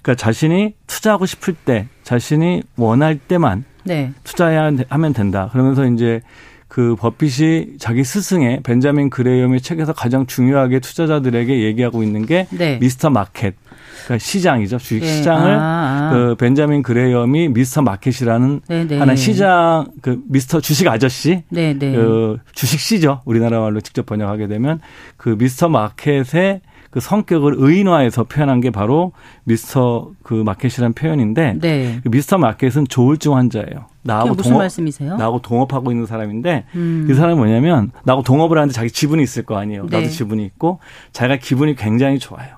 그러니까 0.02 0.16
자신이 0.16 0.76
투자하고 0.88 1.26
싶을 1.26 1.54
때, 1.54 1.88
자신이 2.04 2.64
원할 2.76 3.18
때만 3.18 3.66
네. 3.84 4.12
투자해야 4.24 4.72
하면 4.90 5.14
된다. 5.14 5.50
그러면서 5.52 5.86
이제 5.86 6.22
그 6.68 6.96
버핏이 6.98 7.78
자기 7.80 8.04
스승의 8.04 8.62
벤자민 8.64 9.10
그레이엄의 9.10 9.62
책에서 9.62 9.94
가장 9.94 10.26
중요하게 10.28 10.80
투자자들에게 10.80 11.64
얘기하고 11.64 12.04
있는 12.04 12.26
게 12.26 12.48
네. 12.52 12.78
미스터 12.80 13.10
마켓. 13.10 13.56
그러니까 14.04 14.24
시장이죠. 14.24 14.78
주식 14.78 15.00
네. 15.00 15.08
시장을 15.08 15.52
아, 15.52 15.60
아. 15.60 16.10
그 16.14 16.36
벤자민 16.36 16.84
그레이엄이 16.84 17.50
미스터 17.50 17.82
마켓이라는 17.82 18.62
네네. 18.68 18.88
네. 18.88 18.98
하나 19.00 19.16
시장 19.16 19.88
그 20.02 20.22
미스터 20.28 20.60
주식 20.62 20.88
아저씨 20.88 21.44
네네. 21.50 21.80
네. 21.80 21.96
그 21.96 22.38
주식 22.54 22.80
씨죠. 22.80 23.22
우리나라 23.26 23.60
말로 23.60 23.82
직접 23.82 24.06
번역하게 24.06 24.48
되면 24.48 24.80
그 25.16 25.36
미스터 25.38 25.70
마켓의 25.70 26.62
그 26.98 27.02
성격을 27.02 27.54
의인화해서 27.60 28.24
표현한 28.24 28.60
게 28.60 28.72
바로 28.72 29.12
미스터 29.44 30.10
그 30.24 30.34
마켓이라는 30.34 30.94
표현인데 30.94 31.60
네. 31.62 32.00
그 32.02 32.10
미스터 32.10 32.40
마켓은 32.40 32.88
조울증 32.88 33.36
환자예요. 33.36 33.86
나하고 34.02 34.30
무슨 34.30 34.54
동업, 34.54 34.58
말씀이세요? 34.64 35.16
나하고 35.16 35.44
동업하고 35.44 35.92
있는 35.92 36.08
사람인데 36.08 36.66
음. 36.74 37.08
이 37.08 37.14
사람이 37.14 37.36
뭐냐면 37.36 37.92
나하고 38.04 38.24
동업을 38.24 38.58
하는데 38.58 38.74
자기 38.74 38.90
지분이 38.90 39.22
있을 39.22 39.44
거 39.44 39.58
아니에요. 39.60 39.86
네. 39.86 39.98
나도 39.98 40.10
지분이 40.10 40.44
있고 40.46 40.80
자기가 41.12 41.38
기분이 41.38 41.76
굉장히 41.76 42.18
좋아요. 42.18 42.56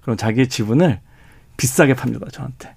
그럼 0.00 0.16
자기의 0.16 0.48
지분을 0.48 0.98
비싸게 1.58 1.92
팝니다 1.92 2.24
저한테. 2.32 2.74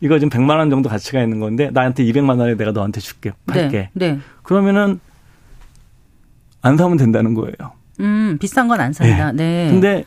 이거 0.00 0.18
지금 0.18 0.30
100만 0.30 0.58
원 0.58 0.68
정도 0.68 0.88
가치가 0.88 1.22
있는 1.22 1.38
건데 1.38 1.70
나한테 1.72 2.02
200만 2.06 2.40
원에 2.40 2.56
내가 2.56 2.72
너한테 2.72 3.00
줄게 3.00 3.30
팔게. 3.46 3.90
네. 3.92 4.14
네. 4.14 4.18
그러면은 4.42 4.98
안 6.60 6.76
사면 6.76 6.96
된다는 6.96 7.34
거예요. 7.34 7.54
음, 8.00 8.38
비싼 8.40 8.66
건 8.66 8.80
안 8.80 8.92
산다. 8.94 9.30
네. 9.30 9.66
네. 9.66 9.70
근데 9.70 10.04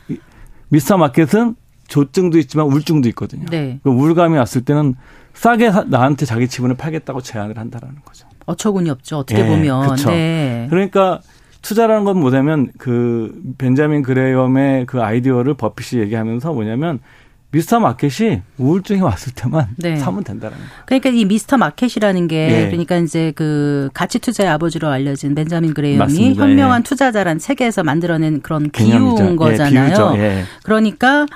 미스터 0.74 0.96
마켓은 0.96 1.54
조증도 1.86 2.38
있지만 2.38 2.66
우울증도 2.66 3.08
있거든요. 3.10 3.46
네. 3.48 3.78
그 3.84 3.90
우울감이 3.90 4.36
왔을 4.36 4.64
때는 4.64 4.96
싸게 5.34 5.70
나한테 5.86 6.26
자기 6.26 6.48
지분을 6.48 6.76
팔겠다고 6.76 7.20
제안을 7.20 7.58
한다라는 7.58 7.96
거죠. 8.04 8.26
어처구니 8.46 8.90
없죠. 8.90 9.18
어떻게 9.18 9.42
네, 9.42 9.48
보면. 9.48 9.86
그렇죠. 9.86 10.10
네. 10.10 10.66
그러니까 10.70 11.20
투자라는 11.62 12.04
건 12.04 12.18
뭐냐면 12.18 12.72
그 12.76 13.40
벤자민 13.56 14.02
그레이엄의 14.02 14.86
그 14.86 15.00
아이디어를 15.00 15.54
버핏이 15.54 16.02
얘기하면서 16.02 16.52
뭐냐면 16.52 16.98
미스터 17.54 17.78
마켓이 17.78 18.42
우울증이 18.58 19.00
왔을 19.00 19.32
때만 19.32 19.68
네. 19.76 19.96
사면 19.96 20.24
된다는 20.24 20.56
거예요. 20.56 20.70
그러니까 20.86 21.10
이 21.10 21.24
미스터 21.24 21.56
마켓이라는 21.56 22.26
게 22.26 22.48
네. 22.48 22.66
그러니까 22.66 22.96
이제 22.96 23.32
그 23.36 23.90
가치 23.94 24.18
투자의 24.18 24.50
아버지로 24.50 24.88
알려진 24.88 25.36
벤자민 25.36 25.72
그레이엄이 25.72 25.98
맞습니다. 25.98 26.42
현명한 26.42 26.80
예. 26.80 26.82
투자자란 26.82 27.38
책에서 27.38 27.84
만들어낸 27.84 28.42
그런 28.42 28.70
비유인 28.70 29.30
예, 29.32 29.36
거잖아요. 29.36 30.14
예, 30.16 30.44
그러니까 30.64 31.26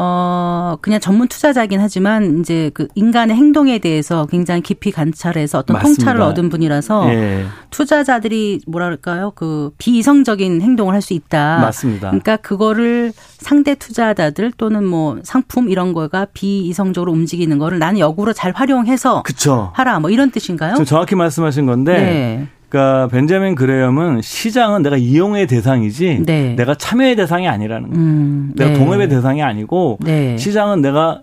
어, 0.00 0.76
그냥 0.80 1.00
전문 1.00 1.26
투자자긴 1.26 1.80
하지만 1.80 2.38
이제 2.38 2.70
그 2.72 2.86
인간의 2.94 3.34
행동에 3.36 3.80
대해서 3.80 4.26
굉장히 4.26 4.60
깊이 4.60 4.92
관찰해서 4.92 5.58
어떤 5.58 5.74
맞습니다. 5.74 6.04
통찰을 6.04 6.20
얻은 6.20 6.50
분이라서 6.50 7.12
예. 7.12 7.44
투자자들이 7.70 8.60
뭐랄까요? 8.68 9.32
그 9.34 9.72
비이성적인 9.78 10.60
행동을 10.62 10.94
할 10.94 11.02
수 11.02 11.14
있다. 11.14 11.58
맞습니다. 11.60 12.08
그러니까 12.10 12.36
그거를 12.36 13.12
상대 13.38 13.74
투자자들 13.76 14.52
또는 14.56 14.84
뭐 14.84 15.18
상품 15.22 15.70
이런 15.70 15.92
거가 15.92 16.26
비이성적으로 16.34 17.12
움직이는 17.12 17.58
거를 17.58 17.78
나는 17.78 17.98
역으로 18.00 18.32
잘 18.32 18.52
활용해서 18.52 19.22
그쵸. 19.22 19.70
하라 19.74 20.00
뭐 20.00 20.10
이런 20.10 20.30
뜻인가요? 20.30 20.84
정확히 20.84 21.14
말씀하신 21.14 21.66
건데 21.66 21.92
네. 21.92 22.48
그러니까 22.68 23.08
벤자민 23.08 23.54
그레엄은 23.54 24.20
시장은 24.20 24.82
내가 24.82 24.96
이용의 24.96 25.46
대상이지 25.46 26.22
네. 26.26 26.54
내가 26.54 26.74
참여의 26.74 27.16
대상이 27.16 27.48
아니라는 27.48 27.90
거예요. 27.90 28.04
음, 28.04 28.52
내가 28.56 28.72
네. 28.72 28.78
동업의 28.78 29.08
대상이 29.08 29.42
아니고 29.42 29.98
네. 30.02 30.36
시장은 30.36 30.82
내가 30.82 31.22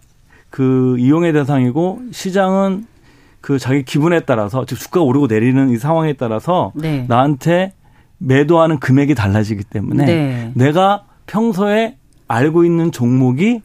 그 0.50 0.96
이용의 1.00 1.34
대상이고 1.34 2.02
시장은 2.12 2.86
그 3.41 3.60
자기 3.60 3.84
기분에 3.84 4.22
따라서 4.22 4.66
즉 4.66 4.80
주가가 4.80 5.04
오르고 5.04 5.28
내리는 5.28 5.70
이 5.70 5.78
상황에 5.78 6.14
따라서 6.14 6.72
네. 6.74 7.06
나한테 7.08 7.74
매도하는 8.18 8.80
금액이 8.80 9.14
달라지기 9.14 9.66
때문에 9.66 10.06
네. 10.06 10.52
내가 10.56 11.04
평소에 11.28 11.98
알고 12.28 12.66
있는 12.66 12.91
종목이 12.91 13.62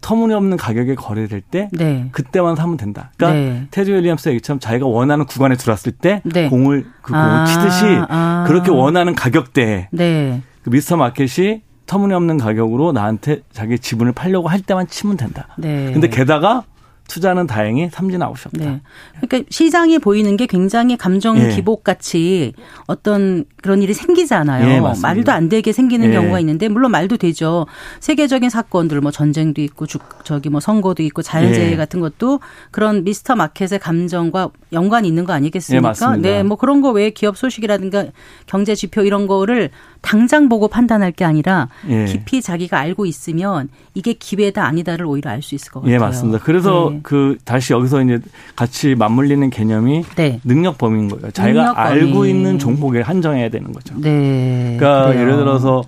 터무니없는 0.00 0.56
가격에 0.56 0.94
거래될 0.94 1.40
때 1.40 1.68
네. 1.72 2.08
그때만 2.12 2.56
사면 2.56 2.76
된다. 2.76 3.10
그러니까 3.16 3.40
네. 3.40 3.66
테드 3.70 3.90
윌리엄스 3.90 4.28
얘기처럼 4.28 4.60
자기가 4.60 4.86
원하는 4.86 5.24
구간에 5.24 5.56
들어왔을 5.56 5.92
때 5.92 6.22
네. 6.24 6.48
공을 6.48 6.86
그 7.02 7.12
공을 7.12 7.24
아, 7.24 7.44
치듯이 7.44 7.84
아. 8.08 8.44
그렇게 8.46 8.70
원하는 8.70 9.14
가격대에 9.14 9.88
네. 9.90 10.42
그 10.62 10.70
미스터 10.70 10.96
마켓이 10.96 11.62
터무니없는 11.86 12.38
가격으로 12.38 12.92
나한테 12.92 13.40
자기 13.52 13.78
지분을 13.78 14.12
팔려고 14.12 14.48
할 14.48 14.60
때만 14.60 14.88
치면 14.88 15.16
된다. 15.16 15.48
네. 15.56 15.92
근데 15.92 16.08
게다가 16.08 16.64
투자는 17.08 17.46
다행히 17.46 17.88
삼진 17.90 18.22
아웃이었다. 18.22 18.58
네. 18.58 18.80
그러니까 19.20 19.48
시장이 19.50 19.98
보이는 19.98 20.36
게 20.36 20.46
굉장히 20.46 20.96
감정 20.96 21.38
예. 21.38 21.48
기복 21.48 21.84
같이 21.84 22.52
어떤 22.86 23.44
그런 23.62 23.82
일이 23.82 23.94
생기잖아요. 23.94 24.68
예, 24.68 24.80
말도 25.02 25.32
안 25.32 25.48
되게 25.48 25.72
생기는 25.72 26.08
예. 26.08 26.12
경우가 26.12 26.40
있는데 26.40 26.68
물론 26.68 26.90
말도 26.90 27.16
되죠. 27.16 27.66
세계적인 28.00 28.50
사건들 28.50 29.00
뭐 29.00 29.10
전쟁도 29.10 29.60
있고 29.62 29.86
주, 29.86 29.98
저기 30.24 30.48
뭐 30.48 30.60
선거도 30.60 31.02
있고 31.02 31.22
자연재해 31.22 31.72
예. 31.72 31.76
같은 31.76 32.00
것도 32.00 32.40
그런 32.70 33.04
미스터 33.04 33.36
마켓의 33.36 33.78
감정과 33.78 34.50
연관이 34.72 35.08
있는 35.08 35.24
거 35.24 35.32
아니겠습니까? 35.32 36.16
예, 36.16 36.20
네, 36.20 36.42
뭐 36.42 36.56
그런 36.56 36.80
거 36.80 36.90
외에 36.90 37.10
기업 37.10 37.36
소식이라든가 37.36 38.06
경제 38.46 38.74
지표 38.74 39.02
이런 39.02 39.26
거를 39.26 39.70
당장 40.06 40.48
보고 40.48 40.68
판단할 40.68 41.10
게 41.10 41.24
아니라 41.24 41.68
예. 41.88 42.04
깊이 42.04 42.40
자기가 42.40 42.78
알고 42.78 43.06
있으면 43.06 43.68
이게 43.92 44.12
기회다 44.12 44.64
아니다를 44.64 45.04
오히려 45.04 45.32
알 45.32 45.42
수 45.42 45.56
있을 45.56 45.72
것 45.72 45.80
같아요. 45.80 45.94
예, 45.94 45.98
맞습니다. 45.98 46.38
그래서 46.44 46.90
네. 46.92 47.00
그 47.02 47.36
다시 47.44 47.72
여기서 47.72 48.02
이제 48.02 48.20
같이 48.54 48.94
맞물리는 48.94 49.50
개념이 49.50 50.04
네. 50.14 50.40
능력 50.44 50.78
범위인 50.78 51.08
거예요. 51.08 51.32
자기가 51.32 51.58
능력 51.58 51.78
알고 51.78 52.26
있는 52.26 52.60
종목에 52.60 53.00
한정해야 53.00 53.48
되는 53.48 53.72
거죠. 53.72 53.96
네. 54.00 54.76
그러니까 54.78 55.08
그래요. 55.08 55.22
예를 55.22 55.36
들어서 55.38 55.82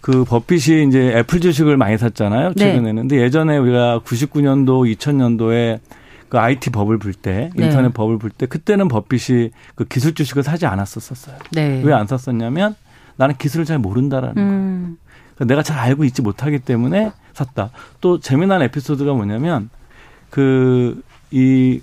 그 0.00 0.24
버핏이 0.24 0.88
이제 0.88 1.12
애플 1.14 1.38
주식을 1.38 1.76
많이 1.76 1.96
샀잖아요. 1.96 2.54
네. 2.56 2.64
최근에는. 2.64 2.94
네. 2.94 3.00
근데 3.02 3.20
예전에 3.22 3.56
우리가 3.56 4.00
99년도, 4.04 4.92
2000년도에 4.96 5.78
그 6.28 6.38
IT 6.38 6.70
버블 6.70 6.98
불 6.98 7.12
때, 7.12 7.50
네. 7.54 7.66
인터넷 7.66 7.88
네. 7.88 7.92
버블 7.92 8.18
불 8.18 8.30
때, 8.30 8.46
그때는 8.46 8.88
버핏이 8.88 9.50
그 9.76 9.84
기술 9.84 10.14
주식을 10.14 10.42
사지 10.42 10.66
않았었어요. 10.66 11.36
네. 11.52 11.82
왜안 11.84 12.08
샀었냐면 12.08 12.74
나는 13.20 13.36
기술을 13.36 13.66
잘 13.66 13.78
모른다라는 13.78 14.34
음. 14.38 14.42
거예요. 14.42 14.96
그러니까 15.34 15.44
내가 15.54 15.62
잘 15.62 15.78
알고 15.78 16.04
있지 16.04 16.22
못하기 16.22 16.60
때문에 16.60 17.12
샀다. 17.34 17.70
또 18.00 18.18
재미난 18.20 18.62
에피소드가 18.62 19.12
뭐냐면 19.12 19.70
그 20.30 21.02
이 21.30 21.80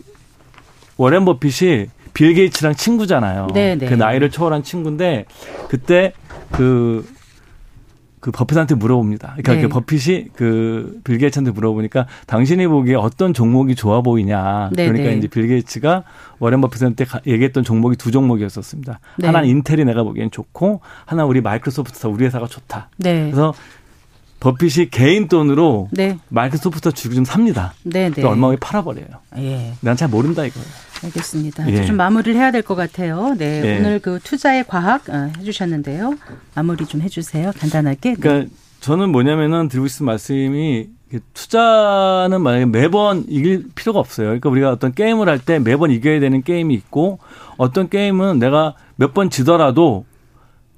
워렌 0.97 1.25
버핏이 1.25 1.87
빌 2.13 2.33
게이츠랑 2.33 2.75
친구잖아요. 2.75 3.47
네네. 3.53 3.85
그 3.87 3.93
나이를 3.93 4.31
초월한 4.31 4.63
친구인데 4.63 5.25
그때 5.69 6.13
그 6.51 7.07
그 8.27 8.31
버핏한테 8.31 8.75
물어봅니다. 8.75 9.35
그러니까 9.37 9.53
네. 9.53 9.61
그 9.61 9.69
버핏이 9.69 10.25
그 10.35 10.99
빌 11.05 11.17
게이츠한테 11.17 11.51
물어보니까 11.51 12.07
당신이 12.25 12.67
보기에 12.67 12.95
어떤 12.95 13.33
종목이 13.33 13.73
좋아 13.73 14.01
보이냐. 14.01 14.69
네 14.73 14.87
그러니까 14.87 15.11
네. 15.11 15.17
이제 15.17 15.27
빌 15.29 15.47
게이츠가 15.47 16.03
워렌 16.39 16.59
버핏한테 16.59 17.05
얘기했던 17.25 17.63
종목이 17.63 17.95
두 17.95 18.11
종목이었었습니다. 18.11 18.99
네. 19.19 19.27
하나는 19.27 19.47
인텔이 19.47 19.85
내가 19.85 20.03
보기엔 20.03 20.29
좋고 20.29 20.81
하나 21.05 21.23
우리 21.23 21.39
마이크로소프트사 21.39 22.09
우리 22.09 22.25
회사가 22.25 22.47
좋다. 22.47 22.89
네. 22.97 23.23
그래서 23.31 23.53
버핏이 24.39 24.89
개인 24.91 25.27
돈으로 25.27 25.89
네. 25.91 26.17
마이크로소프트 26.29 26.91
주식 26.93 27.15
좀 27.15 27.25
삽니다. 27.25 27.73
네, 27.83 28.09
네. 28.11 28.23
얼마 28.23 28.47
후에 28.47 28.57
팔아버려요. 28.57 29.07
예. 29.37 29.73
난 29.81 29.95
잘 29.95 30.09
모른다 30.09 30.45
이거예요. 30.45 30.67
알겠습니다. 31.03 31.71
예. 31.71 31.85
좀 31.85 31.95
마무리를 31.95 32.35
해야 32.39 32.51
될 32.51 32.61
것 32.61 32.75
같아요. 32.75 33.35
네, 33.37 33.61
예. 33.65 33.79
오늘 33.79 33.99
그 33.99 34.19
투자의 34.23 34.63
과학 34.67 35.09
어, 35.09 35.31
해주셨는데요. 35.39 36.15
마무리 36.55 36.85
좀 36.85 37.01
해주세요. 37.01 37.51
간단하게. 37.57 38.09
네. 38.13 38.15
그러니까 38.19 38.51
저는 38.81 39.11
뭐냐면은 39.11 39.69
드리고 39.69 39.87
싶은 39.87 40.05
말씀이 40.05 40.87
투자는 41.33 42.41
만약에 42.41 42.65
매번 42.65 43.25
이길 43.27 43.65
필요가 43.73 43.99
없어요. 43.99 44.27
그러니까 44.27 44.49
우리가 44.49 44.71
어떤 44.71 44.93
게임을 44.93 45.29
할 45.29 45.39
때 45.39 45.57
매번 45.57 45.89
이겨야 45.91 46.19
되는 46.19 46.43
게임이 46.43 46.73
있고 46.75 47.19
어떤 47.57 47.89
게임은 47.89 48.39
내가 48.39 48.75
몇 48.97 49.13
번 49.13 49.29
지더라도 49.29 50.05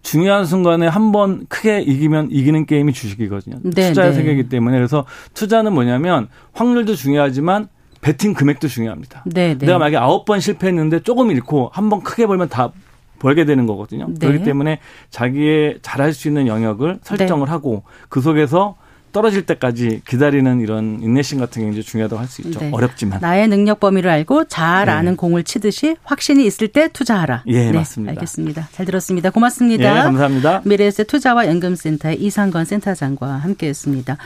중요한 0.01 0.45
순간에 0.45 0.87
한 0.87 1.11
번 1.11 1.45
크게 1.49 1.81
이기면 1.81 2.29
이기는 2.31 2.65
게임이 2.65 2.93
주식이거든요. 2.93 3.57
네, 3.63 3.89
투자의 3.89 4.11
네. 4.11 4.15
세계이기 4.15 4.49
때문에 4.49 4.77
그래서 4.77 5.05
투자는 5.33 5.73
뭐냐면 5.73 6.27
확률도 6.53 6.95
중요하지만 6.95 7.67
베팅 8.01 8.33
금액도 8.33 8.67
중요합니다. 8.67 9.23
네, 9.25 9.55
네. 9.57 9.65
내가 9.65 9.77
만약에 9.79 9.97
아홉 9.97 10.25
번 10.25 10.39
실패했는데 10.39 11.01
조금 11.01 11.31
잃고 11.31 11.69
한 11.73 11.89
번 11.89 12.01
크게 12.01 12.27
벌면 12.27 12.47
다 12.49 12.71
벌게 13.19 13.43
되는 13.43 13.65
거거든요. 13.65 14.07
네. 14.07 14.27
그렇기 14.27 14.43
때문에 14.45 14.79
자기의 15.09 15.79
잘할 15.81 16.13
수 16.13 16.27
있는 16.29 16.47
영역을 16.47 16.99
설정을 17.03 17.45
네. 17.47 17.51
하고 17.51 17.83
그 18.07 18.21
속에서 18.21 18.75
떨어질 19.11 19.45
때까지 19.45 20.01
기다리는 20.07 20.61
이런 20.61 20.99
인내심 21.01 21.39
같은 21.39 21.63
게 21.63 21.69
이제 21.71 21.81
중요하다고 21.81 22.19
할 22.19 22.27
수 22.29 22.41
있죠. 22.43 22.59
네. 22.59 22.69
어렵지만. 22.71 23.19
나의 23.21 23.47
능력 23.47 23.79
범위를 23.79 24.09
알고 24.11 24.45
잘 24.45 24.85
네. 24.85 24.91
아는 24.91 25.15
공을 25.15 25.43
치듯이 25.43 25.95
확신이 26.03 26.45
있을 26.45 26.67
때 26.67 26.87
투자하라. 26.89 27.43
예, 27.47 27.71
네, 27.71 27.71
맞습니다. 27.71 28.11
알겠습니다. 28.11 28.69
잘 28.71 28.85
들었습니다. 28.85 29.31
고맙습니다. 29.31 29.83
예, 29.83 30.01
감사합니다. 30.03 30.61
미래에셋 30.65 31.07
투자와 31.07 31.47
연금센터의 31.47 32.21
이상건 32.21 32.65
센터장과 32.65 33.27
함께했습니다. 33.27 34.17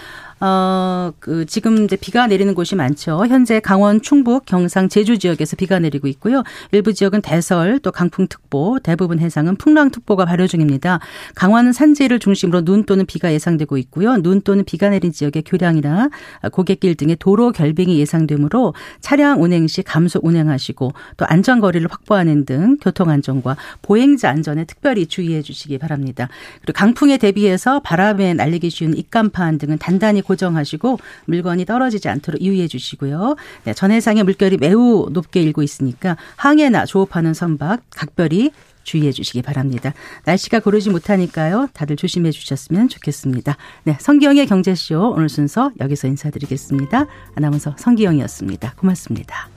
어, 0.45 1.13
그 1.21 1.45
지금 1.45 1.85
이제 1.85 1.95
비가 1.95 2.27
내리는 2.27 2.53
곳이 2.53 2.75
많죠. 2.75 3.25
현재 3.27 3.61
강원, 3.61 4.01
충북, 4.01 4.45
경상, 4.45 4.89
제주 4.89 5.17
지역에서 5.17 5.55
비가 5.55 5.79
내리고 5.79 6.09
있고요. 6.09 6.43
일부 6.73 6.93
지역은 6.93 7.21
대설, 7.21 7.79
또 7.79 7.93
강풍특보, 7.93 8.79
대부분 8.83 9.19
해상은 9.19 9.55
풍랑특보가 9.55 10.25
발효 10.25 10.45
중입니다. 10.45 10.99
강원은 11.35 11.71
산지를 11.71 12.19
중심으로 12.19 12.65
눈 12.65 12.83
또는 12.83 13.05
비가 13.05 13.31
예상되고 13.31 13.77
있고요. 13.77 14.17
눈 14.17 14.41
또는 14.41 14.65
비가 14.65 14.89
내린 14.89 15.13
지역의 15.13 15.43
교량이나 15.45 16.09
고갯길 16.51 16.95
등의 16.95 17.15
도로 17.19 17.53
결빙이 17.53 17.97
예상되므로 17.99 18.73
차량 18.99 19.41
운행 19.41 19.67
시 19.67 19.81
감소 19.81 20.19
운행하시고 20.21 20.91
또 21.15 21.25
안전거리를 21.25 21.89
확보하는 21.89 22.43
등 22.43 22.75
교통안전과 22.81 23.55
보행자 23.81 24.29
안전에 24.29 24.65
특별히 24.65 25.05
주의해 25.05 25.41
주시기 25.41 25.77
바랍니다. 25.77 26.27
그리고 26.61 26.73
강풍에 26.77 27.17
대비해서 27.17 27.79
바람에 27.79 28.33
날리기 28.33 28.69
쉬운 28.69 28.93
입간판 28.93 29.57
등은 29.57 29.77
단단히 29.77 30.21
고 30.21 30.32
고정하시고 30.33 30.99
물건이 31.25 31.65
떨어지지 31.65 32.09
않도록 32.09 32.41
유의해 32.41 32.67
주시고요. 32.67 33.35
네, 33.65 33.73
전해상의 33.73 34.23
물결이 34.23 34.57
매우 34.57 35.07
높게 35.11 35.41
일고 35.41 35.63
있으니까 35.63 36.17
항해나 36.35 36.85
조업하는 36.85 37.33
선박 37.33 37.81
각별히 37.91 38.51
주의해 38.83 39.11
주시기 39.11 39.41
바랍니다. 39.41 39.93
날씨가 40.25 40.59
고르지 40.59 40.89
못하니까요. 40.89 41.69
다들 41.73 41.95
조심해 41.95 42.31
주셨으면 42.31 42.89
좋겠습니다. 42.89 43.55
네, 43.85 43.97
성기영의 43.99 44.47
경제쇼 44.47 45.13
오늘 45.15 45.29
순서 45.29 45.71
여기서 45.79 46.07
인사드리겠습니다. 46.07 47.07
아나운서 47.35 47.73
성기영이었습니다. 47.77 48.73
고맙습니다. 48.75 49.49